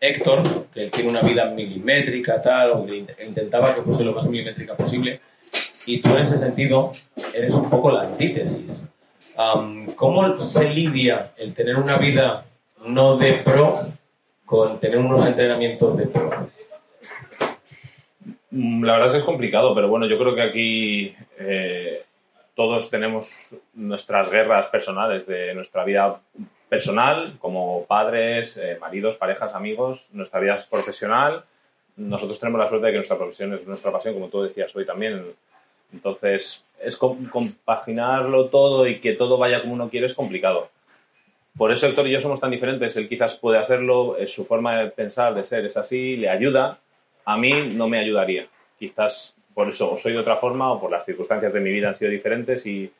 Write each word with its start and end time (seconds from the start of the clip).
Héctor 0.00 0.66
que 0.72 0.90
tiene 0.90 1.10
una 1.10 1.22
vida 1.22 1.46
milimétrica, 1.46 2.40
tal, 2.40 2.70
o 2.72 2.86
intentaba 2.88 3.74
que 3.74 3.82
fuese 3.82 4.04
lo 4.04 4.12
más 4.12 4.24
milimétrica 4.26 4.74
posible, 4.74 5.20
y 5.86 6.00
tú 6.00 6.10
en 6.10 6.18
ese 6.18 6.38
sentido 6.38 6.92
eres 7.34 7.52
un 7.52 7.68
poco 7.68 7.90
la 7.90 8.02
antítesis. 8.02 8.84
¿Cómo 9.96 10.40
se 10.40 10.68
lidia 10.68 11.32
el 11.36 11.54
tener 11.54 11.76
una 11.76 11.96
vida 11.96 12.44
no 12.86 13.16
de 13.16 13.34
pro 13.44 13.78
con 14.44 14.80
tener 14.80 14.98
unos 14.98 15.24
entrenamientos 15.26 15.96
de 15.96 16.06
pro? 16.06 16.48
Mm, 18.50 18.84
La 18.84 18.92
verdad 18.94 19.06
es 19.08 19.12
que 19.12 19.18
es 19.18 19.24
complicado, 19.24 19.74
pero 19.74 19.88
bueno, 19.88 20.06
yo 20.06 20.18
creo 20.18 20.34
que 20.34 20.42
aquí 20.42 21.14
eh, 21.38 22.02
todos 22.54 22.90
tenemos 22.90 23.54
nuestras 23.74 24.30
guerras 24.30 24.66
personales 24.66 25.26
de 25.26 25.54
nuestra 25.54 25.84
vida 25.84 26.20
personal, 26.68 27.34
como 27.38 27.84
padres, 27.86 28.56
eh, 28.56 28.76
maridos, 28.80 29.16
parejas, 29.16 29.54
amigos, 29.54 30.04
nuestra 30.12 30.40
vida 30.40 30.56
profesional. 30.70 31.44
Nosotros 31.96 32.38
tenemos 32.38 32.60
la 32.60 32.68
suerte 32.68 32.86
de 32.86 32.92
que 32.92 32.98
nuestra 32.98 33.16
profesión 33.16 33.54
es 33.54 33.66
nuestra 33.66 33.90
pasión, 33.90 34.14
como 34.14 34.28
tú 34.28 34.42
decías 34.42 34.74
hoy 34.76 34.84
también. 34.86 35.24
Entonces, 35.92 36.64
es 36.80 36.96
com- 36.96 37.26
compaginarlo 37.28 38.46
todo 38.46 38.86
y 38.86 39.00
que 39.00 39.14
todo 39.14 39.38
vaya 39.38 39.60
como 39.62 39.72
uno 39.74 39.88
quiere 39.88 40.06
es 40.06 40.14
complicado. 40.14 40.68
Por 41.56 41.72
eso 41.72 41.86
Héctor 41.88 42.06
y 42.06 42.12
yo 42.12 42.20
somos 42.20 42.38
tan 42.40 42.50
diferentes. 42.50 42.96
Él 42.96 43.08
quizás 43.08 43.36
puede 43.36 43.58
hacerlo, 43.58 44.16
es 44.16 44.32
su 44.32 44.44
forma 44.44 44.78
de 44.78 44.90
pensar, 44.90 45.34
de 45.34 45.42
ser, 45.42 45.64
es 45.64 45.76
así, 45.76 46.16
le 46.16 46.28
ayuda. 46.28 46.78
A 47.24 47.36
mí 47.36 47.52
no 47.74 47.88
me 47.88 47.98
ayudaría. 47.98 48.46
Quizás 48.78 49.34
por 49.54 49.68
eso 49.68 49.90
o 49.90 49.96
soy 49.96 50.12
de 50.12 50.18
otra 50.18 50.36
forma 50.36 50.70
o 50.70 50.80
por 50.80 50.90
las 50.90 51.04
circunstancias 51.04 51.52
de 51.52 51.58
mi 51.60 51.70
vida 51.72 51.88
han 51.88 51.96
sido 51.96 52.12
diferentes 52.12 52.64
y 52.64 52.92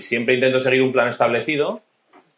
siempre 0.00 0.34
intento 0.34 0.58
seguir 0.58 0.82
un 0.82 0.90
plan 0.90 1.08
establecido 1.08 1.80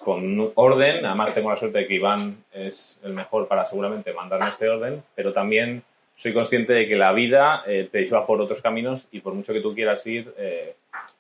con 0.05 0.53
orden. 0.55 1.05
Además 1.05 1.35
tengo 1.35 1.51
la 1.51 1.57
suerte 1.57 1.79
de 1.79 1.87
que 1.87 1.95
Iván 1.95 2.45
es 2.53 2.99
el 3.03 3.13
mejor 3.13 3.49
para 3.49 3.67
seguramente 3.67 4.13
mandarme 4.13 4.49
este 4.49 4.69
orden, 4.69 5.03
pero 5.15 5.33
también 5.33 5.83
soy 6.17 6.33
consciente 6.33 6.73
de 6.73 6.87
que 6.87 6.97
la 6.97 7.13
vida 7.13 7.63
eh, 7.67 7.89
te 7.91 8.03
lleva 8.03 8.27
por 8.27 8.41
otros 8.41 8.63
caminos 8.63 9.09
y 9.11 9.21
por 9.21 9.35
mucho 9.35 9.53
que 9.53 9.61
tú 9.61 9.75
quieras 9.75 10.07
ir, 10.07 10.33
eh, 10.39 10.77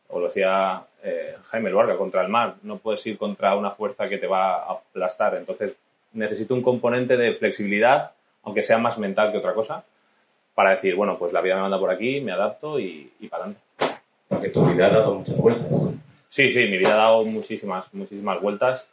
o 0.08 0.20
lo 0.20 0.26
decía 0.26 0.82
eh, 1.02 1.36
Jaime 1.50 1.70
Luarga, 1.70 1.96
contra 1.96 2.22
el 2.22 2.28
mar, 2.28 2.54
no 2.62 2.76
puedes 2.78 3.04
ir 3.06 3.18
contra 3.18 3.56
una 3.56 3.70
fuerza 3.70 4.06
que 4.06 4.18
te 4.18 4.26
va 4.26 4.54
a 4.54 4.72
aplastar. 4.72 5.34
Entonces 5.34 5.76
necesito 6.12 6.54
un 6.54 6.62
componente 6.62 7.16
de 7.16 7.34
flexibilidad, 7.34 8.12
aunque 8.44 8.62
sea 8.62 8.78
más 8.78 8.98
mental 8.98 9.32
que 9.32 9.38
otra 9.38 9.54
cosa, 9.54 9.84
para 10.54 10.70
decir, 10.70 10.94
bueno, 10.94 11.18
pues 11.18 11.32
la 11.32 11.40
vida 11.40 11.56
me 11.56 11.62
manda 11.62 11.80
por 11.80 11.90
aquí, 11.90 12.20
me 12.20 12.30
adapto 12.30 12.78
y, 12.78 13.10
y 13.18 13.26
para 13.26 13.44
adelante. 13.44 13.60
Porque 14.28 14.48
tu 14.50 14.64
vida 14.66 14.86
ha 14.86 14.90
dado 14.90 15.14
muchas 15.14 15.36
vueltas. 15.36 15.72
Sí, 16.28 16.50
sí, 16.50 16.60
mi 16.66 16.78
vida 16.78 16.94
ha 16.94 16.96
dado 16.96 17.24
muchísimas, 17.24 17.92
muchísimas 17.94 18.40
vueltas. 18.40 18.90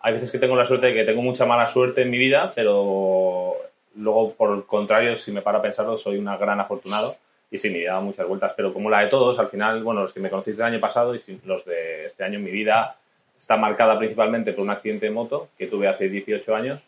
Hay 0.00 0.14
veces 0.14 0.30
que 0.30 0.38
tengo 0.38 0.56
la 0.56 0.64
suerte 0.64 0.86
de 0.86 0.94
que 0.94 1.04
tengo 1.04 1.22
mucha 1.22 1.44
mala 1.44 1.66
suerte 1.68 2.02
en 2.02 2.10
mi 2.10 2.18
vida, 2.18 2.52
pero 2.54 3.56
luego, 3.96 4.32
por 4.34 4.56
el 4.56 4.64
contrario, 4.64 5.16
si 5.16 5.32
me 5.32 5.42
paro 5.42 5.58
a 5.58 5.62
pensarlo, 5.62 5.98
soy 5.98 6.18
un 6.18 6.24
gran 6.24 6.60
afortunado. 6.60 7.16
Y 7.50 7.58
sí, 7.58 7.68
mi 7.70 7.78
vida 7.80 7.90
ha 7.90 7.94
dado 7.94 8.06
muchas 8.06 8.26
vueltas, 8.28 8.52
pero 8.56 8.72
como 8.72 8.90
la 8.90 9.00
de 9.00 9.08
todos, 9.08 9.38
al 9.38 9.48
final, 9.48 9.82
bueno, 9.82 10.02
los 10.02 10.12
que 10.12 10.20
me 10.20 10.30
conocéis 10.30 10.56
del 10.56 10.66
año 10.66 10.80
pasado 10.80 11.14
y 11.14 11.20
los 11.44 11.64
de 11.64 12.06
este 12.06 12.24
año, 12.24 12.38
mi 12.38 12.50
vida 12.50 12.96
está 13.38 13.56
marcada 13.56 13.98
principalmente 13.98 14.52
por 14.52 14.64
un 14.64 14.70
accidente 14.70 15.06
de 15.06 15.12
moto 15.12 15.48
que 15.58 15.66
tuve 15.66 15.88
hace 15.88 16.08
18 16.08 16.54
años. 16.54 16.86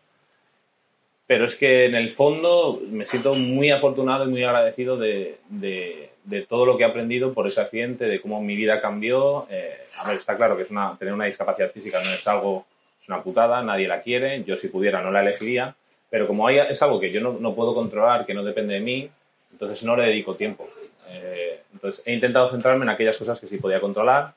Pero 1.27 1.45
es 1.45 1.55
que 1.55 1.87
en 1.87 1.95
el 1.95 2.11
fondo 2.11 2.81
me 2.91 3.07
siento 3.07 3.35
muy 3.35 3.71
afortunado 3.71 4.25
y 4.25 4.29
muy 4.29 4.43
agradecido 4.45 4.97
de, 4.97 5.39
de- 5.49 6.11
de 6.31 6.43
todo 6.43 6.65
lo 6.65 6.77
que 6.77 6.85
he 6.85 6.87
aprendido 6.87 7.35
por 7.35 7.49
ese 7.49 7.61
accidente, 7.61 8.05
de 8.05 8.21
cómo 8.21 8.41
mi 8.41 8.55
vida 8.55 8.81
cambió. 8.81 9.47
Eh, 9.51 9.89
a 9.99 10.09
ver, 10.09 10.19
está 10.19 10.37
claro 10.37 10.57
que 10.57 10.63
es 10.63 10.71
una, 10.71 10.97
tener 10.97 11.13
una 11.13 11.25
discapacidad 11.25 11.73
física 11.73 11.99
no 12.05 12.11
es 12.11 12.27
algo, 12.29 12.65
es 13.03 13.09
una 13.09 13.21
putada, 13.21 13.63
nadie 13.63 13.89
la 13.89 14.01
quiere, 14.01 14.45
yo 14.45 14.57
si 14.57 14.69
pudiera 14.69 15.03
no 15.03 15.11
la 15.11 15.23
elegiría, 15.23 15.75
pero 16.09 16.29
como 16.29 16.47
hay, 16.47 16.59
es 16.59 16.81
algo 16.83 17.01
que 17.01 17.11
yo 17.11 17.21
no, 17.21 17.55
puedo 17.55 17.75
controlar, 17.75 18.25
que 18.25 18.35
no 18.35 18.45
depende 18.45 18.75
de 18.75 18.81
mí, 18.81 19.11
entonces 19.51 19.83
no 19.83 19.97
le 19.97 20.05
dedico 20.05 20.37
tiempo. 20.37 20.69
Eh, 21.09 21.63
entonces 21.73 22.03
he 22.07 22.15
intentado 22.15 22.47
centrarme 22.47 22.85
en 22.85 22.91
aquellas 22.91 23.19
cosas 23.19 23.41
que 23.41 23.49
sí 23.49 23.59
podía 23.59 23.81
controlar 23.81 24.33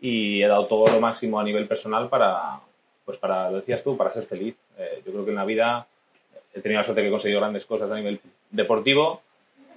y 0.00 0.42
he 0.42 0.48
dado 0.48 0.66
todo 0.66 0.92
lo 0.92 1.00
máximo 1.00 1.38
a 1.38 1.44
nivel 1.44 1.68
personal 1.68 2.08
para, 2.08 2.58
pues 3.04 3.16
para, 3.18 3.48
lo 3.48 3.58
decías 3.58 3.84
tú, 3.84 3.96
para 3.96 4.12
ser 4.12 4.24
feliz. 4.24 4.56
Eh, 4.76 5.02
yo 5.06 5.12
creo 5.12 5.24
que 5.24 5.30
en 5.30 5.36
la 5.36 5.44
vida 5.44 5.86
he 6.52 6.60
tenido 6.60 6.80
la 6.80 6.84
suerte 6.84 7.02
que 7.02 7.08
he 7.08 7.12
conseguido 7.12 7.40
grandes 7.40 7.64
cosas 7.64 7.88
a 7.92 7.94
nivel 7.94 8.18
deportivo, 8.50 9.22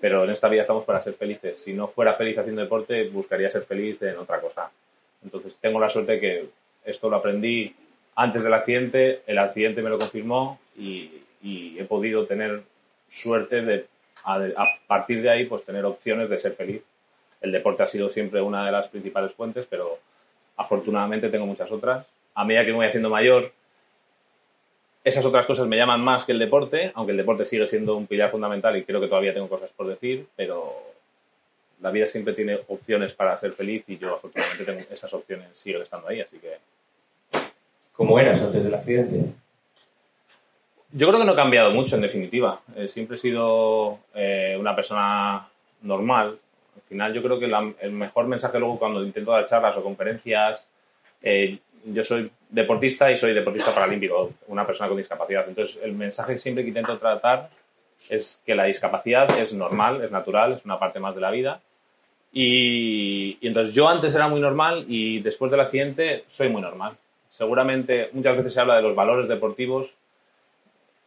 pero 0.06 0.24
en 0.24 0.30
esta 0.30 0.50
vida 0.50 0.62
estamos 0.62 0.84
para 0.84 1.02
ser 1.02 1.16
felices. 1.16 1.58
Si 1.58 1.74
no 1.74 1.88
fuera 1.88 2.14
feliz 2.14 2.38
haciendo 2.38 2.62
deporte, 2.62 3.10
buscaría 3.10 3.50
ser 3.50 3.64
feliz 3.64 4.00
en 4.04 4.16
otra 4.20 4.40
cosa. 4.40 4.70
Entonces 5.24 5.58
tengo 5.60 5.80
la 5.80 5.90
suerte 5.90 6.20
que 6.20 6.46
esto 6.86 7.10
lo 7.10 7.16
aprendí 7.16 7.74
antes 8.16 8.44
del 8.44 8.54
accidente, 8.54 9.24
el 9.26 9.40
accidente 9.40 9.82
me 9.82 9.90
lo 9.90 9.98
confirmó 9.98 10.60
y, 10.78 11.24
he 11.42 11.84
podido 11.86 12.28
tener 12.28 12.62
suerte 13.10 13.64
de, 13.64 13.88
a, 14.24 14.36
a 14.36 14.66
partir 14.86 15.24
de 15.24 15.32
ahí, 15.32 15.46
pues 15.46 15.66
tener 15.66 15.84
opciones 15.86 16.30
de 16.30 16.38
ser 16.38 16.54
feliz. 16.54 16.84
El 17.42 17.52
deporte 17.52 17.82
ha 17.82 17.88
sido 17.88 18.08
siempre 18.08 18.42
una 18.42 18.64
de 18.64 18.72
las 18.72 18.88
principales 18.90 19.34
fuentes, 19.34 19.66
pero 19.68 19.98
afortunadamente 20.56 21.30
tengo 21.30 21.48
muchas 21.48 21.72
otras. 21.72 22.06
A 22.36 22.46
medida 22.46 22.64
que 22.64 22.70
me 22.70 22.78
voy 22.78 22.86
haciendo 22.86 23.10
mayor, 23.10 23.52
esas 25.06 25.24
otras 25.24 25.46
cosas 25.46 25.68
me 25.68 25.78
llaman 25.78 26.02
más 26.02 26.26
que 26.26 26.34
el 26.34 26.40
deporte, 26.40 26.92
aunque 26.96 27.12
el 27.12 27.18
deporte 27.18 27.46
sigue 27.46 27.66
siendo 27.68 27.96
un 27.96 28.08
pilar 28.08 28.30
fundamental 28.32 28.76
y 28.76 28.84
creo 28.84 29.00
que 29.00 29.08
todavía 29.08 29.34
tengo 29.34 29.48
cosas 29.48 29.70
por 29.72 29.88
decir, 29.88 30.26
pero 30.36 30.74
la 31.82 31.92
vida 31.92 32.08
siempre 32.08 32.34
tiene 32.34 32.60
opciones 32.68 33.14
para 33.14 33.38
ser 33.38 33.54
feliz 33.54 33.84
y 33.88 33.98
yo 33.98 34.16
afortunadamente 34.16 34.66
tengo 34.66 34.82
esas 34.92 35.14
opciones, 35.14 35.48
siguen 35.54 35.84
estando 35.84 36.08
ahí, 36.10 36.20
así 36.20 36.38
que 36.40 36.58
¿Cómo 37.94 38.20
eras 38.20 38.42
antes 38.42 38.62
del 38.62 38.74
accidente? 38.74 39.32
yo 40.92 41.08
creo 41.08 41.20
que 41.20 41.26
no 41.26 41.34
he 41.34 41.36
cambiado 41.36 41.72
mucho 41.72 41.96
en 41.96 42.02
definitiva. 42.04 42.62
Eh, 42.76 42.88
siempre 42.88 43.16
he 43.18 43.20
sido 43.20 44.00
eh, 44.14 44.56
una 44.60 44.76
persona 44.76 45.46
normal. 45.82 46.38
Al 46.76 46.82
final 46.88 47.14
yo 47.14 47.22
creo 47.22 47.38
que 47.40 47.48
la- 47.48 47.74
el 47.82 47.92
mejor 47.92 48.28
mensaje 48.28 48.60
luego 48.60 48.80
cuando 48.80 49.04
intento 49.04 49.32
dar 49.32 49.46
charlas 49.48 49.76
o 49.78 49.84
conferencias, 49.84 50.68
eh, 51.22 51.58
yo 51.86 52.04
soy 52.04 52.30
deportista 52.50 53.12
y 53.12 53.18
soy 53.18 53.34
deportista 53.34 53.74
paralímpico, 53.74 54.32
una 54.48 54.66
persona 54.66 54.88
con 54.90 54.98
discapacidad. 54.98 55.48
Entonces 55.48 55.78
el 55.84 55.94
mensaje 55.94 56.38
siempre 56.40 56.64
que 56.64 56.70
intento 56.70 56.98
tratar 56.98 57.50
es 58.10 58.42
que 58.46 58.56
la 58.56 58.66
discapacidad 58.66 59.38
es 59.40 59.54
normal, 59.54 60.04
es 60.04 60.12
natural, 60.12 60.54
es 60.54 60.66
una 60.66 60.78
parte 60.80 61.00
más 61.00 61.16
de 61.16 61.22
la 61.22 61.32
vida. 61.32 61.62
Y, 62.34 63.38
y 63.40 63.48
entonces 63.48 63.74
yo 63.74 63.88
antes 63.88 64.14
era 64.14 64.28
muy 64.28 64.42
normal 64.42 64.86
y 64.88 65.20
después 65.22 65.52
del 65.52 65.62
accidente 65.62 66.26
soy 66.28 66.50
muy 66.50 66.62
normal. 66.62 66.94
Seguramente 67.30 68.10
muchas 68.14 68.38
veces 68.38 68.54
se 68.54 68.62
habla 68.62 68.76
de 68.76 68.82
los 68.82 68.96
valores 68.96 69.28
deportivos. 69.28 69.90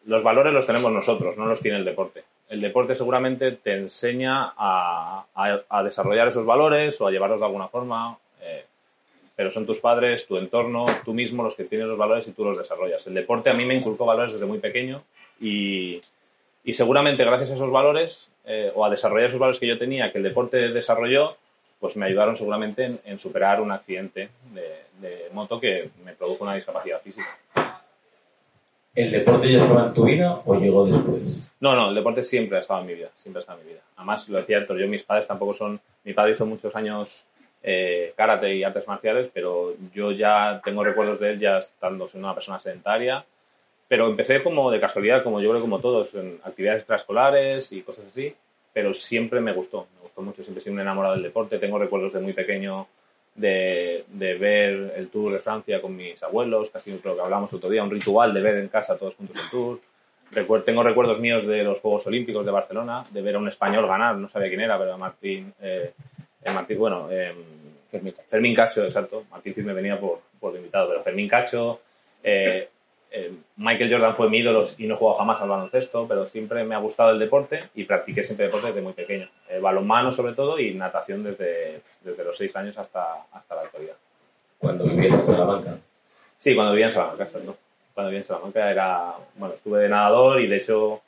Los 0.06 0.22
valores 0.22 0.53
los 0.53 0.66
tenemos 0.66 0.91
nosotros, 0.93 1.37
no 1.37 1.47
los 1.47 1.60
tiene 1.60 1.78
el 1.78 1.84
deporte. 1.84 2.25
El 2.49 2.60
deporte 2.62 2.95
seguramente 2.95 3.53
te 3.53 3.75
enseña 3.77 4.55
a, 4.56 5.25
a- 5.34 5.60
a 5.69 5.83
desarrollar 5.83 6.28
esos 6.28 6.47
valores 6.47 6.99
o 7.00 7.06
a 7.06 7.10
llevarlos 7.10 7.41
de 7.41 7.47
alguna 7.47 7.69
forma, 7.69 8.16
pero 9.38 9.53
son 9.53 9.66
tus 9.66 9.78
padres, 9.78 10.26
tu 10.26 10.37
entorno, 10.37 10.84
tú 11.04 11.15
mismo 11.15 11.44
los 11.44 11.54
que 11.54 11.62
tienes 11.62 11.87
los 11.87 11.97
valores 11.97 12.26
y 12.26 12.32
tú 12.32 12.44
los 12.44 12.59
desarrollas. 12.59 13.06
El 13.06 13.15
deporte 13.15 13.50
a 13.50 13.54
mí 13.54 13.65
me 13.65 13.76
inculcó 13.76 14.04
valores 14.04 14.32
desde 14.32 14.47
muy 14.47 14.59
pequeño 14.59 15.04
y, 15.41 16.00
y 16.65 16.72
seguramente 16.72 17.25
gracias 17.25 17.53
a 17.53 17.54
esos 17.54 17.71
valores 17.71 18.28
eh, 18.44 18.72
o 18.75 18.84
a 18.84 18.91
desarrollar 18.91 19.28
esos 19.28 19.38
valores 19.38 19.60
que 19.60 19.69
yo 19.69 19.78
tenía, 19.78 20.10
que 20.10 20.18
el 20.18 20.24
deporte 20.24 20.57
desarrolló, 20.57 21.36
pues 21.78 21.97
me 21.97 22.07
ayudaron 22.07 22.36
seguramente 22.36 22.84
en, 22.84 23.01
en 23.04 23.21
superar 23.21 23.60
un 23.60 23.71
accidente 23.71 24.28
de, 24.53 25.07
de 25.07 25.28
moto 25.33 25.60
que 25.60 25.89
me 26.04 26.15
produjo 26.15 26.42
una 26.42 26.57
discapacidad 26.57 27.01
física. 27.01 27.39
¿El 28.97 29.12
deporte 29.12 29.53
ya 29.53 29.62
estaba 29.62 29.86
en 29.86 29.95
tu 29.95 30.03
vida 30.03 30.42
o 30.45 30.57
llegó 30.57 30.84
después? 30.84 31.54
No, 31.60 31.77
no, 31.77 31.91
el 31.91 31.95
deporte 31.95 32.24
siempre 32.24 32.59
ha 32.59 32.60
estado 32.60 32.80
en 32.80 32.86
mi 32.89 32.95
vida, 32.95 33.10
siempre 33.15 33.39
ha 33.39 33.42
estado 33.42 33.60
en 33.60 33.66
mi 33.66 33.72
vida. 33.74 33.83
Además, 33.95 34.28
lo 34.28 34.39
decía 34.39 34.59
Héctor, 34.59 34.80
yo 34.80 34.89
mis 34.89 35.04
padres 35.04 35.28
tampoco 35.28 35.54
son... 35.54 35.78
Mi 36.03 36.12
padre 36.12 36.33
hizo 36.33 36.45
muchos 36.45 36.74
años 36.74 37.24
eh, 37.63 38.13
karate 38.16 38.55
y 38.55 38.65
artes 38.65 38.87
marciales, 38.87 39.31
pero 39.33 39.75
yo 39.93 40.13
ya 40.13 40.60
tengo 40.65 40.84
recuerdos 40.84 41.21
de 41.21 41.31
él 41.31 41.39
ya 41.39 41.59
estando 41.59 42.09
siendo 42.09 42.28
una 42.28 42.34
persona 42.34 42.59
sedentaria. 42.59 43.25
Pero 43.89 44.07
empecé 44.09 44.43
como 44.43 44.71
de 44.71 44.81
casualidad, 44.81 45.22
como 45.22 45.41
yo 45.41 45.49
creo 45.51 45.63
como 45.63 45.81
todos, 45.81 46.15
en 46.15 46.39
actividades 46.45 46.81
extraescolares 46.81 47.72
y 47.72 47.83
cosas 47.83 48.07
así. 48.07 48.34
Pero 48.72 48.93
siempre 48.93 49.41
me 49.41 49.53
gustó, 49.53 49.87
me 49.97 50.03
gustó 50.03 50.22
mucho, 50.22 50.43
siempre 50.43 50.71
un 50.71 50.81
enamorado 50.81 51.15
del 51.15 51.22
deporte. 51.22 51.59
Tengo 51.59 51.78
recuerdos 51.78 52.13
de 52.13 52.21
muy 52.21 52.34
pequeño 52.34 52.87
de, 53.34 54.05
de 54.09 54.34
ver 54.34 54.95
el 54.97 55.09
Tour 55.09 55.33
de 55.33 55.39
Francia 55.39 55.81
con 55.81 55.97
mis 55.97 56.22
abuelos, 56.22 56.71
casi 56.71 56.93
lo 57.03 57.15
que 57.15 57.21
hablamos 57.21 57.53
otro 57.53 57.71
día, 57.71 57.83
un 57.83 57.91
ritual 57.91 58.34
de 58.34 58.43
ver 58.43 58.57
en 58.59 58.69
casa 58.69 58.99
todos 58.99 59.15
juntos 59.15 59.37
el 59.43 59.51
Tour. 59.51 59.81
tengo 60.65 60.83
recuerdos 60.83 61.19
míos 61.21 61.47
de 61.47 61.63
los 61.63 61.81
Juegos 61.81 62.07
Olímpicos 62.07 62.45
de 62.45 62.53
Barcelona, 62.53 63.05
de 63.10 63.22
ver 63.22 63.37
a 63.37 63.39
un 63.39 63.49
español 63.49 63.87
ganar, 63.87 64.16
no 64.16 64.28
sabía 64.28 64.49
quién 64.49 64.60
era, 64.60 64.78
pero 64.78 64.99
Martín, 64.99 65.55
eh, 65.63 65.93
Martín 66.46 66.78
bueno, 66.78 67.08
eh, 67.10 67.34
Fermín 68.28 68.54
Cacho, 68.54 68.84
exacto, 68.84 69.24
Martín 69.30 69.54
Cid 69.54 69.64
me 69.64 69.72
venía 69.72 69.98
por, 69.98 70.20
por 70.38 70.54
invitado, 70.54 70.88
pero 70.88 71.02
Fermín 71.02 71.28
Cacho, 71.28 71.80
eh, 72.22 72.68
eh, 73.10 73.32
Michael 73.56 73.90
Jordan 73.90 74.14
fue 74.14 74.28
mi 74.28 74.38
ídolo 74.38 74.66
y 74.76 74.86
no 74.86 74.94
he 74.94 74.98
jugado 74.98 75.18
jamás 75.18 75.40
al 75.40 75.48
baloncesto, 75.48 76.06
pero 76.06 76.26
siempre 76.26 76.64
me 76.64 76.74
ha 76.74 76.78
gustado 76.78 77.10
el 77.10 77.18
deporte 77.18 77.60
y 77.74 77.84
practiqué 77.84 78.22
siempre 78.22 78.46
deporte 78.46 78.68
desde 78.68 78.82
muy 78.82 78.92
pequeño. 78.92 79.28
Eh, 79.48 79.58
balonmano 79.60 80.12
sobre 80.12 80.34
todo 80.34 80.58
y 80.58 80.74
natación 80.74 81.24
desde, 81.24 81.80
desde 82.02 82.24
los 82.24 82.36
seis 82.36 82.54
años 82.56 82.76
hasta, 82.76 83.24
hasta 83.32 83.54
la 83.54 83.62
actualidad. 83.62 83.96
¿Cuando 84.58 84.84
vivías 84.84 85.14
en 85.14 85.26
Salamanca? 85.26 85.78
Sí, 86.38 86.54
cuando 86.54 86.72
vivía 86.72 86.86
en 86.88 86.92
Salamanca, 86.92 87.24
exacto. 87.24 87.56
Cuando 87.94 88.10
vivía 88.10 88.20
en 88.20 88.26
Salamanca 88.26 88.70
era, 88.70 89.14
bueno, 89.36 89.54
estuve 89.54 89.80
de 89.80 89.88
nadador 89.88 90.40
y 90.40 90.46
de 90.46 90.56
hecho, 90.56 91.00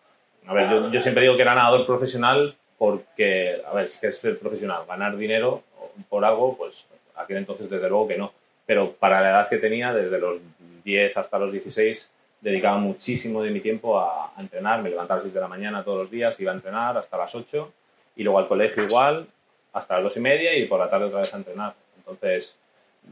a 0.46 0.54
ver, 0.54 0.70
yo, 0.70 0.90
yo 0.90 1.00
siempre 1.02 1.22
digo 1.22 1.36
que 1.36 1.42
era 1.42 1.54
nadador 1.54 1.84
profesional 1.84 2.56
porque, 2.80 3.60
a 3.66 3.74
ver, 3.74 3.90
¿qué 4.00 4.06
es 4.06 4.16
ser 4.16 4.38
profesional? 4.38 4.86
Ganar 4.88 5.14
dinero 5.14 5.62
por 6.08 6.24
algo, 6.24 6.56
pues 6.56 6.86
aquel 7.14 7.36
entonces 7.36 7.68
desde 7.68 7.90
luego 7.90 8.08
que 8.08 8.16
no. 8.16 8.32
Pero 8.64 8.92
para 8.92 9.20
la 9.20 9.28
edad 9.28 9.48
que 9.50 9.58
tenía, 9.58 9.92
desde 9.92 10.18
los 10.18 10.38
10 10.82 11.14
hasta 11.14 11.38
los 11.38 11.52
16 11.52 12.10
dedicaba 12.40 12.78
muchísimo 12.78 13.42
de 13.42 13.50
mi 13.50 13.60
tiempo 13.60 14.00
a, 14.00 14.32
entrenar, 14.38 14.82
me 14.82 14.88
levantaba 14.88 15.16
a 15.16 15.18
las 15.18 15.24
6 15.24 15.34
de 15.34 15.40
la 15.42 15.48
mañana 15.48 15.84
todos 15.84 15.98
los 15.98 16.10
días, 16.10 16.40
iba 16.40 16.52
a 16.52 16.54
entrenar 16.54 16.96
hasta 16.96 17.18
las 17.18 17.34
8 17.34 17.70
y 18.16 18.22
luego 18.22 18.38
al 18.38 18.48
colegio 18.48 18.82
igual 18.82 19.26
hasta 19.74 19.96
las 19.96 20.04
2 20.04 20.16
y 20.16 20.20
media 20.20 20.56
y 20.56 20.64
por 20.64 20.80
la 20.80 20.88
tarde 20.88 21.04
otra 21.04 21.20
vez 21.20 21.34
a 21.34 21.36
entrenar. 21.36 21.74
Entonces 21.98 22.56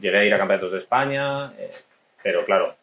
llegué 0.01 0.17
a 0.17 0.25
ir 0.25 0.33
a 0.33 0.39
campeonatos 0.39 0.71
de 0.71 0.79
España, 0.79 1.53
eh, 1.59 1.69
pero 2.23 2.43
claro, 2.43 2.73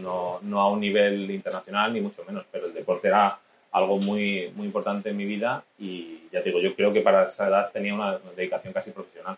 no, 0.00 0.38
no, 0.40 0.60
a 0.62 0.70
un 0.70 0.80
nivel 0.80 1.30
internacional 1.30 1.92
ni 1.92 2.00
mucho 2.00 2.24
menos, 2.24 2.46
pero 2.50 2.64
el 2.64 2.72
deporte 2.72 3.08
era 3.08 3.38
algo 3.72 3.98
muy, 3.98 4.52
muy 4.54 4.66
importante 4.66 5.10
en 5.10 5.16
mi 5.16 5.24
vida 5.24 5.64
y 5.78 6.20
ya 6.32 6.42
te 6.42 6.50
digo, 6.50 6.60
yo 6.60 6.74
creo 6.74 6.92
que 6.92 7.00
para 7.00 7.28
esa 7.28 7.48
edad 7.48 7.70
tenía 7.72 7.94
una 7.94 8.18
dedicación 8.36 8.72
casi 8.72 8.90
profesional. 8.90 9.36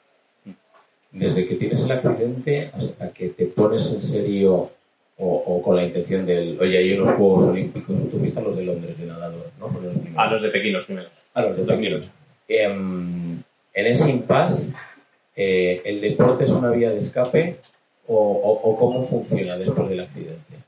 Desde 1.13 1.47
que 1.47 1.55
tienes 1.55 1.81
el 1.81 1.93
accidente 1.93 2.71
hasta 2.75 3.13
que 3.13 3.29
te 3.29 3.47
pones 3.47 3.87
en 3.93 4.03
serio 4.03 4.71
o, 5.17 5.63
con 5.63 5.77
la 5.77 5.85
intención 5.85 6.27
del, 6.27 6.59
oye, 6.61 6.79
hay 6.79 6.99
unos 6.99 7.15
Juegos 7.15 7.45
Olímpicos, 7.45 8.11
tú 8.11 8.19
fuiste 8.19 8.41
a 8.41 8.43
los 8.43 8.57
de 8.57 8.65
Londres 8.65 8.99
de 8.99 9.07
nadador, 9.07 9.47
¿no? 9.61 9.71
a 10.17 10.31
los 10.31 10.43
de 10.43 10.49
Pekín 10.49 10.73
los 10.73 10.85
primeros. 10.87 11.13
A 11.35 11.43
los 11.43 11.57
de 11.57 11.63
Pekín. 11.63 12.11
Em, 12.49 13.43
en 13.73 13.87
ese 13.87 14.11
impasse, 14.11 14.67
eh, 15.37 15.83
¿el 15.85 16.01
deporte 16.01 16.45
es 16.45 16.51
una 16.51 16.71
vía 16.71 16.91
de 16.91 16.99
escape 16.99 17.59
o, 18.09 18.77
cómo 18.79 19.05
funciona 19.05 19.57
después 19.57 19.89
del 19.89 20.01
accidente? 20.01 20.64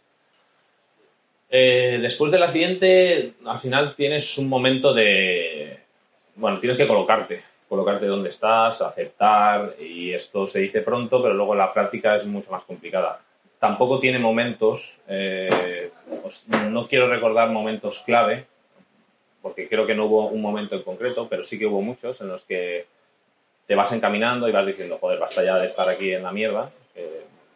Eh, 1.59 1.99
después 2.03 2.31
del 2.33 2.43
accidente, 2.43 3.33
al 3.47 3.59
final 3.59 3.95
tienes 3.95 4.37
un 4.37 4.49
momento 4.49 4.93
de... 4.93 5.79
Bueno, 6.35 6.59
tienes 6.59 6.77
que 6.77 6.87
colocarte, 6.87 7.43
colocarte 7.69 8.07
donde 8.07 8.29
estás, 8.29 8.83
aceptar, 8.83 9.75
y 9.81 10.13
esto 10.13 10.47
se 10.47 10.61
dice 10.61 10.83
pronto, 10.83 11.23
pero 11.23 11.33
luego 11.33 11.55
la 11.55 11.73
práctica 11.73 12.17
es 12.17 12.27
mucho 12.27 12.51
más 12.51 12.65
complicada 12.65 13.21
tampoco 13.59 13.99
tiene 13.99 14.19
momentos, 14.19 14.99
eh, 15.09 15.91
no 16.71 16.87
quiero 16.89 17.09
recordar 17.09 17.51
momentos 17.51 18.01
clave, 18.01 18.47
porque 19.43 19.69
creo 19.69 19.87
que 19.87 19.95
no 19.95 20.07
hubo 20.07 20.29
un 20.29 20.43
momento 20.43 20.77
en 20.77 20.83
concreto, 20.83 21.29
pero 21.29 21.45
sí 21.45 21.59
que 21.59 21.67
hubo 21.67 21.81
muchos 21.81 22.21
en 22.21 22.29
los 22.29 22.43
que 22.43 22.87
te 23.67 23.75
vas 23.75 23.93
encaminando 23.93 24.49
y 24.49 24.53
vas 24.53 24.67
diciendo, 24.67 24.99
joder, 25.01 25.19
basta 25.19 25.45
ya 25.45 25.59
de 25.59 25.67
estar 25.67 25.89
aquí 25.89 26.13
en 26.13 26.23
la 26.23 26.33
mierda. 26.33 26.71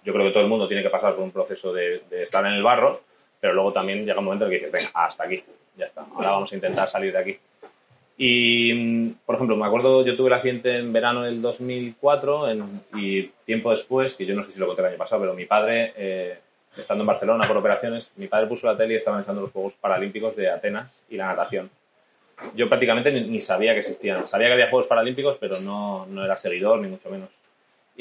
yo 0.04 0.12
creo 0.12 0.26
que 0.26 0.32
todo 0.32 0.42
el 0.42 0.48
mundo 0.48 0.66
tiene 0.66 0.82
que 0.82 0.90
pasar 0.90 1.14
por 1.14 1.24
un 1.24 1.30
proceso 1.30 1.72
de, 1.72 2.00
de, 2.10 2.22
estar 2.22 2.44
en 2.46 2.54
el 2.54 2.62
barro, 2.62 3.02
pero 3.40 3.54
luego 3.54 3.72
también 3.72 4.04
llega 4.04 4.18
un 4.18 4.26
momento 4.26 4.44
en 4.44 4.52
el 4.52 4.58
que 4.58 4.66
dices, 4.66 4.72
venga, 4.72 4.90
hasta 4.94 5.24
aquí, 5.24 5.42
ya 5.76 5.86
está, 5.86 6.02
ahora 6.14 6.30
vamos 6.30 6.52
a 6.52 6.54
intentar 6.54 6.88
salir 6.88 7.12
de 7.12 7.18
aquí. 7.18 7.38
Y, 8.22 8.74
mm, 8.74 9.14
por 9.24 9.36
ejemplo, 9.36 9.56
me 9.56 9.66
acuerdo, 9.66 10.04
yo 10.04 10.14
tuve 10.14 10.28
el 10.28 10.34
accidente 10.34 10.76
en 10.76 10.92
verano 10.92 11.22
del 11.22 11.40
2004 11.40 12.48
y 12.94 13.22
tiempo 13.46 13.70
después, 13.70 14.14
que 14.14 14.26
yo 14.26 14.34
no 14.34 14.44
sé 14.44 14.52
si 14.52 14.60
lo 14.60 14.66
conté 14.66 14.82
el 14.82 14.88
año 14.88 14.98
pasado, 14.98 15.22
pero 15.22 15.34
mi 15.34 15.46
padre, 15.46 15.94
eh, 15.96 16.38
estando 16.76 17.02
en 17.02 17.06
Barcelona 17.06 17.48
por 17.48 17.56
operaciones, 17.56 18.12
mi 18.16 18.26
padre 18.26 18.46
puso 18.46 18.66
la 18.66 18.76
tele 18.76 18.92
y 18.92 18.96
estaba 18.98 19.22
echando 19.22 19.40
los 19.40 19.50
Juegos 19.50 19.72
Paralímpicos 19.80 20.36
de 20.36 20.50
Atenas 20.50 20.92
y 21.08 21.16
la 21.16 21.28
natación. 21.28 21.70
Yo 22.54 22.68
prácticamente 22.68 23.10
ni, 23.10 23.40
sabía 23.40 23.72
que 23.72 23.80
existían. 23.80 24.26
Sabía 24.26 24.48
que 24.48 24.52
había 24.52 24.68
Juegos 24.68 24.86
Paralímpicos, 24.86 25.38
pero 25.40 25.58
no, 25.60 26.04
no 26.04 26.22
era 26.22 26.36
seguidor, 26.36 26.78
ni 26.80 26.88
mucho 26.88 27.08
menos. 27.08 27.30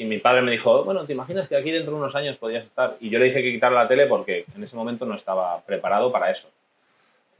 Y 0.00 0.04
mi 0.06 0.18
padre 0.18 0.40
me 0.42 0.52
dijo, 0.52 0.82
bueno, 0.84 1.04
¿te 1.04 1.12
imaginas 1.12 1.46
que 1.46 1.56
aquí 1.56 1.70
dentro 1.70 1.92
de 1.92 1.98
unos 1.98 2.14
años 2.14 2.36
podías 2.38 2.64
estar? 2.64 2.96
Y 3.00 3.10
yo 3.10 3.18
le 3.18 3.26
dije 3.26 3.42
que 3.42 3.52
quitar 3.52 3.70
la 3.72 3.86
tele 3.86 4.06
porque 4.06 4.46
en 4.56 4.64
ese 4.64 4.74
momento 4.74 5.04
no 5.04 5.14
estaba 5.14 5.60
preparado 5.60 6.10
para 6.10 6.30
eso 6.30 6.48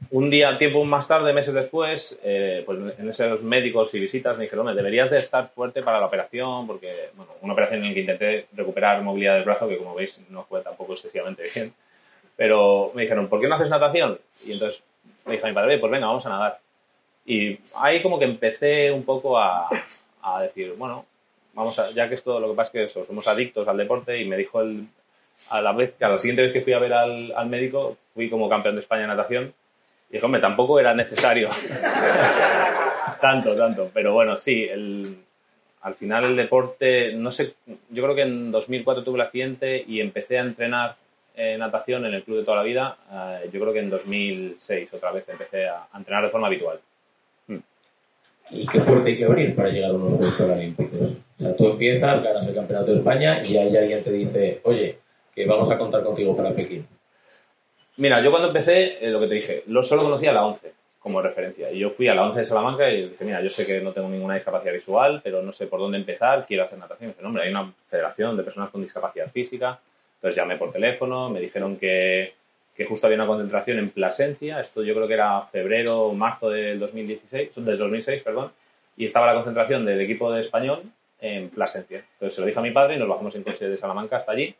un 0.09 0.29
día, 0.29 0.57
tiempo 0.57 0.83
más 0.83 1.07
tarde, 1.07 1.31
meses 1.31 1.53
después, 1.53 2.19
eh, 2.23 2.63
pues 2.65 2.79
en 2.97 3.07
esos 3.07 3.43
médicos 3.43 3.93
y 3.93 3.99
visitas 3.99 4.37
me 4.37 4.45
dijeron, 4.45 4.75
deberías 4.75 5.11
de 5.11 5.19
estar 5.19 5.49
fuerte 5.49 5.83
para 5.83 5.99
la 5.99 6.07
operación, 6.07 6.65
porque, 6.65 7.11
bueno, 7.15 7.33
una 7.41 7.53
operación 7.53 7.81
en 7.81 7.89
la 7.89 7.93
que 7.93 7.99
intenté 7.99 8.47
recuperar 8.53 9.01
movilidad 9.03 9.35
del 9.35 9.43
brazo, 9.43 9.67
que 9.67 9.77
como 9.77 9.93
veis 9.93 10.25
no 10.29 10.43
fue 10.43 10.61
tampoco 10.61 10.93
excesivamente 10.93 11.43
bien. 11.53 11.73
Pero 12.35 12.91
me 12.95 13.03
dijeron, 13.03 13.27
¿por 13.27 13.39
qué 13.39 13.47
no 13.47 13.55
haces 13.55 13.69
natación? 13.69 14.19
Y 14.43 14.53
entonces 14.53 14.83
me 15.25 15.33
dijo 15.33 15.47
mi 15.47 15.53
padre, 15.53 15.77
pues 15.77 15.91
venga, 15.91 16.07
vamos 16.07 16.25
a 16.25 16.29
nadar. 16.29 16.59
Y 17.25 17.59
ahí 17.75 18.01
como 18.01 18.17
que 18.17 18.25
empecé 18.25 18.91
un 18.91 19.03
poco 19.03 19.37
a, 19.37 19.69
a 20.23 20.41
decir, 20.41 20.73
bueno, 20.77 21.05
vamos 21.53 21.77
a, 21.79 21.91
ya 21.91 22.07
que 22.09 22.15
esto, 22.15 22.39
lo 22.39 22.49
que 22.49 22.55
pasa 22.55 22.67
es 22.67 22.71
que 22.71 22.83
eso, 22.85 23.05
somos 23.05 23.27
adictos 23.27 23.67
al 23.67 23.77
deporte 23.77 24.19
y 24.19 24.25
me 24.25 24.37
dijo 24.37 24.61
el, 24.61 24.87
a 25.49 25.61
la 25.61 25.73
vez, 25.73 25.95
a 26.01 26.09
la 26.09 26.17
siguiente 26.17 26.43
vez 26.43 26.53
que 26.53 26.61
fui 26.61 26.73
a 26.73 26.79
ver 26.79 26.93
al, 26.93 27.31
al 27.35 27.47
médico, 27.47 27.97
fui 28.13 28.29
como 28.29 28.49
campeón 28.49 28.75
de 28.75 28.81
España 28.81 29.01
de 29.01 29.07
natación 29.07 29.53
y 30.09 30.13
dije, 30.13 30.25
hombre, 30.25 30.41
tampoco 30.41 30.79
era 30.79 30.93
necesario. 30.93 31.49
tanto, 33.21 33.55
tanto. 33.55 33.89
Pero 33.93 34.13
bueno, 34.13 34.37
sí, 34.37 34.63
el, 34.63 35.17
al 35.81 35.95
final 35.95 36.25
el 36.25 36.35
deporte, 36.35 37.13
no 37.13 37.31
sé, 37.31 37.53
yo 37.89 38.03
creo 38.03 38.15
que 38.15 38.23
en 38.23 38.51
2004 38.51 39.03
tuve 39.03 39.15
el 39.15 39.21
accidente 39.21 39.83
y 39.87 40.01
empecé 40.01 40.37
a 40.37 40.41
entrenar 40.41 40.95
natación 41.57 42.05
en 42.05 42.13
el 42.13 42.23
club 42.23 42.37
de 42.39 42.43
toda 42.43 42.57
la 42.57 42.63
vida. 42.63 42.97
Eh, 43.11 43.49
yo 43.51 43.59
creo 43.59 43.73
que 43.73 43.79
en 43.79 43.89
2006 43.89 44.93
otra 44.93 45.11
vez 45.11 45.27
empecé 45.29 45.67
a, 45.67 45.87
entrenar 45.95 46.23
de 46.23 46.29
forma 46.29 46.47
habitual. 46.47 46.79
¿Y 48.53 48.67
qué 48.67 48.81
fuerte 48.81 49.11
hay 49.11 49.17
que 49.17 49.25
abrir 49.25 49.55
para 49.55 49.69
llegar 49.69 49.91
a 49.91 49.93
unos 49.93 50.35
Juegos 50.35 50.57
Olímpicos? 50.57 51.11
O 51.41 51.43
sea, 51.43 51.55
tú 51.55 51.71
empiezas, 51.71 52.23
ganas 52.23 52.47
el 52.47 52.53
Campeonato 52.53 52.91
de 52.91 52.97
España 52.99 53.43
y 53.43 53.57
ahí 53.57 53.75
alguien 53.75 54.03
te 54.03 54.11
dice, 54.11 54.61
oye, 54.63 54.99
que 55.33 55.47
vamos 55.47 55.71
a 55.71 55.77
contar 55.77 56.03
contigo 56.03 56.37
para 56.37 56.51
Pekín. 56.51 56.85
Mira, 57.97 58.21
yo 58.21 58.29
cuando 58.29 58.49
empecé, 58.49 59.03
eh, 59.03 59.09
lo 59.09 59.19
que 59.19 59.25
te 59.25 59.35
dije, 59.35 59.63
lo 59.65 59.81
solo 59.83 60.03
conocía 60.03 60.33
la 60.33 60.45
11 60.45 60.71
como 60.99 61.19
referencia. 61.19 61.71
Y 61.71 61.79
yo 61.79 61.89
fui 61.89 62.07
a 62.07 62.13
la 62.13 62.27
11 62.27 62.39
de 62.41 62.45
Salamanca 62.45 62.87
y 62.91 63.09
dije, 63.09 63.25
mira, 63.25 63.41
yo 63.41 63.49
sé 63.49 63.65
que 63.65 63.81
no 63.81 63.91
tengo 63.91 64.07
ninguna 64.07 64.35
discapacidad 64.35 64.71
visual, 64.71 65.19
pero 65.23 65.41
no 65.41 65.51
sé 65.51 65.65
por 65.65 65.79
dónde 65.79 65.97
empezar, 65.97 66.45
quiero 66.45 66.63
hacer 66.63 66.77
natación. 66.77 67.09
Y 67.09 67.13
dije, 67.13 67.25
hombre, 67.25 67.43
hay 67.43 67.49
una 67.49 67.73
federación 67.87 68.37
de 68.37 68.43
personas 68.43 68.69
con 68.69 68.81
discapacidad 68.81 69.27
física. 69.27 69.79
Entonces 70.17 70.35
llamé 70.35 70.57
por 70.57 70.71
teléfono, 70.71 71.31
me 71.31 71.39
dijeron 71.39 71.77
que, 71.77 72.35
que 72.75 72.85
justo 72.85 73.07
había 73.07 73.17
una 73.17 73.25
concentración 73.25 73.79
en 73.79 73.89
Plasencia, 73.89 74.59
esto 74.59 74.83
yo 74.83 74.93
creo 74.93 75.07
que 75.07 75.15
era 75.15 75.41
febrero 75.51 76.03
o 76.03 76.13
marzo 76.13 76.51
del 76.51 76.79
2016, 76.79 77.49
del 77.55 77.79
2006, 77.79 78.21
perdón, 78.21 78.51
y 78.95 79.07
estaba 79.07 79.25
la 79.25 79.33
concentración 79.33 79.83
del 79.85 80.01
equipo 80.01 80.31
de 80.31 80.41
español 80.41 80.83
en 81.21 81.49
Plasencia. 81.49 82.03
Entonces 82.13 82.35
se 82.35 82.41
lo 82.41 82.47
dije 82.47 82.59
a 82.59 82.63
mi 82.63 82.71
padre 82.71 82.95
y 82.95 82.99
nos 82.99 83.07
bajamos 83.07 83.33
en 83.35 83.43
coche 83.43 83.69
de 83.69 83.77
Salamanca 83.77 84.17
hasta 84.17 84.33
allí 84.33 84.53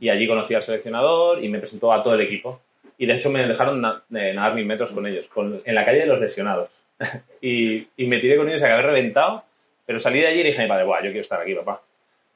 y 0.00 0.08
allí 0.08 0.26
conocí 0.26 0.54
al 0.54 0.62
seleccionador 0.62 1.44
y 1.44 1.48
me 1.48 1.58
presentó 1.58 1.92
a 1.92 2.02
todo 2.02 2.14
el 2.14 2.22
equipo. 2.22 2.60
Y 2.98 3.06
de 3.06 3.14
hecho 3.14 3.30
me 3.30 3.46
dejaron 3.46 3.80
nadar 3.80 4.54
mil 4.54 4.66
metros 4.66 4.90
con 4.92 5.06
ellos, 5.06 5.30
en 5.64 5.74
la 5.74 5.84
calle 5.84 6.00
de 6.00 6.06
los 6.06 6.20
lesionados. 6.20 6.82
y, 7.40 7.86
y, 7.96 8.06
me 8.06 8.18
tiré 8.18 8.36
con 8.36 8.48
ellos, 8.48 8.62
acabé 8.62 8.82
reventado, 8.82 9.44
pero 9.86 10.00
salí 10.00 10.20
de 10.20 10.26
allí 10.26 10.40
y 10.40 10.44
dije 10.44 10.60
a 10.60 10.64
mi 10.64 10.68
padre, 10.68 10.84
Buah, 10.84 10.98
yo 10.98 11.10
quiero 11.10 11.20
estar 11.20 11.40
aquí, 11.40 11.54
papá. 11.54 11.80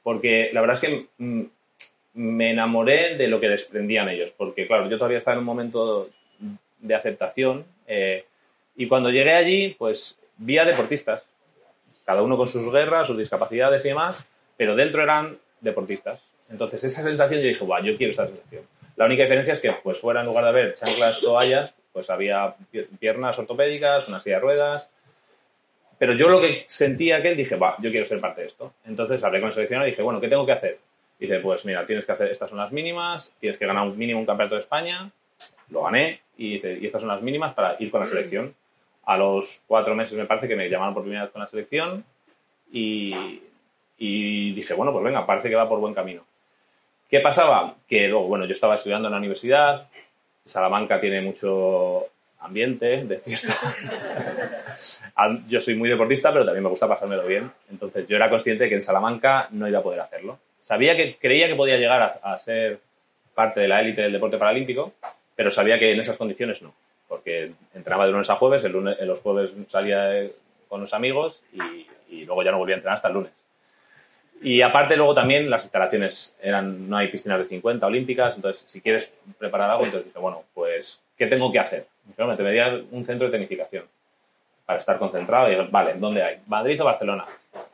Porque 0.01 0.49
la 0.53 0.61
verdad 0.61 0.75
es 0.75 0.81
que 0.81 1.05
mm, 1.17 1.43
me 2.15 2.51
enamoré 2.51 3.17
de 3.17 3.27
lo 3.27 3.39
que 3.39 3.49
desprendían 3.49 4.09
ellos, 4.09 4.31
porque 4.35 4.65
claro, 4.67 4.89
yo 4.89 4.97
todavía 4.97 5.17
estaba 5.17 5.35
en 5.35 5.39
un 5.39 5.45
momento 5.45 6.09
de 6.79 6.95
aceptación 6.95 7.65
eh, 7.87 8.25
y 8.75 8.87
cuando 8.87 9.09
llegué 9.09 9.33
allí, 9.33 9.75
pues 9.77 10.17
vi 10.37 10.57
a 10.57 10.65
deportistas, 10.65 11.23
cada 12.05 12.21
uno 12.21 12.37
con 12.37 12.47
sus 12.47 12.71
guerras, 12.71 13.07
sus 13.07 13.17
discapacidades 13.17 13.83
y 13.85 13.89
demás, 13.89 14.27
pero 14.57 14.75
dentro 14.75 15.03
eran 15.03 15.37
deportistas. 15.61 16.21
Entonces, 16.49 16.83
esa 16.83 17.03
sensación 17.03 17.41
yo 17.41 17.47
dije, 17.47 17.65
guau, 17.65 17.83
yo 17.83 17.97
quiero 17.97 18.11
esa 18.11 18.27
sensación. 18.27 18.63
La 18.95 19.05
única 19.05 19.23
diferencia 19.23 19.53
es 19.53 19.61
que, 19.61 19.71
pues 19.83 19.99
fuera, 19.99 20.21
en 20.21 20.27
lugar 20.27 20.43
de 20.43 20.49
haber 20.51 20.75
chanclas 20.75 21.19
toallas, 21.19 21.73
pues 21.91 22.09
había 22.09 22.55
piernas 22.99 23.37
ortopédicas, 23.39 24.07
una 24.07 24.19
silla 24.19 24.35
de 24.35 24.41
ruedas. 24.41 24.89
Pero 25.97 26.13
yo 26.13 26.29
lo 26.29 26.39
que 26.39 26.65
sentía 26.67 27.17
aquel, 27.17 27.35
dije, 27.35 27.55
va, 27.55 27.75
yo 27.79 27.89
quiero 27.89 28.05
ser 28.05 28.19
parte 28.19 28.41
de 28.41 28.47
esto. 28.47 28.73
Entonces 28.85 29.23
hablé 29.23 29.39
con 29.39 29.47
el 29.47 29.53
seleccionador 29.53 29.87
y 29.87 29.91
dije, 29.91 30.03
bueno, 30.03 30.21
¿qué 30.21 30.27
tengo 30.27 30.45
que 30.45 30.51
hacer? 30.51 30.79
dice, 31.19 31.39
pues 31.39 31.65
mira, 31.65 31.85
tienes 31.85 32.05
que 32.05 32.11
hacer, 32.11 32.31
estas 32.31 32.49
son 32.49 32.57
las 32.57 32.71
mínimas, 32.71 33.31
tienes 33.39 33.57
que 33.57 33.65
ganar 33.65 33.87
un 33.87 33.97
mínimo 33.97 34.19
un 34.19 34.25
campeonato 34.25 34.55
de 34.55 34.61
España. 34.61 35.11
Lo 35.69 35.83
gané 35.83 36.21
y 36.37 36.53
dice, 36.53 36.77
y 36.79 36.85
estas 36.85 37.01
son 37.01 37.09
las 37.09 37.21
mínimas 37.21 37.53
para 37.53 37.75
ir 37.79 37.91
con 37.91 38.01
la 38.01 38.07
selección. 38.07 38.53
A 39.05 39.17
los 39.17 39.61
cuatro 39.67 39.95
meses 39.95 40.17
me 40.17 40.25
parece 40.25 40.47
que 40.47 40.55
me 40.55 40.69
llamaron 40.69 40.93
por 40.93 41.03
primera 41.03 41.23
vez 41.23 41.31
con 41.31 41.41
la 41.41 41.47
selección 41.47 42.03
y, 42.71 43.41
y 43.97 44.51
dije, 44.53 44.73
bueno, 44.73 44.91
pues 44.91 45.03
venga, 45.03 45.25
parece 45.25 45.49
que 45.49 45.55
va 45.55 45.69
por 45.69 45.79
buen 45.79 45.93
camino. 45.93 46.23
¿Qué 47.09 47.19
pasaba? 47.19 47.75
Que 47.87 48.07
luego, 48.07 48.27
bueno, 48.27 48.45
yo 48.45 48.51
estaba 48.51 48.75
estudiando 48.75 49.07
en 49.07 49.11
la 49.11 49.19
universidad, 49.19 49.87
Salamanca 50.43 50.99
tiene 50.99 51.21
mucho, 51.21 52.09
ambiente, 52.45 53.03
de 53.03 53.19
fiesta. 53.19 53.53
yo 55.47 55.59
soy 55.59 55.75
muy 55.75 55.89
deportista, 55.89 56.31
pero 56.31 56.45
también 56.45 56.63
me 56.63 56.69
gusta 56.69 56.87
pasármelo 56.87 57.25
bien. 57.25 57.51
Entonces 57.69 58.07
yo 58.07 58.15
era 58.15 58.29
consciente 58.29 58.65
de 58.65 58.69
que 58.69 58.75
en 58.75 58.81
Salamanca 58.81 59.47
no 59.51 59.67
iba 59.67 59.79
a 59.79 59.83
poder 59.83 59.99
hacerlo. 59.99 60.39
Sabía 60.61 60.95
que 60.95 61.17
creía 61.17 61.47
que 61.47 61.55
podía 61.55 61.77
llegar 61.77 62.19
a, 62.21 62.37
ser 62.37 62.79
parte 63.33 63.59
de 63.59 63.67
la 63.67 63.81
élite 63.81 64.01
del 64.01 64.13
deporte 64.13 64.37
paralímpico, 64.37 64.93
pero 65.35 65.51
sabía 65.51 65.77
que 65.77 65.91
en 65.91 65.99
esas 65.99 66.17
condiciones 66.17 66.61
no. 66.61 66.73
Porque 67.07 67.51
entrenaba 67.73 68.05
de 68.05 68.11
lunes 68.11 68.29
a 68.29 68.35
jueves, 68.35 68.63
el 68.63 68.71
lunes, 68.71 68.99
los 69.01 69.19
jueves 69.19 69.53
salía 69.69 70.27
con 70.67 70.81
los 70.81 70.93
amigos 70.93 71.43
y, 71.53 71.87
y 72.09 72.25
luego 72.25 72.43
ya 72.43 72.51
no 72.51 72.57
volvía 72.57 72.75
a 72.75 72.77
entrenar 72.77 72.95
hasta 72.95 73.09
el 73.09 73.13
lunes. 73.13 73.31
Y 74.41 74.61
aparte 74.61 74.95
luego 74.95 75.13
también 75.13 75.49
las 75.49 75.63
instalaciones 75.63 76.35
eran, 76.41 76.89
no 76.89 76.97
hay 76.97 77.07
piscinas 77.07 77.39
de 77.39 77.45
50 77.45 77.87
olímpicas, 77.87 78.35
entonces 78.35 78.65
si 78.67 78.81
quieres 78.81 79.11
preparar 79.37 79.71
algo, 79.71 79.85
entonces 79.85 80.05
dije, 80.05 80.19
bueno, 80.19 80.43
pues, 80.53 81.01
¿qué 81.17 81.27
tengo 81.27 81.51
que 81.51 81.59
hacer? 81.59 81.87
Pero 82.15 82.27
me 82.27 82.35
tendría 82.35 82.81
un 82.91 83.05
centro 83.05 83.27
de 83.27 83.31
tecnificación 83.31 83.85
para 84.65 84.79
estar 84.79 84.99
concentrado 84.99 85.51
y 85.51 85.55
vale, 85.71 85.93
¿dónde 85.95 86.23
hay? 86.23 86.41
¿Madrid 86.47 86.79
o 86.81 86.85
Barcelona? 86.85 87.25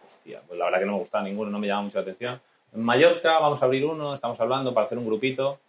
Hostia, 0.05 0.41
pues 0.47 0.59
la 0.59 0.65
verdad 0.65 0.79
que 0.79 0.85
no 0.85 0.93
me 0.93 0.99
gustaba 0.99 1.23
ninguno, 1.23 1.49
no 1.49 1.59
me 1.59 1.67
llamaba 1.67 1.85
mucho 1.85 1.97
la 1.97 2.03
atención. 2.03 2.39
En 2.73 2.83
Mallorca 2.83 3.39
vamos 3.39 3.61
a 3.61 3.65
abrir 3.65 3.85
uno, 3.85 4.13
estamos 4.13 4.39
hablando 4.39 4.73
para 4.73 4.85
hacer 4.85 4.97
un 4.97 5.05
grupito. 5.05 5.59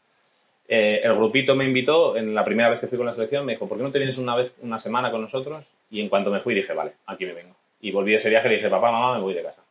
Eh, 0.69 1.00
el 1.02 1.14
grupito 1.14 1.54
me 1.54 1.64
invitó, 1.64 2.16
en 2.16 2.35
la 2.35 2.45
primera 2.45 2.71
vez 2.71 2.81
que 2.81 2.87
fui 2.87 2.97
con 2.97 3.07
la 3.07 3.12
selección, 3.12 3.45
me 3.45 3.52
dijo, 3.52 3.69
¿por 3.69 3.76
qué 3.76 3.85
no 3.85 3.90
te 3.90 3.99
vienes 3.99 4.19
una 4.19 4.37
vez, 4.37 4.57
una 4.62 4.78
semana 4.78 5.11
con 5.11 5.21
nosotros? 5.21 5.64
Y 5.90 6.00
en 6.00 6.09
cuanto 6.09 6.31
me 6.31 6.40
fui 6.40 6.54
dije, 6.54 6.73
vale, 6.73 6.92
aquí 7.07 7.26
me 7.26 7.35
vengo. 7.35 7.54
Y 7.81 7.90
volví 7.90 8.14
a 8.14 8.16
ese 8.16 8.31
viaje 8.31 8.47
y 8.49 8.50
le 8.50 8.57
dije, 8.57 8.71
papá, 8.71 8.90
mamá, 8.90 9.16
me 9.16 9.23
voy 9.23 9.35
de 9.35 9.42
casa. 9.42 9.62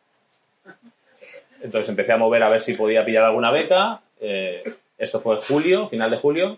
Entonces 1.64 1.90
empecé 1.90 2.12
a 2.12 2.18
mover 2.18 2.44
a 2.44 2.50
ver 2.50 2.60
si 2.60 2.74
podía 2.74 3.06
pillar 3.06 3.24
alguna 3.24 3.52
beca. 3.52 4.02
Eh, 4.20 4.64
esto 4.98 5.20
fue 5.20 5.38
julio, 5.38 5.88
final 5.90 6.12
de 6.12 6.18
julio. 6.18 6.58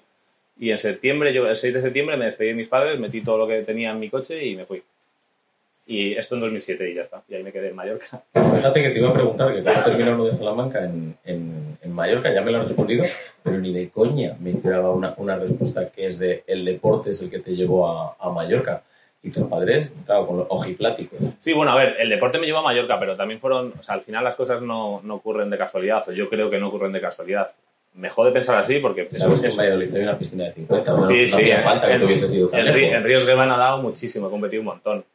Y 0.58 0.72
en 0.72 0.78
septiembre, 0.78 1.34
yo 1.34 1.48
el 1.48 1.58
6 1.58 1.74
de 1.74 1.82
septiembre 1.82 2.18
me 2.18 2.26
despedí 2.26 2.50
de 2.50 2.56
mis 2.56 2.68
padres, 2.68 3.00
metí 3.00 3.22
todo 3.22 3.38
lo 3.38 3.48
que 3.48 3.62
tenía 3.62 3.92
en 3.92 4.00
mi 4.00 4.10
coche 4.10 4.46
y 4.46 4.56
me 4.56 4.66
fui. 4.66 4.84
Y 5.86 6.14
esto 6.14 6.36
en 6.36 6.42
2007 6.42 6.92
y 6.92 6.96
ya 6.96 7.02
está. 7.02 7.24
Y 7.28 7.36
ahí 7.36 7.44
me 7.44 7.52
quedé 7.52 7.70
en 7.70 7.76
Mallorca. 7.76 8.24
Fíjate 8.34 8.82
que 8.82 8.90
te 8.90 9.00
iba 9.00 9.10
a 9.10 9.14
preguntar 9.14 9.54
que 9.54 9.64
cómo 9.64 9.84
terminó 9.84 10.14
uno 10.14 10.26
de 10.26 10.38
Salamanca 10.38 10.86
en, 10.86 11.16
en, 11.26 11.78
en, 11.82 11.92
Mallorca, 11.92 12.34
ya 12.34 12.42
me 12.42 12.52
lo 12.52 12.60
has 12.60 12.68
respondido, 12.68 13.04
pero 13.44 13.60
ni 13.60 13.74
de 13.74 13.90
coña 13.90 14.36
me 14.40 14.52
esperaba 14.52 14.92
una, 14.92 15.14
una 15.18 15.36
respuesta 15.36 15.90
que 15.90 16.08
es 16.08 16.20
de 16.20 16.44
el 16.48 16.64
deporte 16.64 17.12
es 17.12 17.22
el 17.22 17.30
que 17.30 17.40
te 17.40 17.56
llevó 17.56 17.90
a, 17.90 18.16
a 18.18 18.30
Mallorca 18.30 18.84
y 19.24 19.32
tus 19.32 19.48
padres, 19.48 19.92
claro, 20.06 20.28
con 20.28 20.38
los 20.38 20.48
ojipláticos. 20.50 21.18
Sí, 21.40 21.54
bueno, 21.54 21.72
a 21.72 21.76
ver, 21.76 21.96
el 22.00 22.10
deporte 22.10 22.38
me 22.38 22.46
llevó 22.46 22.60
a 22.60 22.64
Mallorca, 22.64 23.00
pero 23.00 23.16
también 23.16 23.40
fueron, 23.40 23.74
o 23.80 23.82
sea, 23.82 23.96
al 23.96 24.02
final 24.02 24.24
las 24.24 24.36
cosas 24.36 24.62
no, 24.62 25.02
no 25.04 25.16
ocurren 25.16 25.50
de 25.50 25.58
casualidad, 25.58 26.04
o 26.08 26.12
yo 26.12 26.30
creo 26.30 26.50
que 26.50 26.60
no 26.60 26.68
ocurren 26.68 26.92
de 26.92 27.00
casualidad. 27.00 27.50
Me 27.94 28.10
jode 28.10 28.32
pensar 28.32 28.58
así 28.58 28.80
porque... 28.80 29.08
Sabes 29.12 29.40
que 29.40 29.48
en 29.48 29.56
Valladolid 29.56 29.96
hay 29.96 30.02
una 30.04 30.18
piscina 30.18 30.46
de 30.46 30.52
50, 30.52 31.08
sí, 31.08 31.22
no 31.32 31.38
sí, 31.38 31.52
falta 31.64 31.88
que 31.88 31.94
en, 31.94 32.02
tuviese 32.02 32.28
sido 32.28 32.50
en, 32.52 32.68
en 32.68 33.04
Ríos 33.04 33.26
Gueva 33.26 33.46
he 33.46 33.48
nadado 33.48 33.82
muchísimo, 33.82 34.28
he 34.28 34.30
competido 34.30 34.62
un 34.62 34.68
montón. 34.68 35.06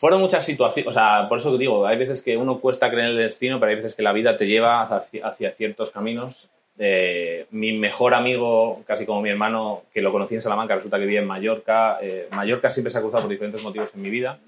Fueron 0.00 0.20
muchas 0.20 0.44
situaciones, 0.44 0.88
o 0.88 0.92
sea, 0.92 1.28
por 1.28 1.38
eso 1.38 1.56
digo, 1.58 1.86
hay 1.86 1.98
veces 1.98 2.22
que 2.22 2.36
uno 2.36 2.58
cuesta 2.58 2.90
creer 2.90 3.10
en 3.10 3.10
el 3.12 3.18
destino, 3.18 3.60
pero 3.60 3.70
hay 3.70 3.76
veces 3.76 3.94
que 3.94 4.02
la 4.02 4.12
vida 4.12 4.36
te 4.36 4.46
lleva 4.46 4.82
hacia, 4.82 5.26
hacia 5.28 5.52
ciertos 5.52 5.90
caminos 5.90 6.48
eh, 6.82 7.44
mi 7.50 7.74
mejor 7.74 8.14
amigo, 8.14 8.82
casi 8.86 9.04
como 9.04 9.20
mi 9.20 9.28
hermano, 9.28 9.82
que 9.92 10.00
lo 10.00 10.10
conocí 10.10 10.34
en 10.34 10.40
Salamanca, 10.40 10.74
resulta 10.74 10.96
que 10.96 11.04
vivía 11.04 11.20
en 11.20 11.26
Mallorca. 11.26 11.98
Eh, 12.00 12.26
Mallorca 12.30 12.70
siempre 12.70 12.90
se 12.90 12.96
ha 12.96 13.02
cruzado 13.02 13.24
por 13.24 13.30
diferentes 13.30 13.62
motivos 13.62 13.90
en 13.94 14.00
mi 14.00 14.08
vida. 14.08 14.38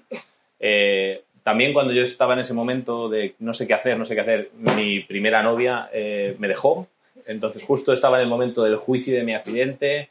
Eh, 0.59 1.21
también 1.43 1.73
cuando 1.73 1.93
yo 1.93 2.01
estaba 2.01 2.33
en 2.33 2.39
ese 2.39 2.55
momento 2.55 3.07
de 3.07 3.35
no 3.37 3.53
sé 3.53 3.67
qué 3.67 3.75
hacer, 3.75 3.99
no 3.99 4.05
sé 4.07 4.15
qué 4.15 4.21
hacer, 4.21 4.49
mi 4.55 5.01
primera 5.01 5.43
novia 5.43 5.89
me 5.93 6.47
dejó. 6.47 6.87
Entonces 7.27 7.61
justo 7.63 7.93
estaba 7.93 8.17
en 8.17 8.23
el 8.23 8.29
momento 8.29 8.63
del 8.63 8.77
juicio 8.77 9.15
de 9.15 9.23
mi 9.23 9.35
accidente. 9.35 10.09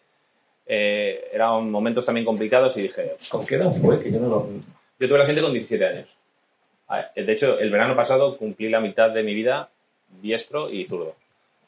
eran 0.67 1.73
momentos 1.73 2.07
también 2.07 2.25
complicados 2.25 2.77
y 2.77 2.83
dije... 2.83 3.15
¿Con 3.31 3.45
qué 3.45 3.57
edad 3.57 3.73
fue? 3.73 4.01
Que 4.01 4.13
yo 4.13 4.21
no 4.21 4.29
lo... 4.29 4.49
Yo 5.03 5.09
tuve 5.09 5.19
la 5.19 5.27
gente 5.27 5.43
con 5.43 5.53
17 5.53 5.85
años. 5.85 6.09
De 7.17 7.33
hecho, 7.33 7.59
el 7.59 7.73
verano 7.73 7.97
pasado 7.97 8.37
cumplí 8.37 8.69
la 8.69 8.79
mitad 8.79 9.11
de 9.11 9.25
mi 9.25 9.35
vida 9.35 9.69
diestro 10.21 10.71
y 10.71 10.85
zurdo. 10.85 11.17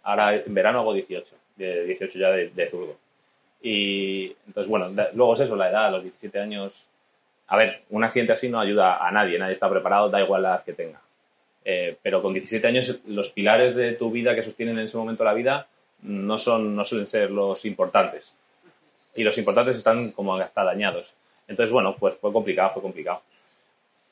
Ahora 0.04 0.36
en 0.36 0.54
verano 0.54 0.78
hago 0.78 0.94
18, 0.94 1.34
de 1.56 1.84
18 1.84 2.16
ya 2.16 2.30
de, 2.30 2.68
zurdo. 2.68 2.96
Y 3.60 4.36
entonces, 4.46 4.70
bueno, 4.70 4.88
luego 5.14 5.34
es 5.34 5.40
eso, 5.40 5.56
la 5.56 5.68
edad, 5.68 5.90
los 5.90 6.04
17 6.04 6.38
años. 6.38 6.86
A 7.48 7.56
ver, 7.56 7.82
un 7.90 8.04
accidente 8.04 8.34
así 8.34 8.48
no 8.48 8.60
ayuda 8.60 9.04
a 9.04 9.10
nadie, 9.10 9.36
nadie 9.36 9.54
está 9.54 9.68
preparado, 9.68 10.10
da 10.10 10.22
igual 10.22 10.42
la 10.42 10.50
edad 10.50 10.64
que 10.64 10.72
tenga. 10.72 11.00
Eh, 11.64 11.96
pero 12.04 12.22
con 12.22 12.34
17 12.34 12.64
años 12.68 13.00
los 13.08 13.30
pilares 13.30 13.74
de 13.74 13.94
tu 13.94 14.12
vida 14.12 14.36
que 14.36 14.44
sostienen 14.44 14.78
en 14.78 14.84
ese 14.84 14.96
momento 14.96 15.24
la 15.24 15.34
vida 15.34 15.66
no, 16.02 16.38
son, 16.38 16.76
no 16.76 16.84
suelen 16.84 17.08
ser 17.08 17.32
los 17.32 17.64
importantes. 17.64 18.32
Y 19.16 19.24
los 19.24 19.36
importantes 19.38 19.76
están 19.76 20.12
como 20.12 20.36
hasta 20.36 20.62
dañados. 20.62 21.12
Entonces, 21.48 21.72
bueno, 21.72 21.94
pues 21.98 22.16
fue 22.16 22.32
complicado, 22.32 22.70
fue 22.74 22.82
complicado. 22.82 23.22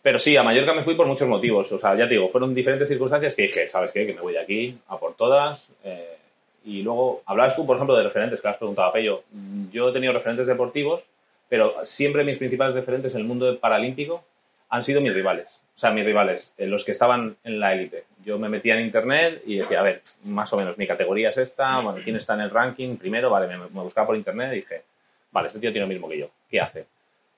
Pero 0.03 0.19
sí, 0.19 0.37
a 0.37 0.43
Mallorca 0.43 0.75
me 0.75 0.83
fui 0.83 0.97
por 0.97 1.07
muchos 1.07 1.29
motivos. 1.29 1.71
O 1.71 1.79
sea, 1.79 1.95
ya 1.95 2.09
te 2.09 2.15
digo, 2.15 2.29
fueron 2.29 2.55
diferentes 2.55 2.89
circunstancias 2.89 3.37
que 3.37 3.43
dije, 3.43 3.69
¿sabes 3.69 3.93
qué? 3.93 4.05
Que 4.05 4.15
me 4.15 4.21
voy 4.21 4.33
de 4.33 4.41
aquí 4.41 4.77
a 4.89 4.99
por 4.99 5.15
todas. 5.15 5.71
Eh, 5.85 6.17
y 6.65 6.83
luego, 6.83 7.23
hablabas 7.27 7.55
tú, 7.55 7.65
por 7.65 7.77
ejemplo, 7.77 7.97
de 7.97 8.03
referentes, 8.03 8.41
que 8.41 8.49
has 8.49 8.57
preguntado 8.57 8.89
a 8.89 8.93
Pello. 8.93 9.23
Yo 9.71 9.89
he 9.89 9.93
tenido 9.93 10.13
referentes 10.13 10.47
deportivos, 10.47 11.03
pero 11.49 11.75
siempre 11.85 12.25
mis 12.25 12.39
principales 12.39 12.75
referentes 12.75 13.15
en 13.15 13.21
el 13.21 13.27
mundo 13.27 13.59
paralímpico 13.59 14.25
han 14.71 14.83
sido 14.83 15.01
mis 15.01 15.15
rivales. 15.15 15.63
O 15.77 15.79
sea, 15.79 15.91
mis 15.91 16.05
rivales, 16.05 16.53
eh, 16.57 16.67
los 16.67 16.85
que 16.85 16.93
estaban 16.93 17.37
en 17.45 17.61
la 17.61 17.73
élite. 17.73 18.05
Yo 18.25 18.39
me 18.39 18.49
metía 18.49 18.75
en 18.75 18.87
internet 18.87 19.43
y 19.47 19.57
decía, 19.57 19.81
a 19.81 19.83
ver, 19.83 20.03
más 20.25 20.53
o 20.53 20.57
menos 20.57 20.79
mi 20.79 20.87
categoría 20.87 21.29
es 21.29 21.39
esta, 21.39 21.81
bueno, 21.81 22.01
quién 22.03 22.17
está 22.17 22.35
en 22.35 22.41
el 22.41 22.51
ranking 22.51 22.97
primero, 22.97 23.31
vale, 23.31 23.49
me, 23.49 23.59
me 23.59 23.83
buscaba 23.83 24.07
por 24.07 24.17
internet 24.17 24.53
y 24.53 24.57
dije, 24.57 24.83
vale, 25.31 25.49
este 25.49 25.61
tío 25.61 25.73
tiene 25.73 25.87
lo 25.87 25.93
mismo 25.93 26.09
que 26.09 26.19
yo, 26.19 26.29
¿qué 26.49 26.61
hace? 26.61 26.87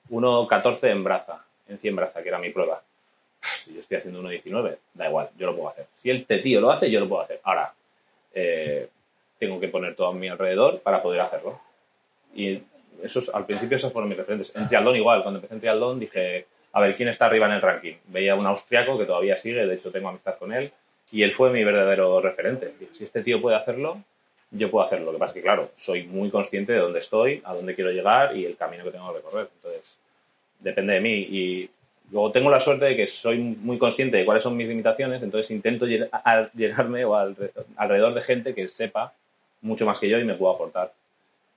1.14 0.09 0.89
en 0.89 1.03
braza, 1.03 1.43
en 1.67 1.79
100 1.79 1.95
braza, 1.95 2.21
que 2.21 2.29
era 2.29 2.39
mi 2.39 2.51
prueba. 2.51 2.81
Si 3.41 3.73
yo 3.73 3.79
estoy 3.79 3.97
haciendo 3.97 4.21
1.19, 4.21 4.77
da 4.93 5.07
igual, 5.07 5.29
yo 5.37 5.47
lo 5.47 5.55
puedo 5.55 5.69
hacer. 5.69 5.87
Si 6.01 6.09
este 6.09 6.39
tío 6.39 6.61
lo 6.61 6.71
hace, 6.71 6.89
yo 6.89 6.99
lo 6.99 7.09
puedo 7.09 7.21
hacer. 7.21 7.39
Ahora, 7.43 7.73
eh, 8.33 8.89
tengo 9.37 9.59
que 9.59 9.67
poner 9.67 9.95
todo 9.95 10.07
a 10.07 10.13
mi 10.13 10.27
alrededor 10.27 10.79
para 10.79 11.01
poder 11.01 11.21
hacerlo. 11.21 11.59
Y 12.33 12.61
esos, 13.03 13.29
al 13.29 13.45
principio 13.45 13.77
esos 13.77 13.91
fueron 13.91 14.09
mis 14.09 14.17
referentes. 14.17 14.55
En 14.55 14.67
triatlón 14.67 14.95
igual, 14.95 15.21
cuando 15.21 15.39
empecé 15.39 15.53
en 15.55 15.59
triatlón 15.59 15.99
dije, 15.99 16.47
a 16.73 16.81
ver, 16.81 16.95
¿quién 16.95 17.09
está 17.09 17.25
arriba 17.25 17.47
en 17.47 17.53
el 17.53 17.61
ranking? 17.61 17.95
Veía 18.07 18.35
un 18.35 18.45
austriaco 18.45 18.97
que 18.97 19.05
todavía 19.05 19.37
sigue, 19.37 19.65
de 19.65 19.75
hecho 19.75 19.91
tengo 19.91 20.09
amistad 20.09 20.37
con 20.37 20.53
él, 20.53 20.71
y 21.11 21.23
él 21.23 21.31
fue 21.31 21.49
mi 21.49 21.63
verdadero 21.63 22.19
referente. 22.19 22.73
si 22.93 23.03
este 23.03 23.23
tío 23.23 23.41
puede 23.41 23.55
hacerlo, 23.55 24.01
yo 24.57 24.71
puedo 24.71 24.85
hacerlo. 24.85 25.07
Lo 25.07 25.13
que 25.13 25.19
pasa 25.19 25.31
es 25.31 25.35
que, 25.35 25.41
claro, 25.41 25.71
soy 25.75 26.03
muy 26.03 26.29
consciente 26.29 26.73
de 26.73 26.79
dónde 26.79 26.99
estoy, 26.99 27.41
a 27.43 27.53
dónde 27.53 27.75
quiero 27.75 27.91
llegar 27.91 28.35
y 28.35 28.45
el 28.45 28.55
camino 28.55 28.83
que 28.83 28.91
tengo 28.91 29.07
que 29.09 29.17
recorrer. 29.19 29.49
Entonces, 29.55 29.97
depende 30.59 30.93
de 30.93 31.01
mí. 31.01 31.13
Y 31.13 31.69
luego 32.11 32.31
tengo 32.31 32.49
la 32.49 32.59
suerte 32.59 32.85
de 32.85 32.95
que 32.95 33.07
soy 33.07 33.37
muy 33.39 33.77
consciente 33.77 34.17
de 34.17 34.25
cuáles 34.25 34.43
son 34.43 34.57
mis 34.57 34.67
limitaciones, 34.67 35.21
entonces 35.21 35.51
intento 35.51 35.85
llenarme 35.85 37.05
o 37.05 37.15
alrededor 37.15 38.13
de 38.13 38.21
gente 38.21 38.53
que 38.53 38.67
sepa 38.67 39.13
mucho 39.61 39.85
más 39.85 39.99
que 39.99 40.09
yo 40.09 40.19
y 40.19 40.23
me 40.23 40.35
pueda 40.35 40.53
aportar. 40.53 40.91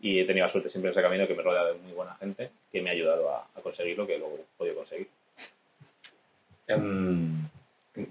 Y 0.01 0.21
he 0.21 0.25
tenido 0.25 0.47
la 0.47 0.53
suerte 0.53 0.71
siempre 0.71 0.91
en 0.91 0.93
ese 0.93 1.03
camino 1.03 1.27
que 1.27 1.35
me 1.35 1.43
rodea 1.43 1.65
de 1.65 1.75
muy 1.75 1.93
buena 1.93 2.15
gente 2.15 2.51
que 2.71 2.81
me 2.81 2.91
ha 2.91 2.93
ayudado 2.93 3.31
a, 3.31 3.47
conseguir 3.63 3.99
lo 3.99 4.07
que 4.07 4.19
luego 4.19 4.37
he 4.37 4.59
podido 4.59 4.77
conseguir. 4.77 5.09
Em, 6.69 7.49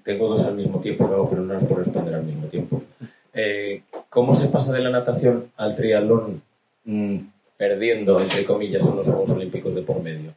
tengo 0.03 0.27
dos 0.27 0.45
al 0.45 0.55
mismo 0.55 0.81
tiempo, 0.81 1.27
pero 1.29 1.41
no 1.41 1.57
es 1.57 1.63
por 1.63 1.79
responder 1.79 2.15
al 2.15 2.23
mismo 2.23 2.47
tiempo. 2.47 2.83
Eh, 3.33 3.83
¿Cómo 4.17 4.33
se 4.33 4.47
pasa 4.47 4.73
de 4.73 4.79
la 4.79 4.89
natación 4.89 5.51
al 5.57 5.75
triatlón 5.75 6.41
mm, 6.85 7.17
perdiendo, 7.55 8.19
entre 8.19 8.43
comillas, 8.45 8.81
unos 8.81 9.05
Juegos 9.05 9.29
Olímpicos 9.29 9.75
de 9.75 9.83
por 9.83 10.01
medio? 10.01 10.33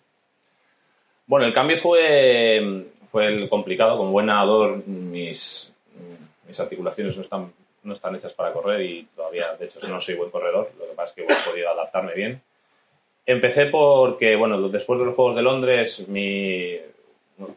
Bueno, 1.26 1.46
el 1.46 1.54
cambio 1.54 1.78
fue, 1.78 2.88
fue 3.06 3.28
el 3.28 3.48
complicado. 3.48 3.96
Como 3.96 4.12
buen 4.12 4.26
nadador, 4.26 4.86
mis, 4.86 5.72
articulaciones 6.58 7.16
no 7.16 7.22
están, 7.22 7.50
no 7.84 7.94
están 7.94 8.14
hechas 8.16 8.34
para 8.34 8.52
correr 8.52 8.82
y 8.82 9.08
todavía, 9.16 9.54
de 9.58 9.64
hecho, 9.64 9.80
no 9.88 9.98
soy 9.98 10.16
buen 10.16 10.28
corredor. 10.28 10.70
Lo 10.78 10.86
que 10.86 10.92
pasa 10.94 11.08
es 11.08 11.14
que 11.14 11.22
he 11.22 11.50
podido 11.50 11.70
adaptarme 11.70 12.12
bien. 12.12 12.42
Empecé 13.24 13.64
porque, 13.64 14.36
bueno, 14.36 14.68
después 14.68 14.98
de 14.98 15.06
los 15.06 15.14
Juegos 15.14 15.36
de 15.36 15.42
Londres, 15.42 16.06
mi, 16.06 16.76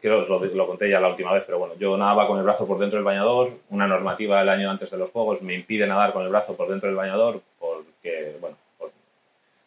quiero, 0.00 0.26
lo, 0.26 0.44
lo, 0.44 0.66
conté 0.66 0.88
ya 0.88 1.00
la 1.00 1.08
última 1.08 1.32
vez, 1.32 1.44
pero 1.44 1.58
bueno, 1.58 1.74
yo 1.78 1.96
nadaba 1.96 2.26
con 2.26 2.38
el 2.38 2.44
brazo 2.44 2.66
por 2.66 2.78
dentro 2.78 2.96
del 2.96 3.04
bañador. 3.04 3.52
Una 3.70 3.86
normativa 3.86 4.38
del 4.38 4.48
año 4.48 4.70
antes 4.70 4.90
de 4.90 4.96
los 4.96 5.10
Juegos 5.10 5.42
me 5.42 5.54
impide 5.54 5.86
nadar 5.86 6.12
con 6.12 6.22
el 6.22 6.28
brazo 6.28 6.56
por 6.56 6.68
dentro 6.68 6.88
del 6.88 6.96
bañador 6.96 7.40
porque, 7.58 8.36
bueno, 8.40 8.56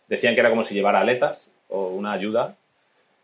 decían 0.08 0.34
que 0.34 0.40
era 0.40 0.50
como 0.50 0.64
si 0.64 0.74
llevara 0.74 1.00
aletas 1.00 1.52
o 1.70 1.88
una 1.88 2.14
ayuda 2.14 2.56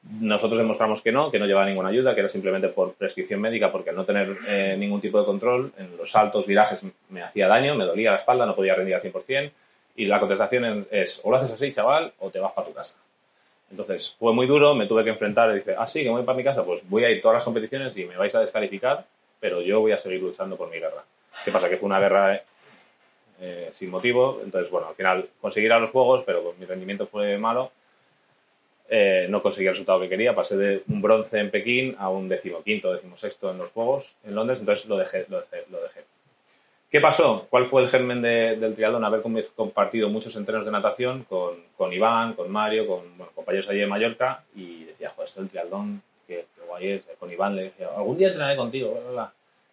nosotros 0.03 0.57
demostramos 0.57 1.01
que 1.01 1.11
no, 1.11 1.31
que 1.31 1.39
no 1.39 1.45
llevaba 1.45 1.65
ninguna 1.65 1.89
ayuda, 1.89 2.13
que 2.13 2.19
era 2.19 2.29
simplemente 2.29 2.67
por 2.67 2.93
prescripción 2.93 3.39
médica, 3.39 3.71
porque 3.71 3.91
al 3.91 3.95
no 3.95 4.05
tener 4.05 4.37
eh, 4.47 4.75
ningún 4.77 4.99
tipo 4.99 5.19
de 5.19 5.25
control, 5.25 5.71
en 5.77 5.95
los 5.97 6.11
saltos, 6.11 6.45
virajes, 6.45 6.85
me 7.09 7.21
hacía 7.21 7.47
daño, 7.47 7.75
me 7.75 7.85
dolía 7.85 8.11
la 8.11 8.17
espalda, 8.17 8.45
no 8.45 8.55
podía 8.55 8.75
rendir 8.75 8.95
al 8.95 9.01
100%, 9.01 9.51
y 9.95 10.05
la 10.05 10.19
contestación 10.19 10.87
es, 10.91 11.21
o 11.23 11.31
lo 11.31 11.37
haces 11.37 11.51
así, 11.51 11.71
chaval, 11.71 12.11
o 12.19 12.29
te 12.29 12.39
vas 12.39 12.51
para 12.51 12.67
tu 12.67 12.73
casa. 12.73 12.95
Entonces, 13.73 14.15
fue 14.19 14.33
muy 14.33 14.45
duro, 14.45 14.75
me 14.75 14.85
tuve 14.85 15.03
que 15.03 15.09
enfrentar 15.09 15.49
y 15.49 15.55
dice, 15.55 15.73
ah, 15.75 15.87
sí, 15.87 16.03
que 16.03 16.09
voy 16.09 16.21
para 16.21 16.37
mi 16.37 16.43
casa, 16.43 16.63
pues 16.63 16.87
voy 16.87 17.05
a 17.05 17.09
ir 17.09 17.23
todas 17.23 17.37
las 17.37 17.43
competiciones 17.43 17.97
y 17.97 18.05
me 18.05 18.15
vais 18.15 18.33
a 18.35 18.39
descalificar, 18.39 19.03
pero 19.39 19.61
yo 19.61 19.79
voy 19.79 19.91
a 19.93 19.97
seguir 19.97 20.21
luchando 20.21 20.55
por 20.55 20.69
mi 20.69 20.77
guerra. 20.77 21.03
¿Qué 21.43 21.51
pasa? 21.51 21.67
Que 21.67 21.77
fue 21.77 21.87
una 21.87 21.99
guerra 21.99 22.39
eh, 23.41 23.71
sin 23.73 23.89
motivo. 23.89 24.41
Entonces, 24.43 24.69
bueno, 24.69 24.89
al 24.89 24.95
final 24.95 25.27
conseguí 25.41 25.67
a 25.69 25.79
los 25.79 25.89
juegos, 25.89 26.21
pero 26.23 26.53
mi 26.59 26.67
rendimiento 26.67 27.07
fue 27.07 27.35
malo. 27.39 27.71
Eh, 28.89 29.25
no 29.27 29.41
conseguí 29.41 29.65
el 29.65 29.73
resultado 29.73 30.01
que 30.01 30.09
quería. 30.09 30.35
Pasé 30.35 30.55
de 30.55 30.83
un 30.87 31.01
bronce 31.01 31.39
en 31.39 31.49
Pekín 31.49 31.95
a 31.97 32.09
un 32.09 32.29
decimoquinto, 32.29 32.93
decimosexto 32.93 33.49
en 33.49 33.57
los 33.57 33.71
juegos 33.71 34.05
en 34.23 34.35
Londres. 34.35 34.59
Entonces 34.59 34.87
lo 34.87 34.97
dejé. 34.97 35.25
Lo 35.29 35.39
dejé, 35.41 35.65
lo 35.71 35.81
dejé. 35.81 36.01
¿Qué 36.93 37.01
pasó? 37.01 37.47
¿Cuál 37.49 37.65
fue 37.65 37.81
el 37.81 37.89
germen 37.89 38.21
del 38.21 38.75
triatlón? 38.75 39.03
Haber 39.03 39.23
compartido 39.55 40.09
muchos 40.09 40.35
entrenos 40.35 40.63
de 40.63 40.69
natación 40.69 41.23
con, 41.23 41.55
con 41.75 41.91
Iván, 41.91 42.33
con 42.33 42.51
Mario, 42.51 42.85
con 42.85 43.17
bueno, 43.17 43.31
compañeros 43.33 43.67
allí 43.67 43.79
de 43.79 43.87
Mallorca 43.87 44.43
y 44.53 44.83
decía, 44.83 45.09
joder, 45.09 45.27
esto 45.27 45.41
del 45.41 45.49
triatlón, 45.49 46.03
qué, 46.27 46.45
guay 46.67 46.91
es. 46.91 47.07
Con 47.19 47.31
Iván 47.31 47.55
le 47.55 47.63
decía, 47.63 47.87
algún 47.97 48.15
día 48.15 48.27
entrenaré 48.27 48.55
contigo, 48.55 48.93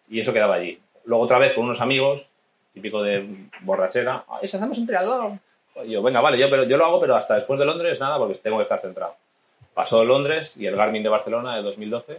Y 0.09 0.19
eso 0.19 0.33
quedaba 0.33 0.55
allí. 0.55 0.79
Luego 1.05 1.25
otra 1.25 1.37
vez 1.37 1.53
con 1.53 1.65
unos 1.65 1.79
amigos, 1.79 2.25
típico 2.73 3.03
de 3.03 3.23
borrachera, 3.59 4.23
¡ay, 4.27 4.47
si 4.47 4.57
hacemos 4.57 4.79
un 4.79 4.87
triatlón! 4.87 5.39
Y 5.85 5.91
yo, 5.91 6.01
venga, 6.01 6.21
vale, 6.21 6.39
yo, 6.39 6.49
pero, 6.49 6.63
yo 6.63 6.75
lo 6.75 6.87
hago, 6.87 6.99
pero 6.99 7.15
hasta 7.15 7.35
después 7.35 7.59
de 7.59 7.67
Londres 7.67 7.99
nada, 7.99 8.17
porque 8.17 8.33
tengo 8.39 8.57
que 8.57 8.63
estar 8.63 8.81
centrado. 8.81 9.13
Pasó 9.75 10.03
Londres 10.03 10.57
y 10.57 10.65
el 10.65 10.75
Garmin 10.75 11.03
de 11.03 11.09
Barcelona 11.09 11.55
de 11.55 11.61
2012, 11.61 12.17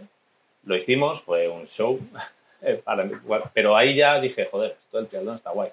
lo 0.63 0.77
hicimos, 0.77 1.21
fue 1.21 1.49
un 1.49 1.67
show 1.67 1.99
Eh, 2.63 2.81
pero 3.53 3.75
ahí 3.75 3.95
ya 3.95 4.19
dije, 4.19 4.45
joder, 4.45 4.77
todo 4.89 5.01
el 5.01 5.07
triatlón 5.07 5.35
está 5.35 5.51
guay. 5.51 5.69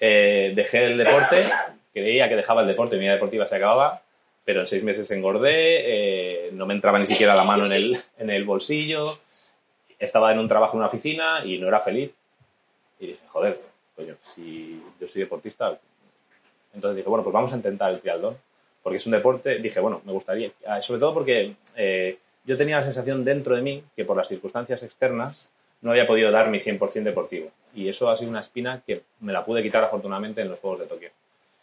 Eh, 0.00 0.52
dejé 0.54 0.86
el 0.86 0.98
deporte, 0.98 1.44
creía 1.92 2.28
que 2.28 2.36
dejaba 2.36 2.62
el 2.62 2.68
deporte, 2.68 2.96
mi 2.96 3.02
vida 3.02 3.12
deportiva 3.12 3.46
se 3.46 3.56
acababa, 3.56 4.00
pero 4.44 4.60
en 4.60 4.66
seis 4.66 4.82
meses 4.82 5.10
engordé, 5.10 6.46
eh, 6.46 6.50
no 6.52 6.64
me 6.64 6.74
entraba 6.74 6.98
ni 6.98 7.06
siquiera 7.06 7.34
la 7.34 7.44
mano 7.44 7.66
en 7.66 7.72
el, 7.72 7.98
en 8.18 8.30
el 8.30 8.44
bolsillo, 8.44 9.04
estaba 9.98 10.32
en 10.32 10.38
un 10.38 10.48
trabajo 10.48 10.74
en 10.74 10.78
una 10.78 10.88
oficina 10.88 11.44
y 11.44 11.58
no 11.58 11.68
era 11.68 11.80
feliz. 11.80 12.12
Y 13.00 13.08
dije, 13.08 13.26
joder, 13.28 13.60
coño, 13.94 14.16
si 14.22 14.82
yo 14.98 15.06
soy 15.06 15.22
deportista. 15.22 15.78
Entonces 16.74 16.96
dije, 16.96 17.08
bueno, 17.08 17.24
pues 17.24 17.34
vamos 17.34 17.52
a 17.52 17.56
intentar 17.56 17.92
el 17.92 18.00
triatlón, 18.00 18.36
porque 18.82 18.96
es 18.96 19.06
un 19.06 19.12
deporte, 19.12 19.58
dije, 19.58 19.80
bueno, 19.80 20.00
me 20.04 20.12
gustaría, 20.12 20.50
ah, 20.66 20.80
sobre 20.80 21.00
todo 21.00 21.12
porque 21.12 21.54
yo 22.44 22.56
tenía 22.56 22.78
la 22.78 22.84
sensación 22.84 23.24
dentro 23.24 23.54
de 23.54 23.62
mí 23.62 23.82
que 23.94 24.04
por 24.04 24.16
las 24.16 24.28
circunstancias 24.28 24.82
externas 24.82 25.50
no 25.80 25.90
había 25.90 26.06
podido 26.06 26.30
dar 26.30 26.50
mi 26.50 26.60
100% 26.60 27.02
deportivo. 27.02 27.50
Y 27.74 27.88
eso 27.88 28.10
ha 28.10 28.16
sido 28.16 28.30
una 28.30 28.40
espina 28.40 28.82
que 28.86 29.02
me 29.20 29.32
la 29.32 29.44
pude 29.44 29.62
quitar 29.62 29.84
afortunadamente 29.84 30.40
en 30.40 30.48
los 30.48 30.58
Juegos 30.58 30.80
de 30.80 30.86
Tokio. 30.86 31.10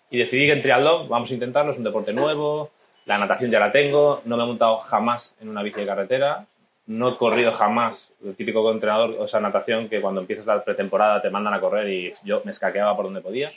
Y 0.10 0.19
decidí 0.19 0.45
que 0.45 0.53
en 0.53 0.62
triatlón 0.62 1.10
vamos 1.10 1.29
a 1.31 1.34
intentarlo, 1.34 1.72
es 1.72 1.77
un 1.77 1.84
deporte 1.84 2.13
nuevo, 2.13 2.72
la 3.05 3.17
natación 3.17 3.51
ya 3.51 3.60
la 3.60 3.72
tengo, 3.72 4.22
no 4.25 4.38
me 4.38 4.43
he 4.43 4.48
montado 4.48 4.77
jamás 4.77 5.36
en 5.41 5.50
una 5.50 5.63
bici 5.63 5.81
de 5.81 5.88
carretera, 5.88 6.45
no 6.88 7.10
he 7.10 7.17
corrido 7.17 7.51
jamás, 7.51 8.13
el 8.24 8.36
típico 8.36 8.72
entrenador, 8.72 9.15
o 9.19 9.27
sea, 9.27 9.39
natación 9.39 9.89
que 9.89 10.01
cuando 10.01 10.22
empiezas 10.22 10.45
la 10.45 10.63
pretemporada 10.63 11.22
te 11.22 11.29
mandan 11.29 11.53
a 11.53 11.60
correr 11.60 11.89
y 11.89 12.13
yo 12.24 12.41
me 12.45 12.51
escaqueaba 12.51 12.95
por 12.95 13.05
donde 13.05 13.22
podía, 13.22 13.50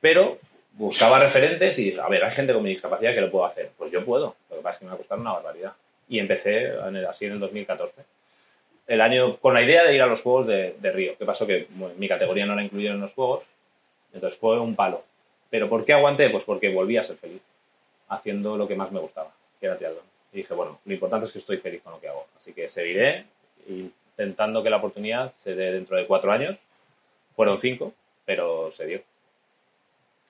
pero 0.00 0.38
buscaba 0.72 1.18
referentes 1.18 1.78
y, 1.78 1.98
a 1.98 2.08
ver, 2.08 2.24
hay 2.24 2.32
gente 2.32 2.52
con 2.52 2.62
mi 2.62 2.70
discapacidad 2.70 3.14
que 3.14 3.20
lo 3.20 3.30
puedo 3.30 3.44
hacer, 3.44 3.70
pues 3.76 3.92
yo 3.92 4.04
puedo, 4.04 4.34
lo 4.50 4.56
que 4.56 4.62
pasa 4.62 4.74
es 4.74 4.78
que 4.78 4.84
me 4.86 4.90
va 4.90 4.94
a 4.94 4.98
costar 4.98 5.18
una 5.18 5.32
barbaridad. 5.32 5.72
Y 6.08 6.20
empecé 6.20 6.70
así 7.08 7.26
en 7.26 7.32
el 7.32 7.40
2014 7.40 8.02
el 8.86 9.00
año 9.00 9.36
con 9.38 9.54
la 9.54 9.62
idea 9.62 9.84
de 9.84 9.94
ir 9.94 10.02
a 10.02 10.06
los 10.06 10.22
Juegos 10.22 10.46
de, 10.46 10.74
Río. 10.92 11.16
¿Qué 11.18 11.24
pasó? 11.24 11.46
Que 11.46 11.66
mi 11.96 12.08
categoría 12.08 12.46
no 12.46 12.54
la 12.54 12.64
incluyeron 12.64 12.96
en 12.96 13.02
los 13.02 13.12
Juegos, 13.14 13.44
entonces 14.12 14.38
fue 14.38 14.58
un 14.60 14.74
palo. 14.74 15.02
¿Pero 15.50 15.68
por 15.68 15.84
qué 15.84 15.92
aguanté? 15.92 16.30
Pues 16.30 16.44
porque 16.44 16.72
volví 16.72 16.96
a 16.96 17.04
ser 17.04 17.16
feliz, 17.16 17.42
haciendo 18.08 18.56
lo 18.56 18.66
que 18.68 18.74
más 18.74 18.92
me 18.92 19.00
gustaba, 19.00 19.30
que 19.60 19.66
era 19.66 19.76
triatlón. 19.76 20.04
Y 20.32 20.38
dije, 20.38 20.54
bueno, 20.54 20.78
lo 20.84 20.92
importante 20.92 21.26
es 21.26 21.32
que 21.32 21.38
estoy 21.38 21.58
feliz 21.58 21.82
con 21.82 21.92
lo 21.92 22.00
que 22.00 22.08
hago. 22.08 22.26
Así 22.36 22.52
que 22.52 22.68
seguiré 22.68 23.24
intentando 23.68 24.62
que 24.62 24.70
la 24.70 24.76
oportunidad 24.76 25.32
se 25.42 25.54
dé 25.54 25.72
dentro 25.72 25.96
de 25.96 26.06
cuatro 26.06 26.32
años. 26.32 26.58
Fueron 27.34 27.60
cinco, 27.60 27.92
pero 28.24 28.70
se 28.72 28.86
dio. 28.86 29.00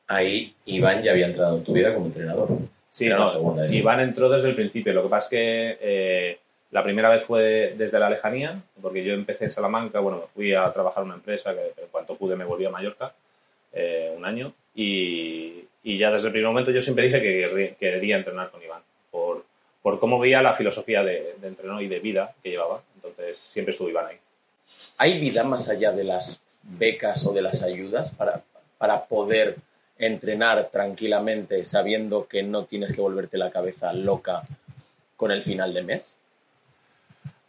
Ahí 0.09 0.55
Iván 0.67 1.03
ya 1.03 1.13
había 1.13 1.27
entrado 1.27 1.57
en 1.57 1.65
tu 1.65 1.73
vida 1.73 1.93
como 1.93 2.07
entrenador. 2.07 2.49
Sí, 2.91 3.09
no, 3.09 3.67
Iván 3.69 4.01
entró 4.01 4.29
desde 4.29 4.49
el 4.49 4.55
principio. 4.55 4.93
Lo 4.93 5.03
que 5.03 5.09
pasa 5.09 5.27
es 5.27 5.31
que 5.31 5.79
eh, 5.81 6.39
la 6.77 6.83
primera 6.83 7.09
vez 7.09 7.25
fue 7.25 7.73
desde 7.75 7.99
la 7.99 8.11
lejanía, 8.11 8.61
porque 8.83 9.03
yo 9.03 9.15
empecé 9.15 9.47
en 9.47 9.51
Salamanca, 9.51 9.99
bueno, 10.01 10.19
me 10.19 10.27
fui 10.27 10.53
a 10.53 10.71
trabajar 10.75 11.05
en 11.05 11.07
una 11.07 11.15
empresa 11.17 11.55
que 11.55 11.73
en 11.81 11.89
cuanto 11.91 12.17
pude 12.17 12.37
me 12.37 12.45
volví 12.45 12.67
a 12.67 12.71
Mallorca 12.71 13.15
eh, 13.73 14.13
un 14.15 14.27
año 14.27 14.53
y, 14.75 15.65
ya 15.83 16.11
desde 16.11 16.27
el 16.27 16.33
primer 16.33 16.49
momento 16.49 16.71
yo 16.71 16.83
siempre 16.83 17.07
dije 17.07 17.23
que 17.23 17.77
quería 17.81 18.19
entrenar 18.19 18.51
con 18.51 18.63
Iván 18.63 18.83
por, 19.11 19.47
por 19.81 19.99
cómo 19.99 20.19
veía 20.19 20.43
la 20.43 20.53
filosofía 20.53 21.03
de, 21.03 21.37
de 21.41 21.49
entreno 21.49 21.81
y 21.81 21.89
de 21.89 21.99
vida 21.99 22.35
que 22.43 22.51
llevaba. 22.51 22.83
Entonces 22.97 23.39
siempre 23.39 23.73
estuvo 23.73 23.89
Iván 23.89 24.09
ahí. 24.09 24.19
¿Hay 24.99 25.19
vida 25.19 25.45
más 25.45 25.71
allá 25.71 25.93
de 25.93 26.05
las 26.05 26.43
becas 26.63 27.25
o 27.25 27.33
de 27.33 27.41
las 27.41 27.63
ayudas 27.63 28.11
para, 28.11 28.43
para 28.77 29.07
poder 29.07 29.57
entrenar 29.97 30.69
tranquilamente 30.71 31.65
sabiendo 31.65 32.27
que 32.27 32.43
no 32.43 32.67
tienes 32.67 32.93
que 32.93 33.01
volverte 33.01 33.39
la 33.39 33.51
cabeza 33.51 33.95
loca 33.95 34.43
con 35.17 35.31
el 35.31 35.43
final 35.43 35.73
de 35.73 35.83
mes? 35.83 36.17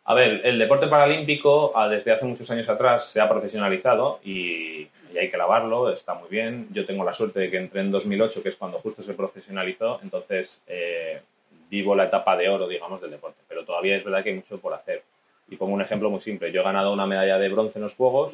A 0.09 0.13
ver, 0.13 0.39
el 0.45 0.57
deporte 0.57 0.87
paralímpico 0.87 1.73
ah, 1.75 1.89
desde 1.89 2.13
hace 2.13 2.23
muchos 2.23 2.49
años 2.49 2.69
atrás 2.69 3.09
se 3.09 3.19
ha 3.19 3.27
profesionalizado 3.27 4.21
y, 4.23 4.87
hay 5.19 5.29
que 5.29 5.37
lavarlo, 5.37 5.91
está 5.91 6.13
muy 6.13 6.29
bien. 6.29 6.67
Yo 6.71 6.85
tengo 6.85 7.03
la 7.03 7.11
suerte 7.11 7.41
de 7.41 7.51
que 7.51 7.57
entré 7.57 7.81
en 7.81 7.91
2008, 7.91 8.41
que 8.41 8.49
es 8.49 8.55
cuando 8.55 8.79
justo 8.79 9.01
se 9.01 9.15
profesionalizó, 9.15 9.99
entonces 10.03 10.61
eh, 10.67 11.19
vivo 11.69 11.93
la 11.93 12.05
etapa 12.05 12.37
de 12.37 12.47
oro, 12.47 12.69
digamos, 12.69 13.01
del 13.01 13.11
deporte. 13.11 13.41
Pero 13.49 13.65
todavía 13.65 13.97
es 13.97 14.03
verdad 14.05 14.23
que 14.23 14.29
hay 14.29 14.35
mucho 14.35 14.59
por 14.59 14.73
hacer. 14.73 15.01
Y 15.49 15.57
pongo 15.57 15.73
un 15.73 15.81
ejemplo 15.81 16.09
muy 16.09 16.21
simple. 16.21 16.53
Yo 16.53 16.61
he 16.61 16.63
ganado 16.63 16.93
una 16.93 17.05
medalla 17.05 17.37
de 17.37 17.49
bronce 17.49 17.79
en 17.79 17.83
los 17.83 17.95
Juegos. 17.95 18.33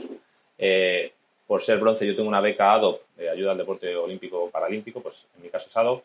Eh, 0.60 1.12
por 1.48 1.64
ser 1.64 1.80
bronce 1.80 2.06
yo 2.06 2.16
tengo 2.16 2.30
una 2.30 2.42
beca 2.42 2.74
ADOP 2.74 3.02
de 3.16 3.30
ayuda 3.30 3.54
al 3.54 3.58
deporte 3.58 3.96
olímpico 3.96 4.50
paralímpico, 4.52 5.02
pues 5.02 5.26
en 5.38 5.44
mi 5.44 5.50
caso 5.50 5.70
es 5.70 5.78
ADOP, 5.78 6.04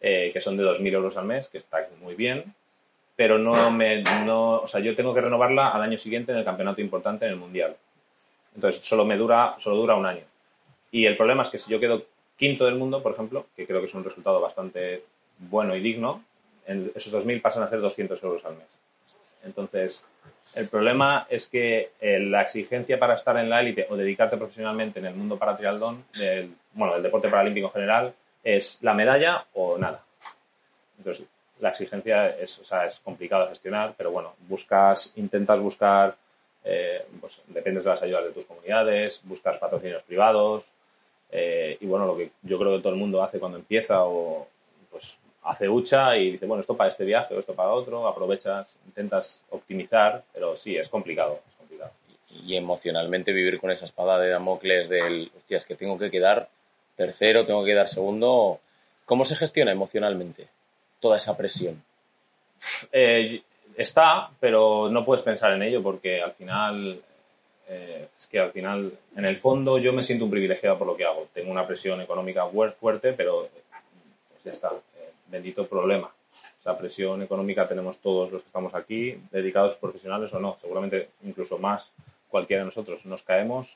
eh, 0.00 0.30
que 0.32 0.40
son 0.40 0.56
de 0.56 0.64
2.000 0.64 0.94
euros 0.94 1.16
al 1.18 1.26
mes, 1.26 1.48
que 1.48 1.58
está 1.58 1.86
muy 2.00 2.14
bien 2.14 2.54
pero 3.20 3.38
no 3.38 3.70
me, 3.70 4.00
no, 4.00 4.60
o 4.60 4.66
sea, 4.66 4.80
yo 4.80 4.96
tengo 4.96 5.12
que 5.12 5.20
renovarla 5.20 5.72
al 5.72 5.82
año 5.82 5.98
siguiente 5.98 6.32
en 6.32 6.38
el 6.38 6.44
campeonato 6.46 6.80
importante 6.80 7.26
en 7.26 7.32
el 7.32 7.36
mundial. 7.36 7.76
Entonces, 8.54 8.82
solo 8.82 9.04
me 9.04 9.18
dura, 9.18 9.56
solo 9.58 9.76
dura 9.76 9.94
un 9.94 10.06
año. 10.06 10.22
Y 10.90 11.04
el 11.04 11.18
problema 11.18 11.42
es 11.42 11.50
que 11.50 11.58
si 11.58 11.70
yo 11.70 11.78
quedo 11.78 12.06
quinto 12.38 12.64
del 12.64 12.76
mundo, 12.76 13.02
por 13.02 13.12
ejemplo, 13.12 13.44
que 13.54 13.66
creo 13.66 13.80
que 13.80 13.88
es 13.88 13.94
un 13.94 14.04
resultado 14.04 14.40
bastante 14.40 15.02
bueno 15.36 15.76
y 15.76 15.82
digno, 15.82 16.24
en 16.66 16.90
esos 16.94 17.12
2.000 17.12 17.42
pasan 17.42 17.62
a 17.62 17.68
ser 17.68 17.82
200 17.82 18.22
euros 18.22 18.42
al 18.46 18.54
mes. 18.54 18.68
Entonces, 19.44 20.06
el 20.54 20.70
problema 20.70 21.26
es 21.28 21.46
que 21.46 21.90
eh, 22.00 22.20
la 22.20 22.40
exigencia 22.40 22.98
para 22.98 23.16
estar 23.16 23.36
en 23.36 23.50
la 23.50 23.60
élite 23.60 23.86
o 23.90 23.98
dedicarte 23.98 24.38
profesionalmente 24.38 24.98
en 24.98 25.04
el 25.04 25.14
mundo 25.14 25.36
para 25.36 25.58
triatlón, 25.58 26.06
del, 26.18 26.54
bueno, 26.72 26.94
del 26.94 27.02
deporte 27.02 27.28
paralímpico 27.28 27.66
en 27.66 27.72
general, 27.74 28.14
es 28.42 28.78
la 28.80 28.94
medalla 28.94 29.44
o 29.52 29.76
nada. 29.76 30.02
Entonces, 30.96 31.26
la 31.60 31.70
exigencia 31.70 32.30
es, 32.30 32.58
o 32.58 32.64
sea, 32.64 32.86
es 32.86 33.00
complicado 33.00 33.44
de 33.44 33.50
gestionar, 33.50 33.94
pero 33.96 34.10
bueno, 34.10 34.34
buscas, 34.48 35.12
intentas 35.16 35.60
buscar, 35.60 36.16
eh, 36.64 37.04
pues 37.20 37.40
dependes 37.48 37.84
de 37.84 37.90
las 37.90 38.02
ayudas 38.02 38.24
de 38.24 38.32
tus 38.32 38.44
comunidades, 38.44 39.20
buscas 39.24 39.58
patrocinios 39.58 40.02
privados, 40.02 40.64
eh, 41.32 41.78
y 41.80 41.86
bueno, 41.86 42.06
lo 42.06 42.16
que 42.16 42.30
yo 42.42 42.58
creo 42.58 42.76
que 42.76 42.82
todo 42.82 42.92
el 42.92 42.98
mundo 42.98 43.22
hace 43.22 43.38
cuando 43.38 43.58
empieza 43.58 44.04
o 44.04 44.48
pues 44.90 45.16
hace 45.42 45.68
hucha 45.68 46.16
y 46.16 46.32
dice, 46.32 46.46
bueno, 46.46 46.60
esto 46.60 46.76
para 46.76 46.90
este 46.90 47.04
viaje 47.04 47.34
o 47.34 47.38
esto 47.38 47.54
para 47.54 47.70
otro, 47.70 48.06
aprovechas, 48.06 48.76
intentas 48.86 49.42
optimizar, 49.50 50.22
pero 50.32 50.56
sí, 50.56 50.76
es 50.76 50.88
complicado, 50.88 51.40
es 51.48 51.54
complicado. 51.56 51.92
Y, 52.30 52.56
emocionalmente 52.56 53.32
vivir 53.32 53.60
con 53.60 53.70
esa 53.70 53.86
espada 53.86 54.18
de 54.18 54.30
Damocles 54.30 54.88
del, 54.88 55.30
hostias, 55.36 55.64
que 55.64 55.76
tengo 55.76 55.98
que 55.98 56.10
quedar 56.10 56.48
tercero, 56.96 57.44
tengo 57.44 57.64
que 57.64 57.70
quedar 57.70 57.88
segundo, 57.88 58.60
¿cómo 59.04 59.24
se 59.24 59.36
gestiona 59.36 59.72
emocionalmente? 59.72 60.48
Toda 61.00 61.16
esa 61.16 61.36
presión? 61.36 61.82
Eh, 62.92 63.42
está, 63.76 64.30
pero 64.38 64.88
no 64.90 65.04
puedes 65.04 65.22
pensar 65.22 65.52
en 65.52 65.62
ello 65.62 65.82
porque 65.82 66.20
al 66.20 66.32
final, 66.32 67.00
eh, 67.68 68.08
es 68.18 68.26
que 68.26 68.38
al 68.38 68.52
final, 68.52 68.92
en 69.16 69.24
el 69.24 69.38
fondo 69.38 69.78
yo 69.78 69.92
me 69.92 70.02
siento 70.02 70.24
un 70.24 70.30
privilegiado 70.30 70.78
por 70.78 70.86
lo 70.86 70.96
que 70.96 71.04
hago. 71.04 71.28
Tengo 71.32 71.50
una 71.50 71.66
presión 71.66 72.00
económica 72.00 72.46
fuerte, 72.78 73.12
pero 73.12 73.48
pues 74.28 74.44
ya 74.44 74.52
está, 74.52 74.68
eh, 74.68 75.10
bendito 75.26 75.66
problema. 75.66 76.10
Esa 76.60 76.76
presión 76.76 77.22
económica 77.22 77.66
tenemos 77.66 77.98
todos 77.98 78.30
los 78.30 78.42
que 78.42 78.48
estamos 78.48 78.74
aquí, 78.74 79.18
dedicados 79.30 79.76
profesionales 79.76 80.32
o 80.34 80.38
no, 80.38 80.58
seguramente 80.60 81.08
incluso 81.24 81.58
más 81.58 81.90
cualquiera 82.28 82.62
de 82.62 82.66
nosotros. 82.66 83.04
Nos 83.06 83.22
caemos. 83.22 83.66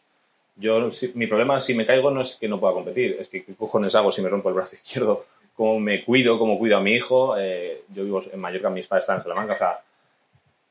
Yo, 0.57 0.89
mi 1.15 1.27
problema 1.27 1.61
si 1.61 1.75
me 1.75 1.87
caigo 1.87 2.11
no 2.11 2.21
es 2.21 2.37
que 2.37 2.47
no 2.47 2.61
pueda 2.61 2.75
competir, 2.75 3.17
es 3.19 3.29
que 3.29 3.43
qué 3.43 3.55
cojones 3.55 3.95
hago 3.95 4.13
si 4.13 4.23
me 4.23 4.29
rompo 4.29 4.51
el 4.51 4.55
brazo 4.55 4.77
izquierdo 4.77 5.25
cómo 5.55 5.81
me 5.81 6.05
cuido, 6.05 6.39
cómo 6.39 6.59
cuido 6.59 6.77
a 6.77 6.81
mi 6.81 6.93
hijo. 6.95 7.37
Eh, 7.39 7.83
yo 7.89 8.05
vivo 8.05 8.23
en 8.33 8.41
Mallorca, 8.41 8.71
mis 8.71 8.87
padres 8.87 9.05
están 9.05 9.19
en 9.19 9.23
Salamanca. 9.23 9.55
O 9.55 9.59
sea, 9.59 9.81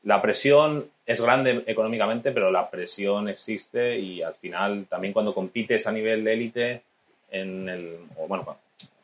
la 0.04 0.20
presión 0.20 0.86
es 1.06 1.20
grande 1.20 1.64
económicamente, 1.66 2.30
pero 2.32 2.50
la 2.50 2.70
presión 2.70 3.28
existe 3.28 3.98
y 3.98 4.22
al 4.22 4.34
final 4.34 4.86
también 4.88 5.12
cuando 5.12 5.34
compites 5.34 5.86
a 5.86 5.92
nivel 5.92 6.24
de 6.24 6.32
élite, 6.32 6.82
en 7.30 7.68
el, 7.68 7.98
o 8.16 8.28
bueno, 8.28 8.58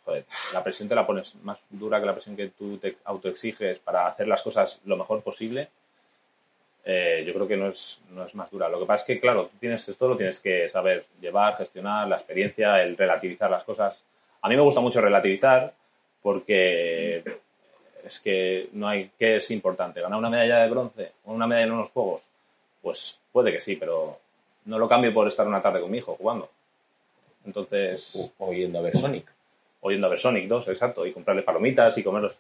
joder, 0.05 0.25
la 0.53 0.63
presión 0.63 0.89
te 0.89 0.95
la 0.95 1.07
pones 1.07 1.35
más 1.37 1.59
dura 1.71 2.01
que 2.01 2.07
la 2.07 2.15
presión 2.15 2.37
que 2.37 2.49
tú 2.49 2.79
te 2.79 2.97
autoexiges 3.05 3.79
para 3.79 4.07
hacer 4.07 4.29
las 4.29 4.43
cosas 4.43 4.81
lo 4.85 4.97
mejor 4.97 5.23
posible. 5.23 5.69
eh, 6.85 7.25
yo 7.27 7.35
creo 7.35 7.49
que 7.49 7.57
no 7.57 7.69
es, 7.69 8.01
no 8.11 8.25
es 8.25 8.35
más 8.35 8.51
dura. 8.51 8.69
Lo 8.69 8.79
que 8.81 8.87
pasa 8.87 9.03
es 9.03 9.07
que, 9.07 9.21
claro, 9.21 9.51
tienes 9.61 9.89
esto 9.89 10.09
lo 10.09 10.17
tienes 10.17 10.41
que 10.41 10.69
saber 10.69 11.07
llevar, 11.21 11.57
gestionar, 11.57 12.09
la 12.09 12.17
experiencia, 12.17 12.83
el 12.83 12.97
relativizar 12.97 13.51
las 13.51 13.65
cosas. 13.65 14.03
A 14.43 14.49
mí 14.49 14.57
me 14.57 14.63
gusta 14.63 14.81
mucho 14.81 15.01
relativizar 15.01 15.73
porque 16.23 17.23
es 18.05 18.21
que 18.21 18.69
no 18.73 18.89
hay 18.89 19.11
qué 19.19 19.37
es 19.37 19.51
importante 19.51 20.01
ganar 20.01 20.19
una 20.19 20.31
medalla 20.31 20.59
de 20.59 20.71
bronce 20.71 21.13
o 21.25 21.33
una 21.33 21.47
medalla 21.47 21.67
en 21.67 21.73
unos 21.73 21.91
juegos 21.91 22.23
pues 22.83 23.19
puede 23.31 23.53
que 23.53 23.61
sí 23.61 23.77
pero 23.77 24.19
no 24.65 24.79
lo 24.79 24.89
cambio 24.89 25.13
por 25.13 25.29
estar 25.29 25.47
una 25.47 25.63
tarde 25.63 25.81
con 25.81 25.91
mi 25.91 25.99
hijo 25.99 26.15
jugando. 26.17 26.49
Entonces 27.45 28.33
oyendo 28.39 28.79
a 28.79 28.83
ver 28.83 28.97
Sonic. 28.97 29.31
oyendo 29.81 30.07
a 30.07 30.11
ver 30.11 30.19
Sonic 30.19 30.49
2 30.49 30.69
exacto 30.69 31.07
y 31.07 31.13
comprarle 31.13 31.43
palomitas 31.43 31.97
y 31.99 32.03
comerlos. 32.03 32.39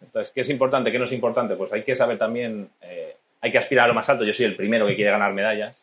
Entonces 0.00 0.32
qué 0.32 0.42
es 0.42 0.50
importante 0.50 0.92
qué 0.92 0.98
no 0.98 1.04
es 1.04 1.12
importante 1.12 1.56
pues 1.56 1.72
hay 1.72 1.82
que 1.82 1.96
saber 1.96 2.18
también 2.18 2.70
eh, 2.80 3.16
hay 3.40 3.50
que 3.50 3.58
aspirar 3.58 3.86
a 3.86 3.88
lo 3.88 3.94
más 3.94 4.08
alto. 4.08 4.24
Yo 4.24 4.32
soy 4.32 4.46
el 4.46 4.56
primero 4.56 4.86
que 4.86 4.94
quiere 4.94 5.10
ganar 5.10 5.32
medallas 5.32 5.82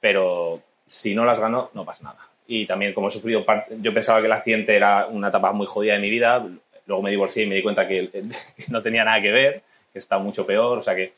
pero 0.00 0.60
si 0.86 1.14
no 1.14 1.24
las 1.24 1.38
gano 1.38 1.70
no 1.74 1.84
pasa 1.84 2.04
nada 2.04 2.29
y 2.52 2.66
también 2.66 2.92
como 2.92 3.08
he 3.08 3.10
sufrido 3.12 3.44
yo 3.80 3.94
pensaba 3.94 4.20
que 4.20 4.26
el 4.26 4.32
accidente 4.32 4.74
era 4.74 5.06
una 5.06 5.28
etapa 5.28 5.52
muy 5.52 5.66
jodida 5.66 5.94
de 5.94 6.00
mi 6.00 6.10
vida 6.10 6.44
Luego 6.90 7.04
me 7.04 7.10
divorcié 7.10 7.44
y 7.44 7.46
me 7.46 7.54
di 7.54 7.62
cuenta 7.62 7.86
que, 7.86 8.10
no 8.68 8.82
tenía 8.82 9.04
nada 9.04 9.22
que 9.22 9.30
ver, 9.30 9.62
que 9.92 10.00
está 10.00 10.18
mucho 10.18 10.44
peor. 10.44 10.78
O 10.78 10.82
sea 10.82 10.96
que 10.96 11.12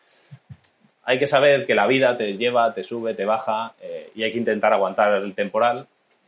hay 1.05 1.18
que 1.18 1.27
saber 1.27 1.64
que 1.64 1.75
la 1.75 1.87
vida 1.87 2.14
te 2.18 2.37
lleva, 2.37 2.75
te 2.75 2.85
sube, 2.85 3.14
te 3.14 3.25
baja 3.25 3.73
eh, 3.81 4.11
y 4.14 4.23
hay 4.23 4.33
que 4.33 4.38
intentar 4.38 4.75
aguantar 4.75 5.14
el 5.23 5.35
temporal 5.35 5.87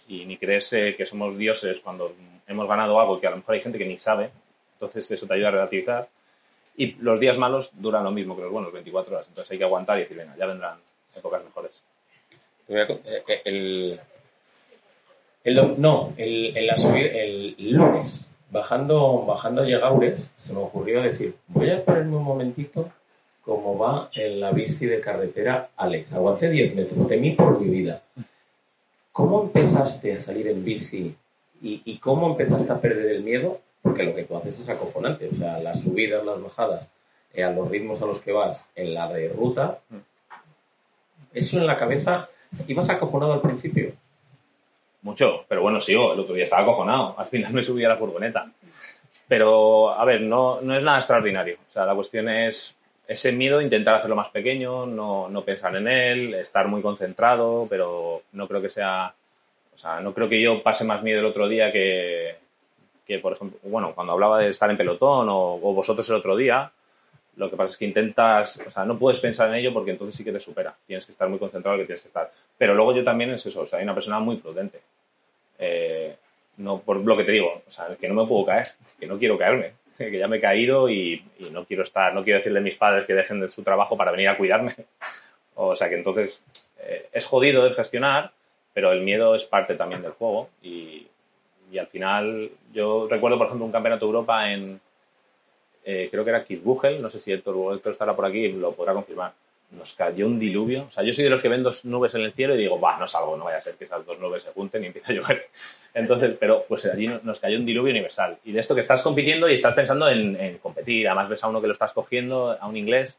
y 0.08 0.24
ni 0.24 0.38
creerse 0.38 0.96
que 0.96 1.04
somos 1.04 1.36
dioses 1.36 1.80
cuando 1.80 2.14
hemos 2.46 2.66
ganado 2.66 2.98
algo 2.98 3.20
que 3.20 3.26
a 3.26 3.30
lo 3.30 3.36
mejor 3.36 3.54
hay 3.54 3.60
gente 3.60 3.76
que 3.76 3.84
ni 3.84 3.98
sabe. 3.98 4.30
Entonces 4.76 5.10
eso 5.10 5.26
te 5.26 5.34
ayuda 5.34 5.48
a 5.48 5.52
relativizar. 5.52 6.08
Y 6.78 6.92
los 7.02 7.20
días 7.20 7.36
malos 7.36 7.70
duran 7.74 8.02
lo 8.02 8.12
mismo 8.12 8.36
que 8.36 8.42
los 8.44 8.50
buenos, 8.50 8.72
24 8.72 9.14
horas. 9.14 9.28
Entonces 9.28 9.52
hay 9.52 9.58
que 9.58 9.64
aguantar 9.64 9.98
y 9.98 10.04
decir, 10.04 10.16
venga, 10.16 10.34
ya 10.38 10.46
vendrán 10.46 10.78
épocas 11.14 11.44
mejores. 11.44 11.82
Eh, 12.68 13.42
el, 13.44 14.00
el, 15.44 15.80
no, 15.80 16.12
el, 16.16 16.56
el, 16.56 17.54
el 17.58 17.72
lunes 17.72 18.28
bajando, 18.50 19.24
bajando 19.26 19.62
a 19.62 19.66
Llegaures, 19.66 20.30
se 20.36 20.52
me 20.52 20.60
ocurrió 20.60 21.02
decir, 21.02 21.34
voy 21.48 21.70
a 21.70 21.84
ponerme 21.84 22.16
un 22.16 22.24
momentito 22.24 22.90
cómo 23.42 23.76
va 23.76 24.08
en 24.14 24.40
la 24.40 24.52
bici 24.52 24.86
de 24.86 25.00
carretera 25.00 25.70
Alex. 25.76 26.12
Aguanté 26.12 26.48
10 26.48 26.74
metros, 26.74 27.08
temí 27.08 27.32
por 27.32 27.60
mi 27.60 27.68
vida. 27.68 28.02
¿Cómo 29.12 29.42
empezaste 29.42 30.14
a 30.14 30.18
salir 30.18 30.48
en 30.48 30.64
bici 30.64 31.14
y, 31.60 31.98
cómo 31.98 32.30
empezaste 32.30 32.72
a 32.72 32.80
perder 32.80 33.12
el 33.12 33.22
miedo? 33.22 33.60
Porque 33.82 34.02
lo 34.02 34.14
que 34.14 34.24
tú 34.24 34.36
haces 34.36 34.58
es 34.58 34.68
acojonante, 34.68 35.28
o 35.28 35.34
sea, 35.34 35.58
las 35.58 35.82
subidas, 35.82 36.24
las 36.24 36.42
bajadas, 36.42 36.90
eh, 37.32 37.44
a 37.44 37.50
los 37.50 37.68
ritmos 37.70 38.00
a 38.02 38.06
los 38.06 38.20
que 38.20 38.32
vas 38.32 38.64
en 38.74 38.94
la 38.94 39.12
de 39.12 39.28
ruta, 39.28 39.80
eso 41.32 41.58
en 41.58 41.66
la 41.66 41.76
cabeza, 41.76 42.28
ibas 42.66 42.88
acojonado 42.88 43.34
al 43.34 43.40
principio. 43.40 43.92
Mucho, 45.04 45.44
pero 45.46 45.60
bueno, 45.62 45.80
sigo. 45.80 46.14
El 46.14 46.20
otro 46.20 46.34
día 46.34 46.44
estaba 46.44 46.62
acojonado. 46.62 47.14
Al 47.18 47.26
final 47.26 47.52
me 47.52 47.62
subí 47.62 47.84
a 47.84 47.90
la 47.90 47.96
furgoneta. 47.96 48.50
Pero, 49.28 49.90
a 49.90 50.04
ver, 50.04 50.22
no, 50.22 50.60
no 50.62 50.76
es 50.76 50.82
nada 50.82 50.98
extraordinario. 50.98 51.58
O 51.68 51.72
sea, 51.72 51.84
la 51.84 51.94
cuestión 51.94 52.28
es 52.28 52.74
ese 53.06 53.32
miedo, 53.32 53.60
intentar 53.60 53.96
hacerlo 53.96 54.16
más 54.16 54.30
pequeño, 54.30 54.86
no, 54.86 55.28
no 55.28 55.44
pensar 55.44 55.76
en 55.76 55.88
él, 55.88 56.34
estar 56.34 56.68
muy 56.68 56.80
concentrado, 56.80 57.66
pero 57.68 58.22
no 58.32 58.48
creo 58.48 58.62
que 58.62 58.70
sea. 58.70 59.14
O 59.74 59.76
sea, 59.76 60.00
no 60.00 60.14
creo 60.14 60.28
que 60.28 60.40
yo 60.40 60.62
pase 60.62 60.84
más 60.84 61.02
miedo 61.02 61.20
el 61.20 61.26
otro 61.26 61.48
día 61.48 61.70
que, 61.70 62.36
que 63.06 63.18
por 63.18 63.34
ejemplo, 63.34 63.58
bueno, 63.64 63.92
cuando 63.94 64.14
hablaba 64.14 64.38
de 64.38 64.48
estar 64.48 64.70
en 64.70 64.76
pelotón 64.76 65.28
o, 65.28 65.54
o, 65.54 65.74
vosotros 65.74 66.08
el 66.08 66.16
otro 66.16 66.36
día, 66.36 66.70
lo 67.36 67.50
que 67.50 67.56
pasa 67.56 67.72
es 67.72 67.76
que 67.76 67.84
intentas, 67.84 68.58
o 68.66 68.70
sea, 68.70 68.84
no 68.84 68.98
puedes 68.98 69.20
pensar 69.20 69.48
en 69.48 69.56
ello 69.56 69.72
porque 69.74 69.90
entonces 69.90 70.14
sí 70.14 70.24
que 70.24 70.32
te 70.32 70.40
supera. 70.40 70.74
Tienes 70.86 71.04
que 71.04 71.12
estar 71.12 71.28
muy 71.28 71.38
concentrado 71.38 71.74
en 71.74 71.80
lo 71.80 71.82
que 71.82 71.88
tienes 71.88 72.02
que 72.02 72.08
estar. 72.08 72.30
Pero 72.56 72.74
luego 72.74 72.94
yo 72.94 73.04
también 73.04 73.32
es 73.32 73.44
eso, 73.44 73.62
o 73.62 73.66
sea, 73.66 73.80
hay 73.80 73.84
una 73.84 73.94
persona 73.94 74.18
muy 74.20 74.36
prudente. 74.36 74.80
Eh, 75.64 76.16
no 76.58 76.78
por 76.78 76.98
lo 76.98 77.16
que 77.16 77.24
te 77.24 77.32
digo, 77.32 77.62
o 77.66 77.72
sea, 77.72 77.96
que 77.98 78.08
no 78.08 78.14
me 78.14 78.28
puedo 78.28 78.44
caer, 78.44 78.68
que 79.00 79.06
no 79.06 79.18
quiero 79.18 79.38
caerme, 79.38 79.72
que 79.98 80.18
ya 80.18 80.28
me 80.28 80.36
he 80.36 80.40
caído 80.40 80.88
y, 80.88 81.24
no 81.52 81.64
quiero 81.64 81.82
estar, 81.82 82.14
no 82.14 82.22
quiero 82.22 82.38
decirle 82.38 82.58
a 82.58 82.62
mis 82.62 82.76
padres 82.76 83.06
que 83.06 83.14
dejen 83.14 83.40
de 83.40 83.48
su 83.48 83.62
trabajo 83.62 83.96
para 83.96 84.10
venir 84.10 84.28
a 84.28 84.36
cuidarme. 84.36 84.74
O 85.56 85.76
sea 85.76 85.88
que 85.88 85.94
entonces 85.94 86.42
eh, 86.80 87.08
es 87.12 87.24
jodido 87.26 87.62
de 87.62 87.74
gestionar, 87.74 88.32
pero 88.72 88.90
el 88.90 89.02
miedo 89.02 89.36
es 89.36 89.44
parte 89.44 89.76
también 89.76 90.02
del 90.02 90.10
juego 90.10 90.48
y, 90.60 91.06
al 91.78 91.86
final 91.86 92.50
yo 92.72 93.06
recuerdo, 93.08 93.38
por 93.38 93.46
ejemplo, 93.46 93.64
un 93.64 93.70
campeonato 93.70 94.04
de 94.04 94.08
Europa 94.08 94.52
en, 94.52 94.80
eh, 95.84 96.08
creo 96.10 96.24
que 96.24 96.30
era 96.30 96.44
Kitzbühel, 96.44 97.00
no 97.00 97.08
sé 97.08 97.20
si 97.20 97.32
Héctor, 97.32 97.72
Héctor 97.76 97.92
estará 97.92 98.16
por 98.16 98.26
aquí 98.26 98.46
y 98.46 98.52
lo 98.52 98.72
podrá 98.72 98.94
confirmar 98.94 99.32
nos 99.70 99.94
cayó 99.94 100.26
un 100.26 100.38
diluvio. 100.38 100.86
O 100.88 100.90
sea, 100.90 101.02
yo 101.02 101.12
soy 101.12 101.24
de 101.24 101.30
los 101.30 101.42
que 101.42 101.48
ven 101.48 101.62
dos 101.62 101.84
nubes 101.84 102.14
en 102.14 102.22
el 102.22 102.32
cielo 102.32 102.54
y 102.54 102.58
digo, 102.58 102.80
va, 102.80 102.98
no 102.98 103.06
salgo, 103.06 103.36
no 103.36 103.44
vaya 103.44 103.58
a 103.58 103.60
ser 103.60 103.74
que 103.74 103.84
esas 103.84 104.04
dos 104.06 104.18
nubes 104.18 104.42
se 104.42 104.50
junten 104.50 104.82
y 104.84 104.86
empiece 104.86 105.12
a 105.12 105.14
llover. 105.14 105.46
Entonces, 105.94 106.36
pero 106.38 106.64
pues 106.68 106.84
allí 106.86 107.08
nos 107.22 107.40
cayó 107.40 107.58
un 107.58 107.66
diluvio 107.66 107.92
universal. 107.92 108.38
Y 108.44 108.52
de 108.52 108.60
esto 108.60 108.74
que 108.74 108.80
estás 108.80 109.02
compitiendo 109.02 109.48
y 109.48 109.54
estás 109.54 109.74
pensando 109.74 110.08
en, 110.08 110.58
competir, 110.58 111.06
además 111.08 111.28
ves 111.28 111.44
a 111.44 111.48
uno 111.48 111.60
que 111.60 111.66
lo 111.66 111.72
estás 111.72 111.92
cogiendo, 111.92 112.56
a 112.58 112.66
un 112.66 112.76
inglés, 112.76 113.16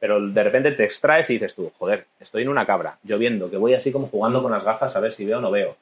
pero 0.00 0.20
de 0.20 0.42
repente 0.42 0.72
te 0.72 0.84
extraes 0.84 1.30
y 1.30 1.34
dices 1.34 1.54
tú, 1.54 1.70
joder, 1.78 2.06
estoy 2.18 2.42
en 2.42 2.48
una 2.48 2.66
cabra, 2.66 2.98
lloviendo, 3.04 3.48
que 3.48 3.56
voy 3.56 3.74
así 3.74 3.92
como 3.92 4.08
jugando 4.08 4.42
con 4.42 4.50
las 4.50 4.64
gafas 4.64 4.96
a 4.96 5.00
ver 5.00 5.12
si 5.12 5.24
veo 5.24 5.38
o 5.38 5.40
no 5.40 5.50
veo. 5.50 5.76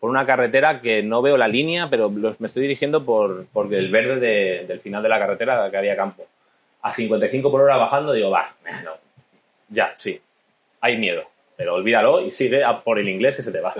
Por 0.00 0.10
una 0.10 0.26
carretera 0.26 0.82
que 0.82 1.02
no 1.02 1.22
veo 1.22 1.38
la 1.38 1.48
línea, 1.48 1.88
pero 1.88 2.10
me 2.10 2.46
estoy 2.46 2.62
dirigiendo 2.62 3.06
por, 3.06 3.46
por 3.46 3.72
el 3.72 3.90
verde 3.90 4.66
del 4.66 4.80
final 4.80 5.02
de 5.02 5.08
la 5.08 5.18
carretera 5.18 5.70
que 5.70 5.78
había 5.78 5.96
campo. 5.96 6.26
A 6.82 6.92
55 6.92 7.50
por 7.50 7.62
hora 7.62 7.78
bajando, 7.78 8.12
digo, 8.12 8.28
va, 8.28 8.54
no, 8.84 8.90
ya, 9.68 9.94
sí, 9.96 10.20
hay 10.80 10.96
miedo, 10.96 11.24
pero 11.56 11.74
olvídalo 11.74 12.20
y 12.20 12.30
sigue 12.30 12.64
a 12.64 12.80
por 12.80 12.98
el 12.98 13.08
inglés 13.08 13.36
que 13.36 13.42
se 13.42 13.52
te 13.52 13.60
va. 13.60 13.74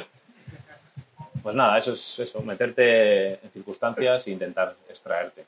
Pues 1.42 1.54
nada, 1.54 1.76
eso 1.76 1.92
es 1.92 2.18
eso, 2.20 2.40
meterte 2.42 3.34
en 3.34 3.50
circunstancias 3.52 4.26
e 4.26 4.30
intentar 4.30 4.74
extraerte. 4.88 5.44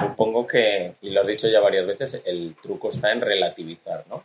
Supongo 0.00 0.46
que, 0.46 0.94
y 1.02 1.10
lo 1.10 1.20
has 1.20 1.26
dicho 1.26 1.48
ya 1.48 1.60
varias 1.60 1.86
veces, 1.86 2.22
el 2.24 2.54
truco 2.62 2.90
está 2.90 3.12
en 3.12 3.20
relativizar, 3.20 4.04
¿no? 4.08 4.24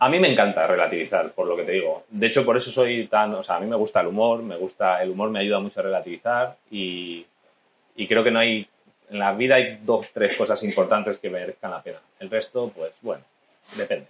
A 0.00 0.08
mí 0.08 0.20
me 0.20 0.30
encanta 0.30 0.66
relativizar, 0.66 1.32
por 1.32 1.46
lo 1.46 1.56
que 1.56 1.64
te 1.64 1.72
digo. 1.72 2.04
De 2.08 2.28
hecho, 2.28 2.44
por 2.44 2.56
eso 2.56 2.70
soy 2.70 3.08
tan. 3.08 3.34
O 3.34 3.42
sea, 3.42 3.56
a 3.56 3.60
mí 3.60 3.66
me 3.66 3.76
gusta 3.76 4.00
el 4.00 4.06
humor, 4.06 4.42
me 4.42 4.56
gusta. 4.56 5.02
El 5.02 5.10
humor 5.10 5.30
me 5.30 5.40
ayuda 5.40 5.58
mucho 5.58 5.80
a 5.80 5.82
relativizar 5.82 6.56
y, 6.70 7.26
y 7.96 8.06
creo 8.06 8.22
que 8.22 8.30
no 8.30 8.38
hay 8.38 8.68
en 9.10 9.18
la 9.18 9.32
vida 9.32 9.56
hay 9.56 9.78
dos, 9.82 10.10
tres 10.12 10.36
cosas 10.36 10.62
importantes 10.62 11.18
que 11.18 11.30
merezcan 11.30 11.70
la 11.70 11.82
pena. 11.82 11.98
El 12.18 12.30
resto, 12.30 12.70
pues 12.74 12.98
bueno, 13.02 13.24
depende. 13.76 14.06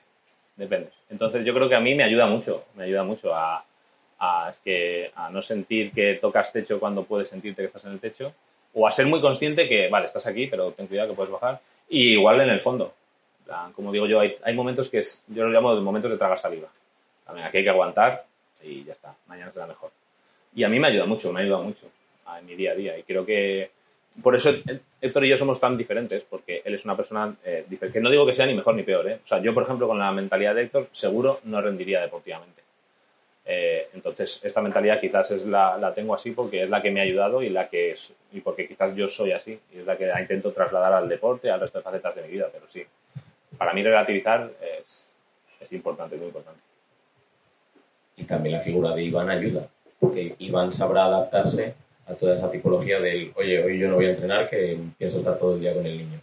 Depende. 0.56 0.90
Entonces 1.08 1.44
yo 1.44 1.54
creo 1.54 1.68
que 1.68 1.76
a 1.76 1.80
mí 1.80 1.94
me 1.94 2.02
ayuda 2.02 2.26
mucho, 2.26 2.64
me 2.74 2.84
ayuda 2.84 3.04
mucho 3.04 3.32
a, 3.32 3.64
que, 4.64 5.12
a 5.14 5.30
no 5.30 5.40
sentir 5.40 5.92
que 5.92 6.14
tocas 6.14 6.52
techo 6.52 6.80
cuando 6.80 7.04
puedes 7.04 7.28
sentirte 7.28 7.62
que 7.62 7.66
estás 7.66 7.84
en 7.84 7.92
el 7.92 8.00
techo, 8.00 8.34
o 8.74 8.86
a 8.86 8.90
ser 8.90 9.06
muy 9.06 9.20
consciente 9.20 9.68
que, 9.68 9.88
vale, 9.88 10.06
estás 10.06 10.26
aquí, 10.26 10.48
pero 10.48 10.72
ten 10.72 10.88
cuidado 10.88 11.10
que 11.10 11.14
puedes 11.14 11.32
bajar. 11.32 11.60
Y 11.88 12.14
igual 12.14 12.40
en 12.40 12.50
el 12.50 12.60
fondo. 12.60 12.92
Como 13.74 13.92
digo 13.92 14.06
yo, 14.06 14.20
hay, 14.20 14.36
hay 14.42 14.54
momentos 14.54 14.90
que 14.90 14.98
es, 14.98 15.22
yo 15.28 15.44
lo 15.44 15.50
llamo 15.50 15.80
momentos 15.80 16.10
de 16.10 16.18
tragar 16.18 16.38
saliva. 16.38 16.68
Aquí 17.26 17.58
hay 17.58 17.64
que 17.64 17.70
aguantar 17.70 18.24
y 18.62 18.84
ya 18.84 18.92
está, 18.92 19.14
mañana 19.26 19.52
será 19.52 19.66
mejor. 19.66 19.90
Y 20.54 20.64
a 20.64 20.68
mí 20.68 20.80
me 20.80 20.88
ayuda 20.88 21.06
mucho, 21.06 21.32
me 21.32 21.42
ayuda 21.42 21.58
mucho 21.58 21.86
en 22.38 22.46
mi 22.46 22.56
día 22.56 22.72
a 22.72 22.74
día. 22.74 22.98
Y 22.98 23.04
creo 23.04 23.24
que 23.24 23.70
por 24.22 24.34
eso 24.34 24.50
Héctor 25.00 25.24
y 25.24 25.28
yo 25.28 25.36
somos 25.36 25.60
tan 25.60 25.76
diferentes, 25.76 26.24
porque 26.28 26.62
él 26.64 26.74
es 26.74 26.84
una 26.84 26.96
persona 26.96 27.34
eh, 27.44 27.64
diferente. 27.68 27.98
Que 27.98 28.02
no 28.02 28.10
digo 28.10 28.26
que 28.26 28.34
sea 28.34 28.46
ni 28.46 28.54
mejor 28.54 28.74
ni 28.74 28.82
peor, 28.82 29.08
¿eh? 29.08 29.20
O 29.24 29.28
sea, 29.28 29.40
yo, 29.40 29.54
por 29.54 29.62
ejemplo, 29.62 29.86
con 29.86 29.98
la 29.98 30.10
mentalidad 30.10 30.54
de 30.54 30.62
Héctor, 30.62 30.88
seguro 30.92 31.40
no 31.44 31.60
rendiría 31.60 32.00
deportivamente. 32.00 32.62
Eh, 33.50 33.88
entonces, 33.94 34.40
esta 34.42 34.60
mentalidad 34.60 35.00
quizás 35.00 35.30
es 35.30 35.46
la, 35.46 35.78
la, 35.78 35.94
tengo 35.94 36.14
así 36.14 36.32
porque 36.32 36.64
es 36.64 36.68
la 36.68 36.82
que 36.82 36.90
me 36.90 37.00
ha 37.00 37.04
ayudado 37.04 37.42
y 37.42 37.48
la 37.48 37.68
que 37.68 37.92
es, 37.92 38.12
y 38.32 38.40
porque 38.40 38.68
quizás 38.68 38.94
yo 38.94 39.08
soy 39.08 39.32
así, 39.32 39.58
y 39.72 39.78
es 39.78 39.86
la 39.86 39.96
que 39.96 40.10
intento 40.20 40.52
trasladar 40.52 40.92
al 40.92 41.08
deporte, 41.08 41.50
al 41.50 41.60
resto 41.60 41.78
de 41.78 41.84
facetas 41.84 42.14
de 42.14 42.22
mi 42.22 42.28
vida, 42.28 42.48
pero 42.52 42.66
sí. 42.68 42.84
Para 43.56 43.72
mí 43.72 43.82
relativizar 43.82 44.50
es, 44.60 45.04
es 45.60 45.72
importante, 45.72 46.16
muy 46.16 46.26
importante. 46.26 46.60
Y 48.16 48.24
también 48.24 48.56
la 48.56 48.62
figura 48.62 48.94
de 48.94 49.02
Iván 49.02 49.30
ayuda, 49.30 49.66
porque 49.98 50.34
Iván 50.38 50.74
sabrá 50.74 51.04
adaptarse 51.04 51.74
a 52.08 52.14
toda 52.14 52.34
esa 52.34 52.50
tipología 52.50 53.00
del, 53.00 53.32
oye, 53.36 53.62
hoy 53.62 53.78
yo 53.78 53.88
no 53.88 53.96
voy 53.96 54.06
a 54.06 54.10
entrenar, 54.10 54.48
que 54.48 54.78
pienso 54.96 55.18
estar 55.18 55.38
todo 55.38 55.54
el 55.54 55.60
día 55.60 55.74
con 55.74 55.86
el 55.86 55.98
niño. 55.98 56.20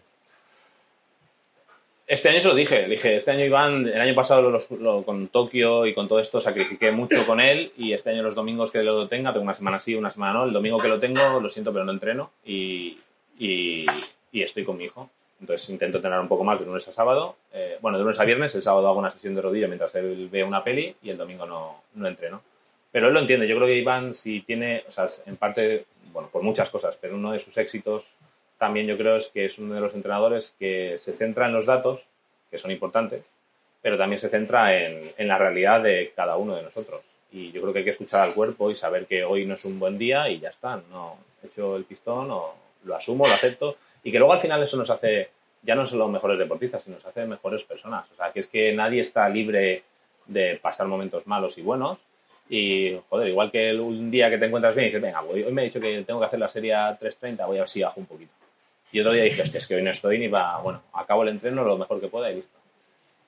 Este 2.08 2.30
año 2.30 2.39
se 2.39 2.48
lo 2.48 2.56
dije, 2.56 2.88
dije, 2.88 3.15
este 3.15 3.32
año 3.32 3.45
Iván, 3.45 3.88
el 3.88 4.00
año 4.00 4.13
pasado 4.13 4.56
con 5.04 5.28
Tokio 5.30 5.88
y 5.88 5.95
con 5.95 6.08
todo 6.08 6.19
esto 6.19 6.39
sacrifiqué 6.39 6.91
mucho 6.91 7.26
con 7.26 7.39
él 7.39 7.71
y 7.78 7.93
este 7.93 8.12
año 8.12 8.21
los 8.21 8.36
domingos 8.36 8.71
que 8.71 8.84
lo 8.84 9.08
tenga, 9.08 9.32
tengo 9.34 9.43
una 9.43 9.56
semana 9.56 9.80
sí, 9.80 9.95
una 9.95 10.12
semana 10.12 10.34
no, 10.34 10.43
el 10.45 10.54
domingo 10.54 10.78
que 10.78 10.88
lo 10.88 11.00
tengo, 11.00 11.39
lo 11.39 11.50
siento, 11.50 11.74
pero 11.74 11.84
no 11.84 11.91
entreno 11.91 12.30
y, 12.45 13.00
y, 13.39 13.88
estoy 14.34 14.63
con 14.63 14.78
mi 14.78 14.86
hijo. 14.86 15.10
Entonces 15.41 15.67
intento 15.69 15.98
entrenar 15.98 16.21
un 16.21 16.28
poco 16.28 16.43
más 16.43 16.60
de 16.60 16.65
lunes 16.65 16.88
a 16.88 16.91
sábado, 16.91 17.38
eh, 17.52 17.78
bueno, 17.82 17.98
de 17.98 18.04
lunes 18.04 18.19
a 18.19 18.26
viernes, 18.26 18.54
el 18.54 18.62
sábado 18.62 18.88
hago 18.88 19.00
una 19.00 19.12
sesión 19.12 19.34
de 19.34 19.41
rodilla 19.41 19.67
mientras 19.67 19.95
él 19.95 20.30
ve 20.32 20.43
una 20.43 20.63
peli 20.63 20.95
y 21.02 21.10
el 21.10 21.17
domingo 21.17 21.48
no, 21.48 21.82
no 21.95 22.08
entreno. 22.08 22.41
Pero 22.95 23.10
él 23.10 23.13
lo 23.13 23.19
entiende. 23.19 23.45
Yo 23.45 23.58
creo 23.58 23.67
que 23.67 23.75
Iván, 23.75 24.13
si 24.13 24.39
tiene, 24.39 24.86
o 24.88 24.91
sea, 24.91 25.10
en 25.25 25.36
parte, 25.36 25.84
bueno, 26.13 26.29
por 26.31 26.43
muchas 26.43 26.69
cosas, 26.69 26.97
pero 27.01 27.15
uno 27.15 27.34
de 27.34 27.41
sus 27.41 27.58
éxitos 27.58 28.05
también 28.58 28.88
yo 28.88 28.97
creo 28.97 29.17
es 29.17 29.27
que 29.27 29.43
es 29.43 29.60
uno 29.60 29.73
de 29.73 29.81
los 29.81 29.93
entrenadores 29.95 30.55
que 30.58 30.97
se 31.01 31.12
centra 31.12 31.47
en 31.47 31.51
los 31.51 31.65
datos, 31.65 31.99
que 32.49 32.58
son 32.58 32.71
importantes, 32.71 33.25
pero 33.81 33.97
también 33.97 34.17
se 34.17 34.29
centra 34.29 34.81
en, 34.81 35.12
en 35.17 35.27
la 35.27 35.38
realidad 35.38 35.84
de 35.84 36.13
cada 36.15 36.38
uno 36.38 36.55
de 36.55 36.63
nosotros. 36.63 37.01
Y 37.34 37.51
yo 37.51 37.60
creo 37.60 37.73
que 37.73 37.79
hay 37.79 37.84
que 37.84 37.91
escuchar 37.91 38.21
al 38.21 38.34
cuerpo 38.34 38.71
y 38.71 38.75
saber 38.75 39.08
que 39.08 39.25
hoy 39.25 39.45
no 39.45 39.55
es 39.55 39.65
un 39.65 39.77
buen 39.77 39.97
día 39.97 40.29
y 40.29 40.39
ya 40.39 40.51
está. 40.51 40.81
No 40.89 41.17
he 41.43 41.47
hecho 41.47 41.75
el 41.75 41.84
pistón 41.84 42.31
o 42.31 42.55
lo 42.86 42.95
asumo, 42.95 43.27
lo 43.27 43.34
acepto. 43.34 43.75
Y 44.05 44.12
que 44.13 44.19
luego 44.19 44.31
al 44.31 44.39
final 44.39 44.63
eso 44.63 44.77
nos 44.77 44.89
hace, 44.89 45.31
ya 45.63 45.75
no 45.75 45.86
solo 45.86 46.08
mejores 46.08 46.39
deportistas, 46.39 46.81
sino 46.81 46.95
nos 46.95 47.05
hace 47.05 47.25
mejores 47.25 47.62
personas. 47.63 48.10
O 48.13 48.15
sea, 48.15 48.31
que 48.31 48.39
es 48.39 48.47
que 48.47 48.71
nadie 48.71 49.01
está 49.01 49.27
libre 49.27 49.84
de 50.27 50.58
pasar 50.62 50.88
momentos 50.88 51.27
malos 51.27 51.58
y 51.58 51.62
buenos. 51.62 51.99
Y, 52.49 52.95
joder, 53.10 53.29
igual 53.29 53.51
que 53.51 53.73
un 53.73 54.12
día 54.12 54.29
que 54.29 54.38
te 54.38 54.45
encuentras 54.45 54.75
bien 54.75 54.86
y 54.86 54.89
dices, 54.89 55.01
venga, 55.01 55.21
hoy 55.21 55.43
me 55.51 55.63
he 55.63 55.65
dicho 55.65 55.79
que 55.79 56.03
tengo 56.03 56.19
que 56.19 56.27
hacer 56.27 56.39
la 56.39 56.49
serie 56.49 56.73
3.30, 56.73 57.47
voy 57.47 57.58
a 57.58 57.62
ver 57.62 57.69
si 57.69 57.81
bajo 57.81 57.99
un 57.99 58.05
poquito. 58.05 58.31
Y 58.91 58.99
otro 58.99 59.13
día 59.13 59.23
dije, 59.23 59.41
hostia, 59.41 59.58
es 59.58 59.67
que 59.67 59.75
hoy 59.75 59.81
no 59.81 59.91
estoy 59.91 60.19
ni 60.19 60.27
va, 60.27 60.60
bueno, 60.62 60.81
acabo 60.93 61.23
el 61.23 61.29
entreno 61.29 61.63
lo 61.63 61.77
mejor 61.77 61.99
que 61.99 62.08
pueda 62.08 62.31
y 62.31 62.36
listo. 62.36 62.58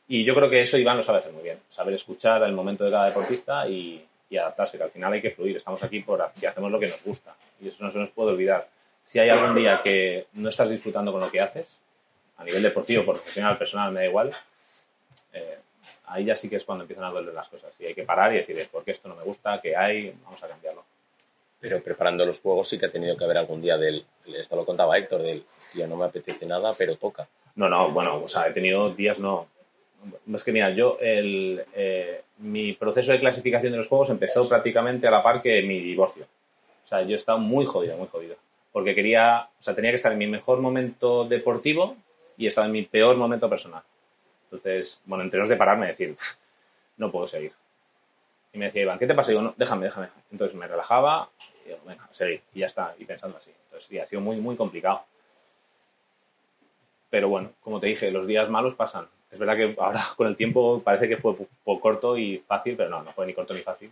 Y 0.08 0.24
yo 0.24 0.34
creo 0.36 0.50
que 0.50 0.62
eso 0.62 0.78
Iván 0.78 0.98
lo 0.98 1.04
sabe 1.04 1.20
hacer 1.20 1.34
muy 1.34 1.44
bien, 1.44 1.60
saber 1.70 1.94
escuchar 1.96 2.42
el 2.44 2.54
momento 2.54 2.86
de 2.86 2.92
cada 2.92 3.08
deportista 3.08 3.68
y, 3.68 4.06
adaptarse, 4.32 4.78
que 4.78 4.84
al 4.84 4.92
final 4.92 5.12
hay 5.14 5.22
que 5.22 5.32
fluir, 5.32 5.58
estamos 5.58 5.82
aquí 5.84 6.02
por 6.02 6.32
que 6.40 6.48
hacemos 6.48 6.72
lo 6.72 6.80
que 6.80 6.88
nos 6.88 7.04
gusta 7.04 7.36
y 7.60 7.70
eso 7.70 7.84
no 7.84 7.92
se 7.92 7.98
nos 7.98 8.12
puede 8.12 8.32
olvidar. 8.32 8.68
Si 9.06 9.20
hay 9.20 9.30
algún 9.30 9.56
día 9.56 9.82
que 9.84 10.28
no 10.34 10.50
estás 10.50 10.70
disfrutando 10.70 11.12
con 11.12 11.22
lo 11.22 11.32
que 11.32 11.42
haces, 11.42 11.68
a 12.38 12.44
nivel 12.44 12.62
deportivo, 12.62 13.04
profesional, 13.04 13.58
personal, 13.58 13.92
me 13.92 14.02
da 14.02 14.06
igual, 14.06 14.32
eh, 15.34 15.58
ahí 16.08 16.26
ya 16.26 16.36
sí 16.36 16.50
que 16.50 16.58
es 16.58 16.66
cuando 16.66 16.84
empiezan 16.84 17.06
a 17.06 17.12
doler 17.12 17.34
las 17.34 17.48
cosas 17.48 17.74
y 17.80 17.86
hay 17.86 17.94
que 17.94 18.04
parar 18.04 18.34
y 18.34 18.38
decir, 18.38 18.68
¿por 18.72 18.84
qué 18.84 18.92
esto 18.92 19.08
no 19.08 19.16
me 19.16 19.24
gusta? 19.24 19.60
¿Qué 19.62 19.76
hay? 19.76 20.14
Vamos 20.24 20.42
a 20.44 20.48
cambiarlo. 20.48 20.84
Pero 21.60 21.82
preparando 21.82 22.26
los 22.26 22.40
juegos 22.40 22.70
sí 22.70 22.78
que 22.78 22.86
ha 22.86 22.92
tenido 22.92 23.18
que 23.18 23.24
haber 23.24 23.38
algún 23.38 23.62
día 23.62 23.78
del, 23.78 24.06
esto 24.26 24.56
lo 24.56 24.66
contaba 24.66 24.98
Héctor, 24.98 25.22
del, 25.22 25.44
tío, 25.72 25.88
no 25.88 25.98
me 25.98 26.06
apetece 26.06 26.46
nada, 26.46 26.74
pero 26.78 26.96
toca. 26.96 27.28
No, 27.56 27.68
no, 27.68 27.92
bueno, 27.92 28.24
o 28.24 28.28
sea, 28.28 28.48
he 28.48 28.54
tenido 28.54 28.94
días, 28.94 29.20
no, 29.20 29.48
es 30.34 30.44
que 30.44 30.52
mira, 30.52 30.70
yo, 30.72 30.98
el, 31.00 31.64
eh, 31.74 32.22
mi 32.40 32.74
proceso 32.74 33.12
de 33.12 33.20
clasificación 33.20 33.72
de 33.72 33.80
los 33.80 33.88
juegos 33.88 34.10
empezó 34.10 34.48
prácticamente 34.48 35.08
a 35.08 35.12
la 35.12 35.24
par 35.24 35.42
que 35.42 35.62
mi 35.64 35.80
divorcio. 35.80 36.26
O 36.86 36.88
sea, 36.88 37.02
yo 37.02 37.16
estaba 37.16 37.38
muy 37.38 37.66
jodido, 37.66 37.98
muy 37.98 38.08
jodido. 38.08 38.36
Porque 38.72 38.94
quería, 38.94 39.50
o 39.60 39.62
sea, 39.62 39.76
tenía 39.76 39.92
que 39.92 39.96
estar 39.96 40.12
en 40.12 40.18
mi 40.18 40.28
mejor 40.28 40.60
momento 40.60 41.26
deportivo 41.26 41.96
y 42.38 42.48
estaba 42.48 42.68
en 42.68 42.74
mi 42.74 42.84
peor 42.84 43.18
momento 43.18 43.50
personal. 43.50 43.82
Entonces, 44.52 45.02
bueno, 45.06 45.24
entre 45.24 45.40
los 45.40 45.50
de 45.50 45.58
pararme 45.58 45.88
y 45.88 45.90
decir, 45.90 46.16
no 46.98 47.12
puedo 47.12 47.28
seguir. 47.28 47.52
Y 48.54 48.58
me 48.58 48.66
decía 48.66 48.84
Iván, 48.84 48.98
¿qué 48.98 49.08
te 49.08 49.14
pasa? 49.14 49.32
Y 49.32 49.34
digo, 49.34 49.44
no, 49.44 49.54
déjame, 49.58 49.86
déjame. 49.86 50.08
Entonces 50.32 50.58
me 50.58 50.68
relajaba 50.68 51.30
y 51.66 51.70
digo, 51.70 51.80
venga, 51.86 52.08
seguir. 52.12 52.42
Y 52.54 52.60
ya 52.60 52.68
está, 52.68 52.96
y 52.98 53.06
pensando 53.06 53.38
así. 53.38 53.52
Entonces, 53.66 53.88
sí, 53.88 54.00
ha 54.00 54.08
sido 54.08 54.22
muy, 54.22 54.38
muy 54.38 54.56
complicado. 54.56 55.04
Pero 57.10 57.30
bueno, 57.30 57.52
como 57.62 57.80
te 57.80 57.88
dije, 57.88 58.12
los 58.12 58.26
días 58.26 58.50
malos 58.50 58.76
pasan. 58.76 59.08
Es 59.32 59.40
verdad 59.40 59.58
que 59.58 59.76
ahora 59.78 60.02
con 60.16 60.28
el 60.28 60.36
tiempo 60.36 60.82
parece 60.82 61.08
que 61.08 61.18
fue 61.18 61.36
poco 61.36 61.82
corto 61.82 62.18
y 62.18 62.40
fácil, 62.40 62.76
pero 62.78 62.90
no, 62.90 63.04
no 63.04 63.12
fue 63.12 63.26
ni 63.26 63.34
corto 63.34 63.54
ni 63.54 63.62
fácil. 63.62 63.92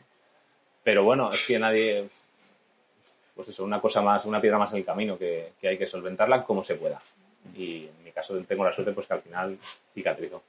Pero 0.83 1.03
bueno, 1.03 1.31
es 1.31 1.45
que 1.45 1.59
nadie, 1.59 2.07
pues 3.35 3.49
eso, 3.49 3.63
una 3.63 3.81
cosa 3.81 4.01
más, 4.01 4.25
una 4.25 4.39
piedra 4.39 4.57
más 4.57 4.71
en 4.71 4.77
el 4.77 4.85
camino 4.85 5.17
que, 5.17 5.53
que 5.59 5.67
hay 5.67 5.77
que 5.77 5.87
solventarla 5.87 6.43
como 6.43 6.63
se 6.63 6.75
pueda. 6.75 7.01
Y 7.55 7.85
en 7.85 8.03
mi 8.03 8.11
caso 8.11 8.35
tengo 8.47 8.63
la 8.63 8.73
suerte 8.73 8.93
pues 8.93 9.07
que 9.07 9.13
al 9.13 9.21
final 9.21 9.57
cicatrizo. 9.93 10.41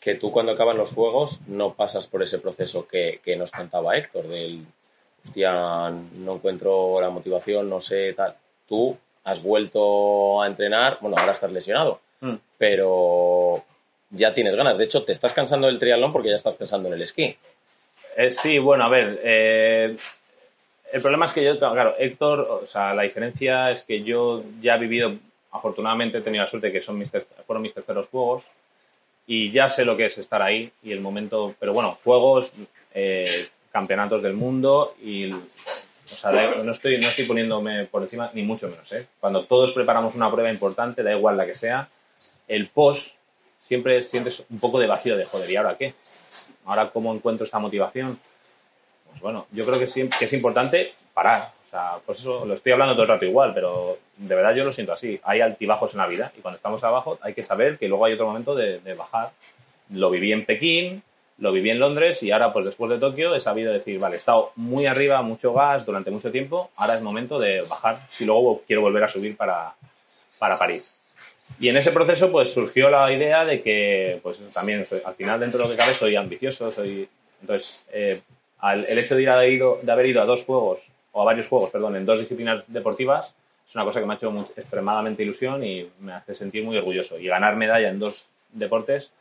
Que 0.00 0.16
tú 0.16 0.32
cuando 0.32 0.52
acaban 0.52 0.76
los 0.76 0.92
juegos 0.92 1.40
no 1.46 1.74
pasas 1.74 2.06
por 2.06 2.22
ese 2.22 2.38
proceso 2.38 2.88
que, 2.88 3.20
que 3.24 3.36
nos 3.36 3.50
contaba 3.50 3.96
Héctor, 3.96 4.26
del, 4.26 4.66
hostia, 5.24 5.90
no 5.90 6.34
encuentro 6.34 7.00
la 7.00 7.10
motivación, 7.10 7.68
no 7.68 7.80
sé, 7.80 8.12
tal. 8.14 8.34
Tú 8.66 8.96
has 9.24 9.42
vuelto 9.42 10.42
a 10.42 10.46
entrenar, 10.46 10.98
bueno, 11.00 11.16
ahora 11.18 11.32
estás 11.32 11.52
lesionado, 11.52 12.00
mm. 12.20 12.34
pero 12.58 13.62
ya 14.10 14.34
tienes 14.34 14.54
ganas. 14.54 14.76
De 14.78 14.84
hecho, 14.84 15.04
te 15.04 15.12
estás 15.12 15.32
cansando 15.32 15.66
del 15.66 15.78
triatlón 15.78 16.12
porque 16.12 16.28
ya 16.28 16.34
estás 16.34 16.54
pensando 16.54 16.88
en 16.88 16.94
el 16.94 17.02
esquí. 17.02 17.36
Eh, 18.16 18.30
sí, 18.30 18.58
bueno, 18.58 18.84
a 18.84 18.88
ver, 18.88 19.20
eh, 19.22 19.96
el 20.92 21.00
problema 21.00 21.26
es 21.26 21.32
que 21.32 21.44
yo, 21.44 21.58
claro, 21.58 21.94
Héctor, 21.98 22.40
o 22.40 22.66
sea, 22.66 22.94
la 22.94 23.02
diferencia 23.02 23.70
es 23.70 23.84
que 23.84 24.02
yo 24.02 24.42
ya 24.60 24.74
he 24.74 24.78
vivido, 24.78 25.16
afortunadamente 25.52 26.18
he 26.18 26.22
tenido 26.22 26.44
la 26.44 26.50
suerte 26.50 26.68
de 26.68 26.72
que 26.72 26.80
son 26.80 26.98
mis 26.98 27.10
fueron 27.46 27.62
mis 27.62 27.74
terceros 27.74 28.08
juegos 28.08 28.42
y 29.26 29.50
ya 29.52 29.68
sé 29.68 29.84
lo 29.84 29.96
que 29.96 30.06
es 30.06 30.18
estar 30.18 30.42
ahí 30.42 30.72
y 30.82 30.92
el 30.92 31.00
momento, 31.00 31.54
pero 31.58 31.72
bueno, 31.72 31.98
juegos, 32.02 32.52
eh, 32.94 33.48
campeonatos 33.70 34.22
del 34.22 34.34
mundo 34.34 34.94
y 35.02 35.30
no 35.30 36.72
estoy, 36.72 36.98
no 36.98 37.08
estoy 37.08 37.24
poniéndome 37.24 37.86
por 37.86 38.02
encima, 38.02 38.30
ni 38.34 38.42
mucho 38.42 38.68
menos. 38.68 38.90
¿eh? 38.92 39.06
Cuando 39.20 39.44
todos 39.44 39.72
preparamos 39.72 40.14
una 40.14 40.30
prueba 40.30 40.50
importante, 40.50 41.02
da 41.02 41.12
igual 41.12 41.36
la 41.36 41.46
que 41.46 41.54
sea, 41.54 41.88
el 42.48 42.68
post 42.68 43.14
siempre 43.66 44.02
sientes 44.02 44.44
un 44.50 44.58
poco 44.58 44.78
de 44.78 44.86
vacío 44.86 45.16
de 45.16 45.24
joder, 45.24 45.50
¿y 45.50 45.56
ahora 45.56 45.76
qué? 45.78 45.94
¿Ahora 46.66 46.90
cómo 46.90 47.14
encuentro 47.14 47.46
esta 47.46 47.58
motivación? 47.58 48.18
Pues 49.10 49.20
bueno, 49.20 49.46
yo 49.52 49.64
creo 49.64 49.78
que, 49.78 49.86
que 49.86 50.24
es 50.24 50.32
importante 50.32 50.92
parar. 51.14 51.52
Sea, 51.72 51.94
pues 52.04 52.20
eso 52.20 52.44
lo 52.44 52.52
estoy 52.52 52.72
hablando 52.72 52.94
todo 52.94 53.04
el 53.04 53.08
rato 53.08 53.24
igual, 53.24 53.52
pero 53.54 53.98
de 54.18 54.34
verdad 54.34 54.54
yo 54.54 54.64
lo 54.64 54.72
siento 54.72 54.92
así. 54.92 55.18
Hay 55.24 55.40
altibajos 55.40 55.94
en 55.94 55.98
la 55.98 56.06
vida 56.06 56.30
y 56.36 56.40
cuando 56.40 56.56
estamos 56.56 56.84
abajo 56.84 57.18
hay 57.22 57.32
que 57.32 57.42
saber 57.42 57.78
que 57.78 57.88
luego 57.88 58.04
hay 58.04 58.12
otro 58.12 58.26
momento 58.26 58.54
de, 58.54 58.78
de 58.80 58.94
bajar. 58.94 59.30
Lo 59.90 60.10
viví 60.10 60.32
en 60.32 60.44
Pekín, 60.44 61.02
lo 61.38 61.50
viví 61.50 61.70
en 61.70 61.80
Londres 61.80 62.22
y 62.22 62.30
ahora, 62.30 62.52
pues 62.52 62.66
después 62.66 62.90
de 62.90 62.98
Tokio, 62.98 63.34
he 63.34 63.40
sabido 63.40 63.72
decir, 63.72 63.98
vale, 63.98 64.14
he 64.14 64.18
estado 64.18 64.52
muy 64.56 64.86
arriba, 64.86 65.22
mucho 65.22 65.52
gas 65.52 65.84
durante 65.84 66.10
mucho 66.10 66.30
tiempo, 66.30 66.70
ahora 66.76 66.94
es 66.94 67.02
momento 67.02 67.38
de 67.38 67.62
bajar 67.62 67.98
si 68.10 68.24
luego 68.24 68.62
quiero 68.66 68.82
volver 68.82 69.04
a 69.04 69.08
subir 69.08 69.36
para, 69.36 69.72
para 70.38 70.58
París. 70.58 70.94
Y 71.58 71.68
en 71.68 71.76
ese 71.76 71.90
proceso, 71.90 72.30
pues 72.30 72.52
surgió 72.52 72.90
la 72.90 73.10
idea 73.12 73.44
de 73.44 73.60
que, 73.62 74.20
pues 74.22 74.38
también, 74.52 74.84
al 75.04 75.14
final, 75.14 75.40
dentro 75.40 75.58
de 75.58 75.64
lo 75.64 75.70
que 75.70 75.76
cabe, 75.76 75.94
soy 75.94 76.16
ambicioso, 76.16 76.70
soy... 76.70 77.08
Entonces, 77.40 77.84
eh, 77.92 78.20
el 78.62 78.98
hecho 78.98 79.16
de, 79.16 79.22
ir 79.22 79.28
a, 79.28 79.40
de 79.40 79.92
haber 79.92 80.06
ido 80.06 80.22
a 80.22 80.24
dos 80.24 80.44
juegos, 80.44 80.78
o 81.12 81.22
a 81.22 81.24
varios 81.24 81.48
juegos, 81.48 81.70
perdón, 81.70 81.96
en 81.96 82.06
dos 82.06 82.18
disciplinas 82.18 82.64
deportivas, 82.66 83.34
es 83.66 83.74
una 83.74 83.84
cosa 83.84 84.00
que 84.00 84.06
me 84.06 84.14
ha 84.14 84.16
hecho 84.16 84.48
extremadamente 84.56 85.22
ilusión 85.22 85.64
y 85.64 85.88
me 86.00 86.12
hace 86.12 86.34
sentir 86.34 86.64
muy 86.64 86.76
orgulloso. 86.76 87.18
Y 87.18 87.26
ganar 87.26 87.56
medalla 87.56 87.88
en 87.88 87.98
dos 87.98 88.26
deportes, 88.50 89.12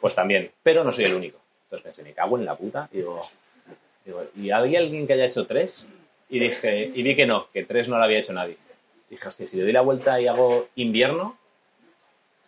pues 0.00 0.14
también. 0.14 0.50
Pero 0.62 0.84
no 0.84 0.92
soy 0.92 1.04
el 1.04 1.14
único. 1.14 1.38
Entonces 1.64 1.84
pensé, 1.84 2.02
me 2.02 2.12
cago 2.12 2.38
en 2.38 2.44
la 2.44 2.56
puta. 2.56 2.88
Y 2.92 2.98
digo, 2.98 3.22
¿y 4.36 4.50
había 4.50 4.80
alguien 4.80 5.06
que 5.06 5.14
haya 5.14 5.26
hecho 5.26 5.46
tres? 5.46 5.88
Y 6.28 6.38
dije, 6.38 6.90
y 6.94 7.02
vi 7.02 7.14
que 7.14 7.26
no, 7.26 7.48
que 7.52 7.64
tres 7.64 7.88
no 7.88 7.98
lo 7.98 8.04
había 8.04 8.18
hecho 8.18 8.32
nadie. 8.32 8.56
Dije, 9.08 9.28
hostia, 9.28 9.46
si 9.46 9.56
le 9.56 9.62
doy 9.62 9.72
la 9.72 9.82
vuelta 9.82 10.20
y 10.20 10.26
hago 10.26 10.68
invierno. 10.74 11.38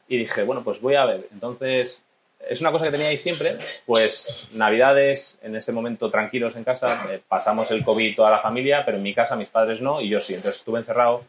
Y 0.08 0.18
dije, 0.18 0.42
bueno, 0.42 0.64
pues 0.64 0.80
voy 0.80 0.96
a 0.96 1.04
ver. 1.04 1.28
Entonces, 1.32 2.04
es 2.40 2.60
una 2.60 2.72
cosa 2.72 2.86
que 2.86 2.90
tenía 2.92 3.08
ahí 3.08 3.18
siempre. 3.18 3.56
Pues 3.86 4.50
Navidades, 4.54 5.38
en 5.42 5.56
ese 5.56 5.72
momento 5.72 6.10
tranquilos 6.10 6.56
en 6.56 6.64
casa, 6.64 7.06
eh, 7.10 7.20
pasamos 7.26 7.70
el 7.70 7.84
COVID 7.84 8.16
toda 8.16 8.30
la 8.30 8.40
familia, 8.40 8.82
pero 8.84 8.96
en 8.96 9.02
mi 9.02 9.14
casa 9.14 9.36
mis 9.36 9.48
padres 9.48 9.80
no 9.80 10.00
y 10.00 10.08
yo 10.08 10.20
sí. 10.20 10.34
Entonces 10.34 10.60
estuve 10.60 10.78
encerrado 10.80 11.24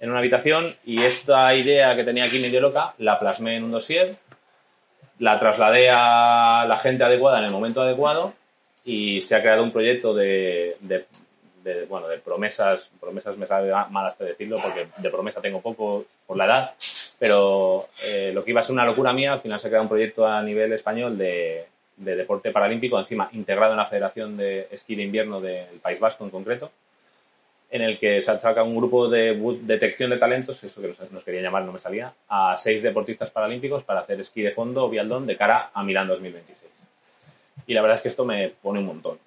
en 0.00 0.10
una 0.10 0.20
habitación 0.20 0.76
y 0.84 1.02
esta 1.02 1.54
idea 1.54 1.96
que 1.96 2.04
tenía 2.04 2.24
aquí 2.24 2.38
medio 2.38 2.60
loca 2.60 2.94
la 2.98 3.18
plasmé 3.18 3.56
en 3.56 3.64
un 3.64 3.72
dossier 3.72 4.16
la 5.18 5.38
trasladé 5.38 5.90
a 5.90 6.64
la 6.66 6.78
gente 6.78 7.04
adecuada 7.04 7.38
en 7.38 7.46
el 7.46 7.50
momento 7.50 7.82
adecuado 7.82 8.34
y 8.84 9.20
se 9.22 9.34
ha 9.34 9.42
creado 9.42 9.62
un 9.62 9.72
proyecto 9.72 10.14
de, 10.14 10.76
bueno, 11.88 12.08
de 12.08 12.18
promesas, 12.18 12.90
promesas 13.00 13.36
me 13.36 13.46
sale 13.46 13.72
mal 13.90 14.06
hasta 14.06 14.24
decirlo 14.24 14.58
porque 14.62 14.88
de 14.96 15.10
promesa 15.10 15.40
tengo 15.40 15.60
poco 15.60 16.04
por 16.26 16.36
la 16.36 16.46
edad, 16.46 16.74
pero 17.18 17.88
eh, 18.06 18.32
lo 18.32 18.44
que 18.44 18.50
iba 18.50 18.60
a 18.60 18.64
ser 18.64 18.72
una 18.72 18.84
locura 18.84 19.12
mía, 19.12 19.32
al 19.32 19.40
final 19.40 19.60
se 19.60 19.66
ha 19.66 19.70
creado 19.70 19.84
un 19.84 19.88
proyecto 19.88 20.26
a 20.26 20.42
nivel 20.42 20.72
español 20.72 21.16
de, 21.18 21.66
de 21.98 22.16
deporte 22.16 22.50
paralímpico, 22.50 22.98
encima 22.98 23.28
integrado 23.32 23.72
en 23.72 23.78
la 23.78 23.86
Federación 23.86 24.36
de 24.36 24.68
Esquí 24.70 24.94
de 24.94 25.02
Invierno 25.02 25.40
del 25.40 25.80
País 25.80 26.00
Vasco 26.00 26.24
en 26.24 26.30
concreto, 26.30 26.70
en 27.70 27.82
el 27.82 27.98
que 27.98 28.22
se 28.22 28.38
saca 28.38 28.62
un 28.62 28.76
grupo 28.76 29.08
de 29.08 29.36
detección 29.62 30.10
de 30.10 30.16
talentos, 30.16 30.62
eso 30.64 30.80
que 30.80 30.94
nos, 31.10 31.24
quería 31.24 31.42
llamar, 31.42 31.64
no 31.64 31.72
me 31.72 31.78
salía, 31.78 32.12
a 32.28 32.56
seis 32.56 32.82
deportistas 32.82 33.30
paralímpicos 33.30 33.84
para 33.84 34.00
hacer 34.00 34.20
esquí 34.20 34.42
de 34.42 34.52
fondo 34.52 34.84
o 34.84 34.88
vialdón 34.88 35.26
de 35.26 35.36
cara 35.36 35.70
a 35.74 35.82
Milán 35.82 36.08
2026. 36.08 36.58
Y 37.66 37.74
la 37.74 37.82
verdad 37.82 37.96
es 37.96 38.02
que 38.02 38.08
esto 38.08 38.24
me 38.24 38.48
pone 38.48 38.78
un 38.78 38.86
montón. 38.86 39.18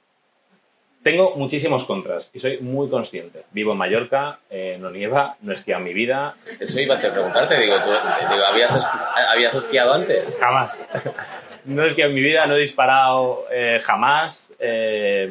Tengo 1.04 1.36
muchísimos 1.36 1.86
contras 1.86 2.30
y 2.32 2.40
soy 2.40 2.60
muy 2.60 2.88
consciente. 2.88 3.44
Vivo 3.52 3.72
en 3.72 3.80
Mallorca, 3.80 4.40
eh, 4.52 4.78
no 4.80 4.92
nieva, 4.92 5.36
no 5.42 5.52
he 5.52 5.56
esquiado 5.56 5.80
en 5.80 5.88
mi 5.88 5.94
vida. 5.94 6.36
Eso 6.60 6.80
iba 6.80 6.96
a 6.96 7.00
preguntarte, 7.00 7.60
digo, 7.60 7.76
¿habías, 7.76 9.56
esquiado 9.56 9.94
antes? 9.94 10.38
Jamás. 10.40 10.80
no 11.66 11.84
he 11.84 11.88
esquiado 11.88 12.10
en 12.10 12.16
mi 12.16 12.22
vida, 12.22 12.46
no 12.46 12.56
he 12.56 12.60
disparado 12.60 13.46
eh, 13.52 13.80
jamás. 13.82 14.54
Eh, 14.60 15.28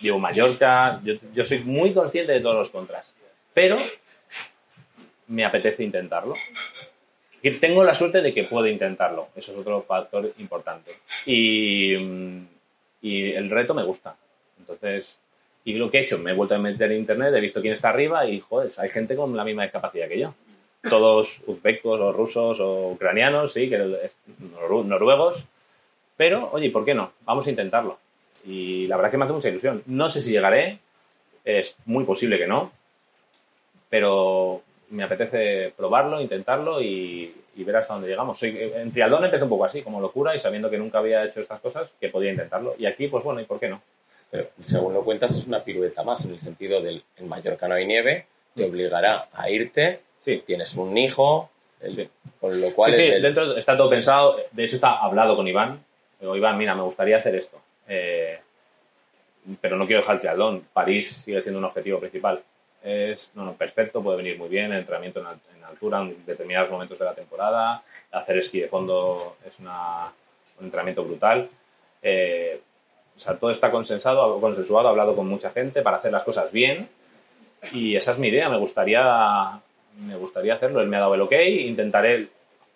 vivo 0.00 0.20
Mallorca, 0.20 1.00
yo, 1.02 1.44
soy 1.44 1.58
muy 1.60 1.92
consciente 1.92 2.30
de 2.30 2.40
todos 2.40 2.56
los 2.56 2.70
contras, 2.70 3.14
pero 3.52 3.76
me 5.26 5.44
apetece 5.44 5.82
intentarlo. 5.82 6.34
Tengo 7.60 7.82
la 7.82 7.94
suerte 7.94 8.22
de 8.22 8.32
que 8.32 8.44
puedo 8.44 8.66
intentarlo, 8.68 9.28
eso 9.34 9.52
es 9.52 9.58
otro 9.58 9.82
factor 9.82 10.32
importante. 10.38 10.92
Y, 11.26 11.94
y 13.02 13.32
el 13.32 13.50
reto 13.50 13.74
me 13.74 13.82
gusta. 13.82 14.14
Entonces, 14.58 15.18
Y 15.66 15.72
lo 15.74 15.90
que 15.90 15.98
he 15.98 16.02
hecho, 16.02 16.18
me 16.18 16.32
he 16.32 16.34
vuelto 16.34 16.54
a 16.54 16.58
meter 16.58 16.92
en 16.92 16.98
internet, 16.98 17.34
he 17.34 17.40
visto 17.40 17.62
quién 17.62 17.72
está 17.72 17.88
arriba 17.88 18.26
y, 18.26 18.38
joder, 18.40 18.70
hay 18.76 18.90
gente 18.90 19.16
con 19.16 19.34
la 19.34 19.44
misma 19.44 19.62
discapacidad 19.62 20.08
que 20.08 20.18
yo. 20.20 20.34
Todos 20.88 21.40
uzbecos 21.46 21.98
o 22.00 22.12
rusos 22.12 22.60
o 22.60 22.90
ucranianos, 22.90 23.54
sí, 23.54 23.70
que 23.70 23.78
noruegos. 24.38 25.46
Pero, 26.16 26.50
oye, 26.52 26.70
¿por 26.70 26.84
qué 26.84 26.94
no? 26.94 27.12
Vamos 27.24 27.46
a 27.46 27.50
intentarlo. 27.50 27.98
Y 28.44 28.86
la 28.86 28.96
verdad 28.96 29.10
que 29.10 29.16
me 29.16 29.24
hace 29.24 29.32
mucha 29.32 29.48
ilusión. 29.48 29.82
No 29.86 30.10
sé 30.10 30.20
si 30.20 30.32
llegaré, 30.32 30.78
es 31.44 31.76
muy 31.86 32.04
posible 32.04 32.38
que 32.38 32.46
no, 32.46 32.70
pero 33.88 34.62
me 34.90 35.02
apetece 35.02 35.72
probarlo, 35.76 36.20
intentarlo 36.20 36.80
y, 36.80 37.34
ver 37.56 37.76
hasta 37.76 37.94
dónde 37.94 38.08
llegamos. 38.08 38.38
Soy, 38.38 38.56
en 38.58 38.92
triatlón 38.92 39.24
empecé 39.24 39.44
un 39.44 39.50
poco 39.50 39.64
así, 39.64 39.82
como 39.82 40.00
locura 40.00 40.36
y 40.36 40.40
sabiendo 40.40 40.68
que 40.68 40.78
nunca 40.78 40.98
había 40.98 41.24
hecho 41.24 41.40
estas 41.40 41.60
cosas, 41.60 41.92
que 42.00 42.08
podía 42.08 42.32
intentarlo. 42.32 42.74
Y 42.78 42.86
aquí, 42.86 43.08
pues 43.08 43.24
bueno, 43.24 43.40
¿y 43.40 43.44
por 43.44 43.58
qué 43.58 43.68
no? 43.68 43.80
Pero 44.34 44.48
según 44.60 44.94
lo 44.94 45.04
cuentas, 45.04 45.30
es 45.36 45.46
una 45.46 45.62
pirueta 45.62 46.02
más 46.02 46.24
en 46.24 46.32
el 46.32 46.40
sentido 46.40 46.82
del 46.82 47.04
en 47.18 47.28
Mallorca 47.28 47.68
no 47.68 47.76
hay 47.76 47.86
nieve, 47.86 48.26
te 48.52 48.64
obligará 48.64 49.28
a 49.32 49.48
irte, 49.48 50.00
sí. 50.22 50.42
tienes 50.44 50.74
un 50.74 50.98
hijo, 50.98 51.50
con 52.40 52.60
lo 52.60 52.72
cual... 52.72 52.92
Sí, 52.94 53.04
sí, 53.04 53.10
dentro 53.22 53.56
está 53.56 53.76
todo 53.76 53.88
pensado, 53.88 54.36
de 54.50 54.64
hecho 54.64 54.74
está 54.74 54.98
hablado 54.98 55.36
con 55.36 55.46
Iván. 55.46 55.78
Digo, 56.18 56.34
Iván, 56.34 56.58
mira, 56.58 56.74
me 56.74 56.82
gustaría 56.82 57.18
hacer 57.18 57.36
esto. 57.36 57.60
Eh, 57.86 58.40
pero 59.60 59.76
no 59.76 59.86
quiero 59.86 60.00
dejar 60.00 60.16
el 60.16 60.20
triatlón. 60.22 60.66
París 60.72 61.22
sigue 61.24 61.40
siendo 61.40 61.60
un 61.60 61.66
objetivo 61.66 62.00
principal. 62.00 62.42
Es 62.82 63.30
no, 63.34 63.44
no, 63.44 63.54
perfecto, 63.54 64.02
puede 64.02 64.16
venir 64.16 64.36
muy 64.36 64.48
bien, 64.48 64.72
el 64.72 64.80
entrenamiento 64.80 65.20
en, 65.20 65.62
altura 65.62 66.00
en 66.00 66.26
determinados 66.26 66.72
momentos 66.72 66.98
de 66.98 67.04
la 67.04 67.14
temporada, 67.14 67.84
hacer 68.10 68.38
esquí 68.38 68.58
de 68.58 68.66
fondo 68.66 69.36
es 69.46 69.56
una, 69.60 70.12
un 70.58 70.64
entrenamiento 70.64 71.04
brutal. 71.04 71.48
Eh, 72.02 72.60
o 73.16 73.18
sea, 73.18 73.36
todo 73.36 73.50
está 73.50 73.70
consensado, 73.70 74.40
consensuado, 74.40 74.88
hablado 74.88 75.14
con 75.14 75.28
mucha 75.28 75.50
gente 75.50 75.82
para 75.82 75.98
hacer 75.98 76.12
las 76.12 76.24
cosas 76.24 76.50
bien 76.50 76.88
y 77.72 77.96
esa 77.96 78.12
es 78.12 78.18
mi 78.18 78.28
idea, 78.28 78.48
me 78.48 78.58
gustaría, 78.58 79.60
me 79.98 80.16
gustaría 80.16 80.54
hacerlo. 80.54 80.80
Él 80.80 80.88
me 80.88 80.96
ha 80.96 81.00
dado 81.00 81.14
el 81.14 81.22
ok, 81.22 81.32
intentaré, 81.60 82.28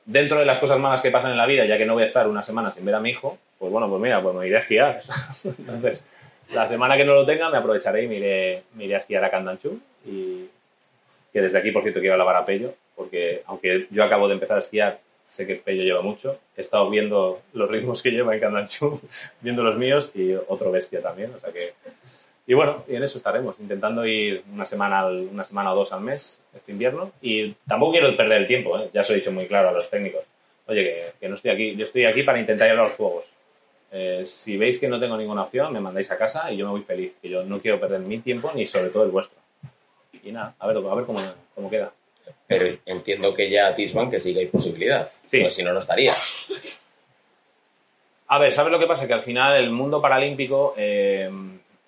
dentro 0.05 0.39
de 0.39 0.47
las 0.47 0.59
cosas 0.59 0.79
malas 0.79 1.03
que 1.03 1.11
pasan 1.11 1.33
en 1.33 1.37
la 1.37 1.47
vida, 1.47 1.67
ya 1.67 1.77
que 1.77 1.85
no 1.85 1.95
voy 1.95 2.05
a 2.05 2.07
estar 2.07 2.27
una 2.29 2.43
semana 2.43 2.71
sin 2.71 2.85
ver 2.85 2.95
a 2.95 3.01
mi 3.01 3.11
hijo, 3.11 3.39
pues 3.59 3.71
bueno, 3.71 3.89
pues 3.89 4.01
mira, 4.01 4.23
pues 4.23 4.35
me 4.35 4.47
iré 4.47 4.57
a 4.57 4.61
esquiar. 4.61 5.03
Entonces, 5.45 6.05
la 6.51 6.67
semana 6.67 6.97
que 6.97 7.05
no 7.05 7.15
lo 7.15 7.27
tenga 7.27 7.51
me 7.51 7.59
aprovecharé 7.59 8.05
y 8.05 8.09
me 8.09 8.17
iré, 8.17 8.95
a 8.95 8.99
esquiar 8.99 9.25
a 9.25 9.31
Candanchú 9.31 9.79
y 10.07 10.49
que 11.33 11.43
desde 11.43 11.59
aquí, 11.59 11.71
por 11.71 11.83
cierto, 11.83 12.01
quiero 12.01 12.15
alabar 12.15 12.37
a 12.37 12.47
Pello, 12.47 12.75
porque 12.97 13.43
aunque 13.47 13.87
yo 13.91 14.03
acabo 14.05 14.29
de 14.29 14.35
empezar 14.35 14.57
a 14.57 14.61
esquiar, 14.61 14.99
sé 15.29 15.47
que 15.47 15.57
Pello 15.57 15.83
lleva 15.83 16.03
mucho. 16.03 16.39
He 16.57 16.61
estado 16.61 16.89
viendo 16.91 17.41
los 17.53 17.71
ritmos 17.71 18.03
que 18.03 18.11
lleva 18.11 18.35
en 18.35 18.41
Candanchú, 18.41 19.01
viendo 19.41 19.63
los 19.63 19.77
míos 19.77 20.13
y 20.15 20.35
otro 20.35 20.71
bestia 20.71 21.03
también, 21.03 21.33
o 21.35 21.41
sea 21.41 21.53
que... 21.53 21.75
Y 22.47 22.55
bueno, 22.55 22.83
y 22.89 22.97
en 22.97 23.03
eso 23.03 23.19
estaremos, 23.19 23.61
intentando 23.61 24.07
ir 24.07 24.43
una 24.51 24.65
semana, 24.65 25.07
una 25.07 25.45
semana 25.45 25.73
o 25.73 25.77
dos 25.77 25.93
al 25.93 26.01
mes 26.01 26.41
este 26.55 26.73
invierno. 26.73 27.13
Y 27.21 27.53
tampoco 27.67 27.93
quiero 27.93 28.17
perder 28.17 28.41
el 28.41 28.47
tiempo, 28.47 28.79
¿eh? 28.79 28.89
ya 28.93 29.03
os 29.03 29.11
he 29.11 29.17
dicho 29.17 29.31
muy 29.31 29.47
claro 29.47 29.69
a 29.69 29.73
los 29.73 29.91
técnicos. 29.91 30.23
Oye, 30.67 30.83
que, 30.83 31.13
que 31.21 31.29
no 31.29 31.35
estoy 31.35 31.51
aquí, 31.51 31.77
yo 31.77 31.85
estoy 31.85 32.07
aquí 32.07 32.23
para 32.23 32.41
intentar 32.41 32.69
ir 32.69 32.79
a 32.79 32.85
los 32.85 32.93
juegos 32.93 33.27
eh, 33.91 34.25
si 34.27 34.57
veis 34.57 34.79
que 34.79 34.89
no 34.89 35.01
tengo 35.01 35.17
ninguna 35.17 35.45
opción, 35.45 35.73
me 35.73 35.81
mandáis 35.81 36.11
a 36.11 36.19
casa 36.19 36.53
y 36.53 36.57
yo 36.57 36.67
me 36.67 36.73
voy 36.73 36.83
feliz. 36.83 37.13
Que 37.21 37.29
yo 37.29 37.45
no 37.45 37.61
quiero 37.61 37.81
perder 37.81 38.01
mi 38.01 38.19
tiempo 38.19 38.51
ni 38.55 38.67
sobre 38.67 38.91
todo 38.91 39.05
el 39.05 39.11
vuestro. 39.11 39.39
Y 40.23 40.33
nada, 40.33 40.55
a 40.59 40.67
ver, 40.67 40.77
a 40.77 40.95
ver 40.95 41.07
cómo, 41.07 41.21
cómo 41.55 41.71
queda. 41.71 41.93
Pero 42.47 42.79
entiendo 42.87 43.35
que 43.35 43.51
ya 43.51 43.69
atisban 43.69 44.11
que 44.11 44.21
sí 44.21 44.33
que 44.33 44.41
hay 44.41 44.47
posibilidad. 44.47 45.11
Sí. 45.27 45.41
Pues 45.41 45.55
si 45.55 45.63
no, 45.63 45.73
no 45.73 45.79
estaría. 45.79 46.15
A 48.29 48.39
ver, 48.39 48.53
¿sabes 48.53 48.73
lo 48.73 48.79
que 48.79 48.87
pasa? 48.87 49.07
Que 49.07 49.15
al 49.15 49.23
final 49.23 49.57
el 49.57 49.71
mundo 49.71 50.01
paralímpico. 50.01 50.75
Eh, 50.77 51.31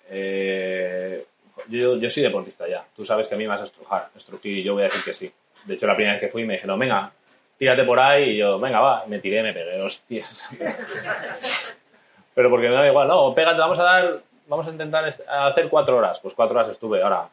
eh, 0.09 1.25
yo, 1.67 1.97
yo, 1.97 2.09
soy 2.09 2.23
deportista 2.23 2.67
ya. 2.67 2.85
Tú 2.95 3.05
sabes 3.05 3.27
que 3.27 3.35
a 3.35 3.37
mí 3.37 3.43
me 3.43 3.49
vas 3.49 3.61
a 3.61 3.65
estrujar. 3.65 4.09
Estrujir 4.15 4.57
y 4.57 4.63
yo 4.63 4.73
voy 4.73 4.83
a 4.83 4.85
decir 4.85 5.03
que 5.03 5.13
sí. 5.13 5.31
De 5.65 5.75
hecho, 5.75 5.87
la 5.87 5.95
primera 5.95 6.13
vez 6.15 6.21
que 6.21 6.29
fui 6.29 6.45
me 6.45 6.53
dijeron, 6.53 6.79
venga, 6.79 7.11
tírate 7.57 7.83
por 7.83 7.99
ahí. 7.99 8.31
Y 8.31 8.37
yo, 8.37 8.59
venga, 8.59 8.79
va. 8.79 9.05
Me 9.07 9.19
tiré, 9.19 9.43
me 9.43 9.53
pegué, 9.53 9.81
hostias. 9.81 10.49
Pero 12.33 12.49
porque 12.49 12.69
me 12.69 12.75
da 12.75 12.87
igual, 12.87 13.07
no, 13.07 13.33
pégate, 13.35 13.59
vamos 13.59 13.77
a 13.79 13.83
dar, 13.83 14.21
vamos 14.47 14.65
a 14.67 14.71
intentar 14.71 15.05
hacer 15.05 15.69
cuatro 15.69 15.97
horas. 15.97 16.19
Pues 16.21 16.33
cuatro 16.33 16.57
horas 16.57 16.71
estuve, 16.71 17.01
ahora 17.01 17.27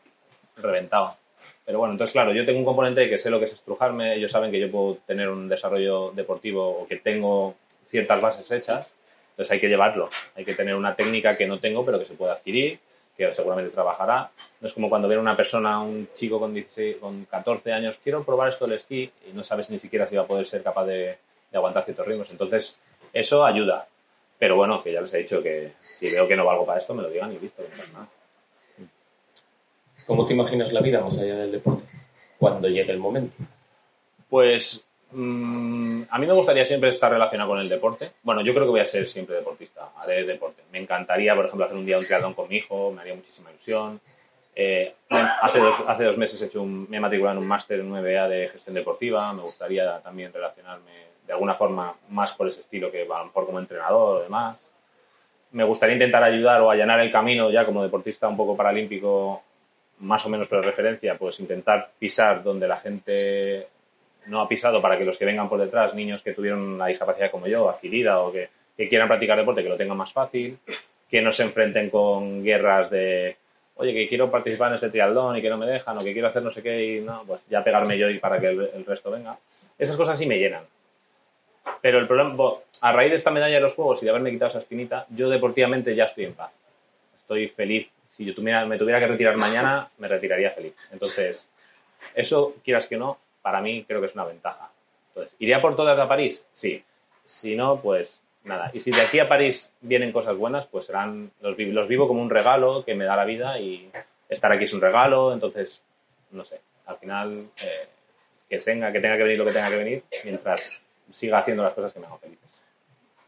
reventado. 0.57 1.17
Pero 1.69 1.81
bueno, 1.81 1.93
entonces 1.93 2.15
claro, 2.15 2.33
yo 2.33 2.47
tengo 2.47 2.61
un 2.61 2.65
componente 2.65 3.03
de 3.03 3.11
que 3.11 3.19
sé 3.19 3.29
lo 3.29 3.39
que 3.39 3.45
es 3.45 3.53
estrujarme, 3.53 4.15
ellos 4.15 4.33
saben 4.33 4.51
que 4.51 4.59
yo 4.59 4.71
puedo 4.71 4.95
tener 5.07 5.29
un 5.29 5.51
desarrollo 5.51 6.13
deportivo 6.13 6.67
o 6.67 6.87
que 6.87 6.97
tengo 6.97 7.57
ciertas 7.89 8.23
bases 8.23 8.51
hechas, 8.51 8.91
entonces 9.33 9.53
hay 9.53 9.61
que 9.61 9.69
llevarlo, 9.69 10.09
hay 10.35 10.47
que 10.47 10.55
tener 10.55 10.75
una 10.75 10.97
técnica 10.97 11.37
que 11.37 11.47
no 11.47 11.59
tengo 11.59 11.85
pero 11.85 11.99
que 11.99 12.07
se 12.07 12.15
puede 12.15 12.33
adquirir, 12.33 12.79
que 13.19 13.35
seguramente 13.35 13.71
trabajará. 13.71 14.31
No 14.63 14.67
es 14.67 14.73
como 14.73 14.89
cuando 14.89 15.09
viene 15.09 15.21
una 15.21 15.37
persona, 15.37 15.79
un 15.83 16.09
chico 16.15 16.41
con, 16.41 16.55
16, 16.55 16.97
con 16.97 17.27
14 17.27 17.71
años, 17.71 17.99
quiero 18.03 18.25
probar 18.25 18.49
esto 18.49 18.67
del 18.67 18.77
esquí 18.77 19.11
y 19.29 19.35
no 19.35 19.45
sabes 19.45 19.69
ni 19.69 19.79
siquiera 19.79 20.07
si 20.07 20.17
va 20.17 20.23
a 20.23 20.27
poder 20.27 20.47
ser 20.47 20.63
capaz 20.63 20.87
de, 20.87 21.19
de 21.51 21.59
aguantar 21.59 21.85
ciertos 21.85 22.07
ritmos. 22.07 22.31
Entonces, 22.31 22.79
eso 23.13 23.45
ayuda. 23.45 23.87
Pero 24.39 24.57
bueno, 24.57 24.83
que 24.83 24.91
ya 24.91 25.03
les 25.03 25.13
he 25.13 25.19
dicho 25.19 25.43
que 25.43 25.73
si 25.83 26.09
veo 26.11 26.27
que 26.27 26.35
no 26.35 26.47
valgo 26.47 26.65
para 26.65 26.79
esto, 26.79 26.95
me 26.95 27.03
lo 27.03 27.11
digan 27.11 27.31
y 27.31 27.39
listo, 27.39 27.63
no 27.63 27.93
nada. 27.93 28.09
¿Cómo 30.09 30.25
te 30.25 30.33
imaginas 30.33 30.73
la 30.73 30.81
vida 30.81 31.03
más 31.03 31.19
allá 31.19 31.37
del 31.37 31.53
deporte? 31.53 31.85
Cuando 32.39 32.67
llegue 32.67 32.91
el 32.91 32.99
momento. 32.99 33.37
Pues 34.31 34.83
mm, 35.13 36.05
a 36.09 36.19
mí 36.19 36.27
me 36.27 36.33
gustaría 36.33 36.65
siempre 36.65 36.89
estar 36.89 37.13
relacionado 37.13 37.51
con 37.51 37.61
el 37.61 37.69
deporte. 37.69 38.13
Bueno, 38.23 38.41
yo 38.41 38.55
creo 38.55 38.65
que 38.65 38.71
voy 38.71 38.81
a 38.81 38.87
ser 38.87 39.07
siempre 39.07 39.37
deportista, 39.37 39.91
haré 39.99 40.25
deporte. 40.25 40.63
Me 40.73 40.79
encantaría, 40.79 41.35
por 41.35 41.45
ejemplo, 41.45 41.67
hacer 41.67 41.77
un 41.77 41.85
día 41.85 41.99
un 41.99 42.07
triatlón 42.07 42.33
con 42.33 42.49
mi 42.49 42.57
hijo, 42.57 42.91
me 42.91 43.03
haría 43.03 43.15
muchísima 43.15 43.51
ilusión. 43.51 44.01
Eh, 44.57 44.95
hace, 45.11 45.61
dos, 45.61 45.75
hace 45.87 46.05
dos 46.05 46.17
meses 46.17 46.41
he 46.41 46.47
hecho 46.47 46.63
un, 46.63 46.89
me 46.89 46.97
he 46.97 47.01
matriculado 47.01 47.37
en 47.37 47.43
un 47.43 47.49
máster 47.49 47.79
en 47.79 47.93
9A 47.93 48.29
de 48.29 48.49
gestión 48.49 48.75
deportiva. 48.77 49.31
Me 49.35 49.43
gustaría 49.43 50.01
también 50.01 50.33
relacionarme 50.33 50.91
de 51.27 51.35
alguna 51.35 51.53
forma 51.53 51.95
más 52.09 52.33
por 52.33 52.49
ese 52.49 52.63
estilo 52.63 52.91
que 52.91 53.05
va 53.05 53.31
por 53.31 53.45
como 53.45 53.59
entrenador 53.59 54.17
o 54.17 54.23
demás. 54.23 54.57
Me 55.53 55.65
gustaría 55.65 55.97
intentar 55.97 56.23
ayudar 56.25 56.63
o 56.63 56.71
allanar 56.71 56.99
el 57.01 57.13
camino 57.13 57.51
ya 57.51 57.67
como 57.67 57.83
deportista 57.83 58.27
un 58.27 58.39
poco 58.39 58.57
paralímpico, 58.57 59.43
más 60.01 60.25
o 60.27 60.29
menos 60.29 60.49
por 60.49 60.65
referencia, 60.65 61.17
pues 61.17 61.41
intentar 61.41 61.91
pisar 61.99 62.43
donde 62.43 62.69
la 62.69 62.77
gente 62.77 63.67
no 64.27 64.41
ha 64.41 64.49
pisado 64.49 64.81
para 64.81 64.99
que 64.99 65.05
los 65.05 65.19
que 65.19 65.25
vengan 65.25 65.49
por 65.49 65.61
detrás, 65.61 65.95
niños 65.95 66.23
que 66.23 66.35
tuvieron 66.35 66.61
una 66.61 66.87
discapacidad 66.87 67.31
como 67.31 67.47
yo, 67.47 67.69
adquirida 67.69 68.21
o 68.21 68.33
que, 68.33 68.51
quieran 68.89 69.09
practicar 69.09 69.37
deporte, 69.37 69.63
que 69.63 69.69
lo 69.69 69.77
tengan 69.77 69.97
más 69.97 70.13
fácil, 70.13 70.59
que 71.11 71.21
no 71.21 71.33
se 71.33 71.43
enfrenten 71.43 71.91
con 71.91 72.45
guerras 72.45 72.91
de 72.91 73.37
oye, 73.75 73.93
que 73.93 74.09
quiero 74.09 74.31
participar 74.31 74.69
en 74.69 74.75
este 74.75 74.91
triatlón 74.91 75.37
y 75.37 75.43
que 75.43 75.51
no 75.51 75.57
me 75.57 75.67
dejan, 75.67 75.97
o 75.97 76.01
que 76.01 76.13
quiero 76.13 76.29
hacer 76.29 76.43
no 76.43 76.51
sé 76.51 76.63
qué 76.63 76.85
y 76.85 77.01
no, 77.01 77.25
pues 77.27 77.47
ya 77.49 77.65
pegarme 77.65 77.99
yo 77.99 78.09
y 78.09 78.19
para 78.19 78.39
que 78.39 78.49
el 78.49 78.85
resto 78.87 79.11
venga. 79.11 79.37
Esas 79.79 79.97
cosas 79.97 80.19
sí 80.19 80.27
me 80.27 80.39
llenan. 80.39 80.65
Pero 81.81 81.99
el 81.99 82.07
problema, 82.07 82.35
a 82.81 82.93
raíz 82.93 83.11
de 83.11 83.17
esta 83.17 83.31
medalla 83.31 83.55
de 83.55 83.61
los 83.61 83.75
Juegos 83.75 84.03
y 84.03 84.05
de 84.05 84.11
haberme 84.11 84.31
quitado 84.31 84.51
esa 84.51 84.59
espinita, 84.59 85.07
yo 85.11 85.29
deportivamente 85.29 85.95
ya 85.95 86.05
estoy 86.05 86.25
en 86.25 86.35
paz. 86.35 86.51
Estoy 87.19 87.49
feliz. 87.49 87.89
Si 88.11 88.25
yo 88.25 88.35
tuviera, 88.35 88.65
me 88.67 88.79
tuviera 88.79 88.99
que 88.99 89.07
retirar 89.07 89.37
mañana, 89.37 89.89
me 89.99 90.09
retiraría 90.09 90.51
feliz. 90.51 90.75
Entonces, 90.93 91.51
eso, 92.15 92.57
quieras 92.65 92.87
que 92.87 92.97
no, 92.97 93.19
para 93.43 93.61
mí 93.61 93.85
creo 93.87 94.01
que 94.01 94.07
es 94.07 94.15
una 94.15 94.25
ventaja. 94.25 94.71
Entonces, 95.09 95.35
¿iría 95.39 95.61
por 95.61 95.77
todas 95.77 95.99
a 95.99 96.09
París? 96.09 96.45
Sí. 96.53 96.83
Si 97.25 97.55
no, 97.55 97.81
pues 97.81 98.23
nada. 98.45 98.71
Y 98.73 98.81
si 98.81 98.91
de 98.91 99.03
aquí 99.03 99.19
a 99.21 99.29
París 99.29 99.71
vienen 99.81 100.13
cosas 100.13 100.37
buenas, 100.37 100.67
pues 100.67 100.87
serán, 100.87 101.31
los, 101.41 101.59
los 101.59 101.89
vivo 101.89 102.09
como 102.09 102.23
un 102.23 102.31
regalo 102.31 102.85
que 102.85 102.95
me 102.95 103.05
da 103.05 103.17
la 103.17 103.25
vida 103.25 103.61
y 103.61 103.91
estar 104.29 104.51
aquí 104.51 104.65
es 104.65 104.73
un 104.73 104.81
regalo. 104.81 105.33
Entonces, 105.33 105.83
no 106.31 106.45
sé, 106.45 106.61
al 106.87 106.97
final, 106.99 107.49
eh, 107.63 107.89
que, 108.49 108.59
tenga, 108.59 108.93
que 108.93 109.01
tenga 109.01 109.17
que 109.17 109.23
venir 109.23 109.39
lo 109.39 109.45
que 109.45 109.53
tenga 109.53 109.71
que 109.71 109.77
venir, 109.77 110.03
mientras 110.25 110.81
siga 111.11 111.39
haciendo 111.39 111.63
las 111.63 111.75
cosas 111.75 111.93
que 111.93 112.01
me 112.01 112.07
hagan 112.07 112.19
felices. 112.19 112.63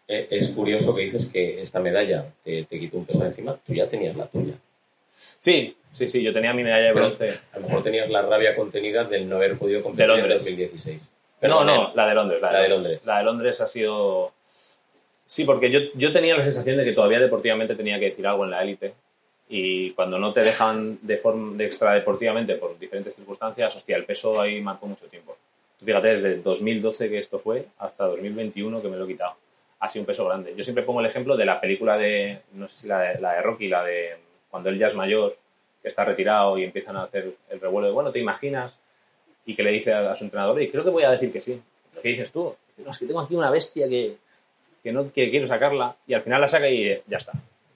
Eh, 0.08 0.26
es 0.30 0.48
curioso 0.48 0.94
que 0.94 1.02
dices 1.02 1.26
que 1.26 1.62
esta 1.62 1.78
medalla 1.78 2.26
te, 2.42 2.66
quitó 2.66 2.98
un 2.98 3.04
peso 3.04 3.24
encima, 3.24 3.56
tú 3.64 3.74
ya 3.74 3.88
tenías 3.88 4.16
la 4.16 4.26
tuya. 4.26 4.54
Sí, 5.40 5.74
sí, 5.94 6.08
sí, 6.08 6.22
yo 6.22 6.32
tenía 6.32 6.52
mi 6.52 6.62
medalla 6.62 6.86
de 6.86 6.92
bronce. 6.92 7.40
a 7.52 7.58
lo 7.58 7.66
mejor 7.66 7.82
tenías 7.82 8.08
la 8.10 8.22
rabia 8.22 8.54
contenida 8.54 9.04
del 9.04 9.28
no 9.28 9.36
haber 9.36 9.58
podido 9.58 9.82
competir 9.82 10.10
en 10.10 10.28
2016. 10.28 11.02
no, 11.42 11.64
no, 11.64 11.92
la 11.94 12.06
de 12.06 12.14
Londres. 12.14 12.42
La, 12.42 12.60
de, 12.60 12.68
Londres. 12.68 13.06
La 13.06 13.18
de 13.18 13.24
Londres 13.24 13.60
ha 13.60 13.68
sido... 13.68 14.32
Sí, 15.26 15.44
porque 15.44 15.70
yo, 15.70 15.80
yo 15.94 16.12
tenía 16.12 16.36
la 16.36 16.44
sensación 16.44 16.76
de 16.76 16.84
que 16.84 16.92
todavía 16.92 17.20
deportivamente 17.20 17.74
tenía 17.74 17.98
que 17.98 18.06
decir 18.06 18.26
algo 18.26 18.44
en 18.44 18.50
la 18.50 18.62
élite 18.62 18.94
y 19.48 19.90
cuando 19.92 20.18
no 20.18 20.32
te 20.32 20.42
dejan 20.42 20.98
de, 21.02 21.16
forma, 21.16 21.56
de 21.56 21.64
extra 21.64 21.94
deportivamente 21.94 22.56
por 22.56 22.78
diferentes 22.78 23.14
circunstancias, 23.14 23.74
hostia, 23.74 23.96
el 23.96 24.04
peso 24.04 24.40
ahí 24.40 24.60
marcó 24.60 24.86
mucho 24.86 25.06
tiempo. 25.06 25.36
Fíjate, 25.82 26.08
desde 26.08 26.36
2012 26.36 27.08
que 27.08 27.18
esto 27.18 27.38
fue 27.38 27.66
hasta 27.78 28.04
2021 28.04 28.82
que 28.82 28.88
me 28.88 28.96
lo 28.96 29.06
he 29.06 29.08
quitado. 29.08 29.34
Ha 29.78 29.88
sido 29.88 30.02
un 30.02 30.06
peso 30.06 30.26
grande. 30.26 30.54
Yo 30.54 30.62
siempre 30.62 30.84
pongo 30.84 31.00
el 31.00 31.06
ejemplo 31.06 31.36
de 31.36 31.46
la 31.46 31.60
película 31.60 31.96
de, 31.96 32.40
no 32.52 32.68
sé 32.68 32.76
si 32.76 32.86
la 32.86 33.00
de, 33.00 33.20
la 33.20 33.32
de 33.32 33.42
Rocky, 33.42 33.68
la 33.68 33.82
de 33.82 34.18
cuando 34.50 34.68
él 34.68 34.78
ya 34.78 34.88
es 34.88 34.94
mayor, 34.94 35.36
que 35.82 35.88
está 35.88 36.04
retirado 36.04 36.58
y 36.58 36.64
empiezan 36.64 36.96
a 36.96 37.04
hacer 37.04 37.34
el 37.48 37.60
revuelo 37.60 37.88
de, 37.88 37.92
bueno, 37.92 38.12
¿te 38.12 38.18
imaginas? 38.18 38.78
Y 39.46 39.54
que 39.54 39.62
le 39.62 39.70
dice 39.70 39.92
a, 39.92 40.14
su 40.14 40.24
entrenador, 40.24 40.60
y 40.60 40.70
creo 40.70 40.84
que 40.84 40.90
voy 40.90 41.04
a 41.04 41.10
decir 41.10 41.32
que 41.32 41.40
sí. 41.40 41.60
Que 42.02 42.08
dices 42.08 42.32
tú, 42.32 42.54
es 42.88 42.98
que 42.98 43.06
tengo 43.06 43.20
aquí 43.20 43.34
una 43.34 43.50
bestia 43.50 43.88
que, 43.88 44.16
que 44.82 44.92
no 44.92 45.12
que 45.12 45.30
quiero 45.30 45.46
sacarla, 45.46 45.96
y 46.06 46.14
al 46.14 46.22
final 46.22 46.40
la 46.40 46.48
saca 46.48 46.68
y 46.68 47.00
ya 47.06 47.18
está. 47.18 47.32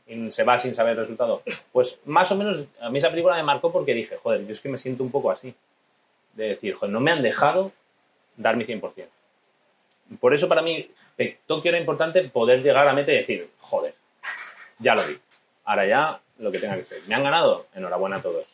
y 0.06 0.30
se 0.30 0.44
va 0.44 0.58
sin 0.58 0.74
saber 0.74 0.92
el 0.92 0.98
resultado. 0.98 1.42
Pues 1.72 2.00
más 2.04 2.30
o 2.32 2.36
menos 2.36 2.64
a 2.80 2.90
mí 2.90 2.98
esa 2.98 3.10
película 3.10 3.36
me 3.36 3.42
marcó 3.42 3.72
porque 3.72 3.94
dije, 3.94 4.16
joder, 4.16 4.46
yo 4.46 4.52
es 4.52 4.60
que 4.60 4.68
me 4.68 4.78
siento 4.78 5.02
un 5.02 5.10
poco 5.10 5.30
así. 5.30 5.54
De 6.34 6.48
decir, 6.48 6.74
joder, 6.74 6.92
no 6.92 7.00
me 7.00 7.12
han 7.12 7.22
dejado 7.22 7.72
dar 8.36 8.56
mi 8.56 8.64
100%. 8.64 9.06
Por 10.20 10.34
eso 10.34 10.48
para 10.48 10.62
mí 10.62 10.90
Tokio 11.46 11.70
era 11.70 11.78
importante 11.78 12.22
poder 12.24 12.62
llegar 12.62 12.86
a 12.86 12.92
meta 12.92 13.12
y 13.12 13.16
decir, 13.16 13.48
joder, 13.60 13.94
ya 14.78 14.94
lo 14.94 15.06
vi. 15.06 15.18
Ahora 15.64 15.86
ya 15.86 16.20
lo 16.38 16.50
que 16.50 16.58
tenga 16.58 16.76
que 16.76 16.84
ser. 16.84 17.02
¿Me 17.06 17.14
han 17.14 17.22
ganado? 17.22 17.66
Enhorabuena 17.74 18.16
a 18.16 18.22
todos. 18.22 18.44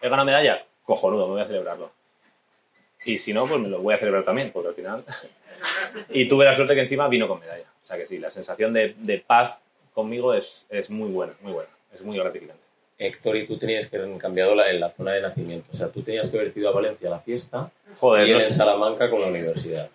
¿He 0.00 0.08
ganado 0.08 0.26
medalla? 0.26 0.64
Cojonudo, 0.84 1.26
me 1.26 1.34
voy 1.34 1.42
a 1.42 1.46
celebrarlo. 1.46 1.90
Y 3.04 3.18
si 3.18 3.32
no, 3.32 3.46
pues 3.46 3.60
me 3.60 3.68
lo 3.68 3.80
voy 3.80 3.94
a 3.94 3.98
celebrar 3.98 4.24
también, 4.24 4.50
porque 4.52 4.68
al 4.68 4.74
final... 4.74 5.04
y 6.10 6.28
tuve 6.28 6.44
la 6.44 6.54
suerte 6.54 6.74
que 6.74 6.82
encima 6.82 7.08
vino 7.08 7.28
con 7.28 7.40
medalla. 7.40 7.66
O 7.82 7.86
sea 7.86 7.96
que 7.96 8.06
sí, 8.06 8.18
la 8.18 8.30
sensación 8.30 8.72
de, 8.72 8.94
de 8.98 9.18
paz 9.18 9.56
conmigo 9.92 10.34
es, 10.34 10.66
es, 10.70 10.90
muy 10.90 11.10
buena, 11.10 11.34
muy 11.40 11.52
buena. 11.52 11.70
Es 11.92 12.02
muy 12.02 12.16
gratificante. 12.16 12.62
Héctor, 12.98 13.36
y 13.36 13.46
tú 13.46 13.58
tenías 13.58 13.88
que 13.88 13.96
haber 13.96 14.16
cambiado 14.18 14.54
la, 14.54 14.70
en 14.70 14.80
la 14.80 14.90
zona 14.90 15.12
de 15.12 15.22
nacimiento. 15.22 15.68
O 15.72 15.76
sea, 15.76 15.88
tú 15.88 16.02
tenías 16.02 16.28
que 16.28 16.38
haber 16.38 16.56
ido 16.56 16.68
a 16.68 16.72
Valencia 16.72 17.08
a 17.08 17.12
la 17.12 17.20
fiesta 17.20 17.70
Joder, 17.98 18.28
y 18.28 18.32
no 18.32 18.36
en 18.36 18.42
sé, 18.42 18.54
Salamanca 18.54 19.10
con 19.10 19.20
la 19.20 19.26
universidad. 19.26 19.88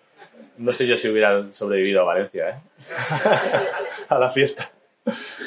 no 0.58 0.72
sé 0.72 0.86
yo 0.86 0.96
si 0.96 1.08
hubiera 1.08 1.50
sobrevivido 1.52 2.02
a 2.02 2.04
Valencia, 2.04 2.50
¿eh? 2.50 2.54
a 4.08 4.18
la 4.18 4.30
fiesta. 4.30 4.70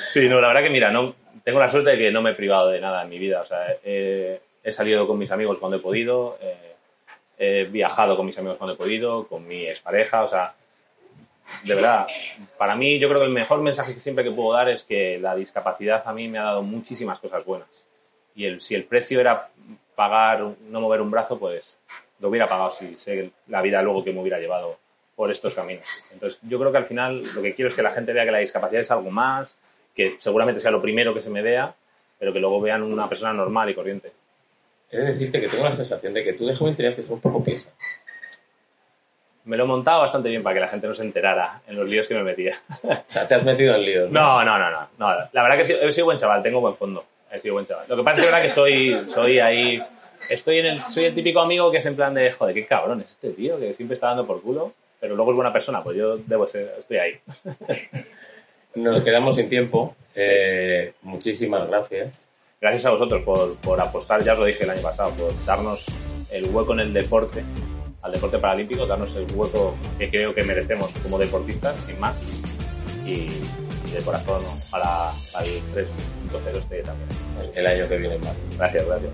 Sí, 0.08 0.28
no, 0.28 0.42
la 0.42 0.48
verdad 0.48 0.64
que 0.64 0.70
mira, 0.70 0.92
no, 0.92 1.16
tengo 1.44 1.60
la 1.60 1.70
suerte 1.70 1.92
de 1.92 1.98
que 1.98 2.12
no 2.12 2.22
me 2.22 2.32
he 2.32 2.36
privado 2.36 2.70
de 2.70 2.80
nada 2.80 3.04
en 3.04 3.10
mi 3.10 3.20
vida. 3.20 3.42
O 3.42 3.46
sea, 3.46 3.76
he, 3.84 4.40
salido 4.72 5.08
con 5.08 5.18
mis 5.18 5.32
amigos 5.32 5.60
cuando 5.60 5.78
he 5.78 5.82
podido, 5.82 6.38
eh, 6.42 6.76
he 7.38 7.64
viajado 7.66 8.16
con 8.16 8.26
mis 8.26 8.38
amigos 8.38 8.58
cuando 8.58 8.74
he 8.74 8.78
podido, 8.78 9.28
con 9.28 9.48
mi 9.48 9.68
expareja, 9.68 10.24
o 10.24 10.28
sea, 10.28 10.54
de 11.64 11.76
verdad, 11.76 12.08
para 12.58 12.76
mí 12.76 13.00
yo 13.00 13.08
creo 13.08 13.20
que 13.20 13.28
el 13.28 13.34
mejor 13.34 13.62
mensaje 13.62 13.94
que 13.94 14.00
siempre 14.00 14.24
que 14.24 14.32
puedo 14.32 14.54
dar 14.54 14.70
es 14.70 14.84
que 14.84 15.20
la 15.20 15.36
discapacidad 15.36 16.04
a 16.06 16.14
mí 16.14 16.28
me 16.28 16.40
ha 16.40 16.44
dado 16.44 16.64
muchísimas 16.64 17.20
cosas 17.20 17.46
buenas. 17.46 17.68
Y 18.36 18.46
el, 18.46 18.62
si 18.62 18.76
el 18.76 18.86
precio 18.86 19.20
era 19.20 19.50
pagar, 19.96 20.44
no 20.70 20.82
mover 20.82 21.02
un 21.02 21.12
brazo, 21.12 21.38
pues 21.38 21.78
lo 22.20 22.30
hubiera 22.30 22.48
pagado 22.48 22.72
si 22.72 22.96
sé 22.96 23.32
la 23.48 23.62
vida 23.62 23.82
luego 23.82 24.04
que 24.04 24.14
me 24.14 24.22
hubiera 24.22 24.40
llevado 24.40 24.78
por 25.16 25.30
estos 25.30 25.54
caminos. 25.54 25.86
Entonces 26.12 26.40
yo 26.44 26.58
creo 26.60 26.72
que 26.72 26.78
al 26.78 26.86
final 26.86 27.24
lo 27.36 27.42
que 27.42 27.54
quiero 27.54 27.70
es 27.70 27.76
que 27.76 27.84
la 27.84 27.92
gente 27.92 28.14
vea 28.14 28.26
que 28.26 28.32
la 28.32 28.40
discapacidad 28.40 28.82
es 28.82 28.92
algo 28.92 29.12
más, 29.12 29.56
que 29.96 30.16
seguramente 30.20 30.60
sea 30.60 30.72
lo 30.72 30.82
primero 30.82 31.14
que 31.14 31.22
se 31.22 31.30
me 31.30 31.42
vea, 31.42 31.74
pero 32.20 32.34
que 32.34 32.40
luego 32.40 32.62
vean 32.62 32.84
una 32.84 33.08
persona 33.08 33.34
normal 33.34 33.70
y 33.70 33.76
corriente. 33.76 34.12
He 34.92 34.98
de 34.98 35.06
decirte 35.06 35.42
que 35.42 35.48
tengo 35.48 35.64
la 35.64 35.74
sensación 35.74 36.14
de 36.14 36.24
que 36.24 36.34
tú 36.34 36.46
de 36.46 36.56
joven 36.56 36.76
tenías 36.76 36.96
que 36.96 37.02
ser 37.02 37.12
un 37.12 37.20
poco 37.20 37.44
pieza. 37.44 37.72
Me 39.46 39.58
lo 39.58 39.66
he 39.66 39.68
montado 39.68 40.02
bastante 40.02 40.30
bien 40.30 40.42
para 40.42 40.54
que 40.54 40.60
la 40.62 40.68
gente 40.68 40.88
no 40.88 40.94
se 40.94 41.04
enterara 41.04 41.62
en 41.68 41.76
los 41.76 41.88
líos 41.88 42.08
que 42.08 42.14
me 42.14 42.24
metía. 42.24 42.56
O 42.84 43.04
sea, 43.08 43.28
te 43.28 43.36
has 43.36 43.44
metido 43.44 43.76
en 43.76 43.84
líos. 43.84 44.12
No, 44.12 44.44
no, 44.46 44.58
no, 44.58 44.72
no. 44.72 44.88
no. 44.98 45.08
La 45.34 45.44
verdad 45.44 45.58
que 45.58 45.88
he 45.88 45.92
sido, 45.92 46.06
buen 46.06 46.18
chaval, 46.18 46.42
tengo 46.42 46.62
buen 46.62 46.76
fondo. 46.76 47.04
He 47.32 47.40
sido 47.40 47.56
buen 47.56 47.66
chaval. 47.66 47.86
Lo 47.90 47.98
que 47.98 48.04
pasa 48.04 48.20
es 48.20 48.26
que 48.26 48.32
verdad 48.32 48.44
que 48.44 48.50
soy, 48.50 49.10
soy 49.10 49.40
ahí. 49.40 49.84
Estoy 50.30 50.60
en 50.60 50.68
el, 50.68 50.80
soy 50.80 51.06
el 51.06 51.16
típico 51.16 51.42
amigo 51.42 51.72
que 51.72 51.80
es 51.80 51.86
en 51.86 51.96
plan 51.96 52.14
de, 52.14 52.32
joder, 52.32 52.54
qué 52.54 52.66
cabrón 52.66 53.02
es 53.02 53.12
este 53.12 53.32
tío 53.32 53.60
que 53.60 53.74
siempre 53.74 53.96
está 53.96 54.08
dando 54.08 54.26
por 54.26 54.42
culo, 54.42 54.72
pero 55.02 55.16
luego 55.16 55.32
es 55.32 55.36
buena 55.36 55.52
persona, 55.52 55.84
pues 55.84 55.98
yo 55.98 56.18
debo 56.18 56.48
ser, 56.48 56.76
estoy 56.80 56.98
ahí. 56.98 57.20
Nos 58.76 59.02
quedamos 59.04 59.36
sin 59.36 59.50
tiempo. 59.50 59.96
Eh, 60.16 60.94
muchísimas 61.02 61.68
gracias. 61.68 62.14
Gracias 62.60 62.86
a 62.86 62.92
vosotros 62.92 63.22
por, 63.24 63.58
por 63.58 63.80
apostar, 63.82 64.24
ya 64.24 64.34
os 64.34 64.40
lo 64.40 64.46
dije 64.46 64.64
el 64.64 64.70
año 64.70 64.82
pasado, 64.82 65.12
por 65.12 65.46
darnos 65.46 65.86
el 66.32 66.48
hueco 66.50 66.72
en 66.74 66.80
el 66.80 66.94
deporte, 66.94 67.44
al 68.02 68.14
deporte 68.14 68.38
paralímpico, 68.38 68.88
darnos 68.88 69.14
el 69.18 69.28
hueco 69.36 69.76
que 70.00 70.10
creo 70.10 70.34
que 70.34 70.44
merecemos 70.44 70.90
como 71.02 71.18
deportistas, 71.18 71.76
sin 71.86 72.00
más. 72.00 72.16
Y, 73.06 73.28
y 73.86 73.92
de 73.94 74.02
corazón 74.06 74.42
para, 74.72 75.12
para 75.34 75.46
el 75.46 75.62
3.0 75.76 76.58
este 76.58 76.84
también. 76.84 77.10
El, 77.42 77.58
el 77.58 77.68
año 77.68 77.90
que 77.90 77.98
viene 77.98 78.18
más. 78.20 78.36
Gracias, 78.58 78.86
gracias. 78.86 79.12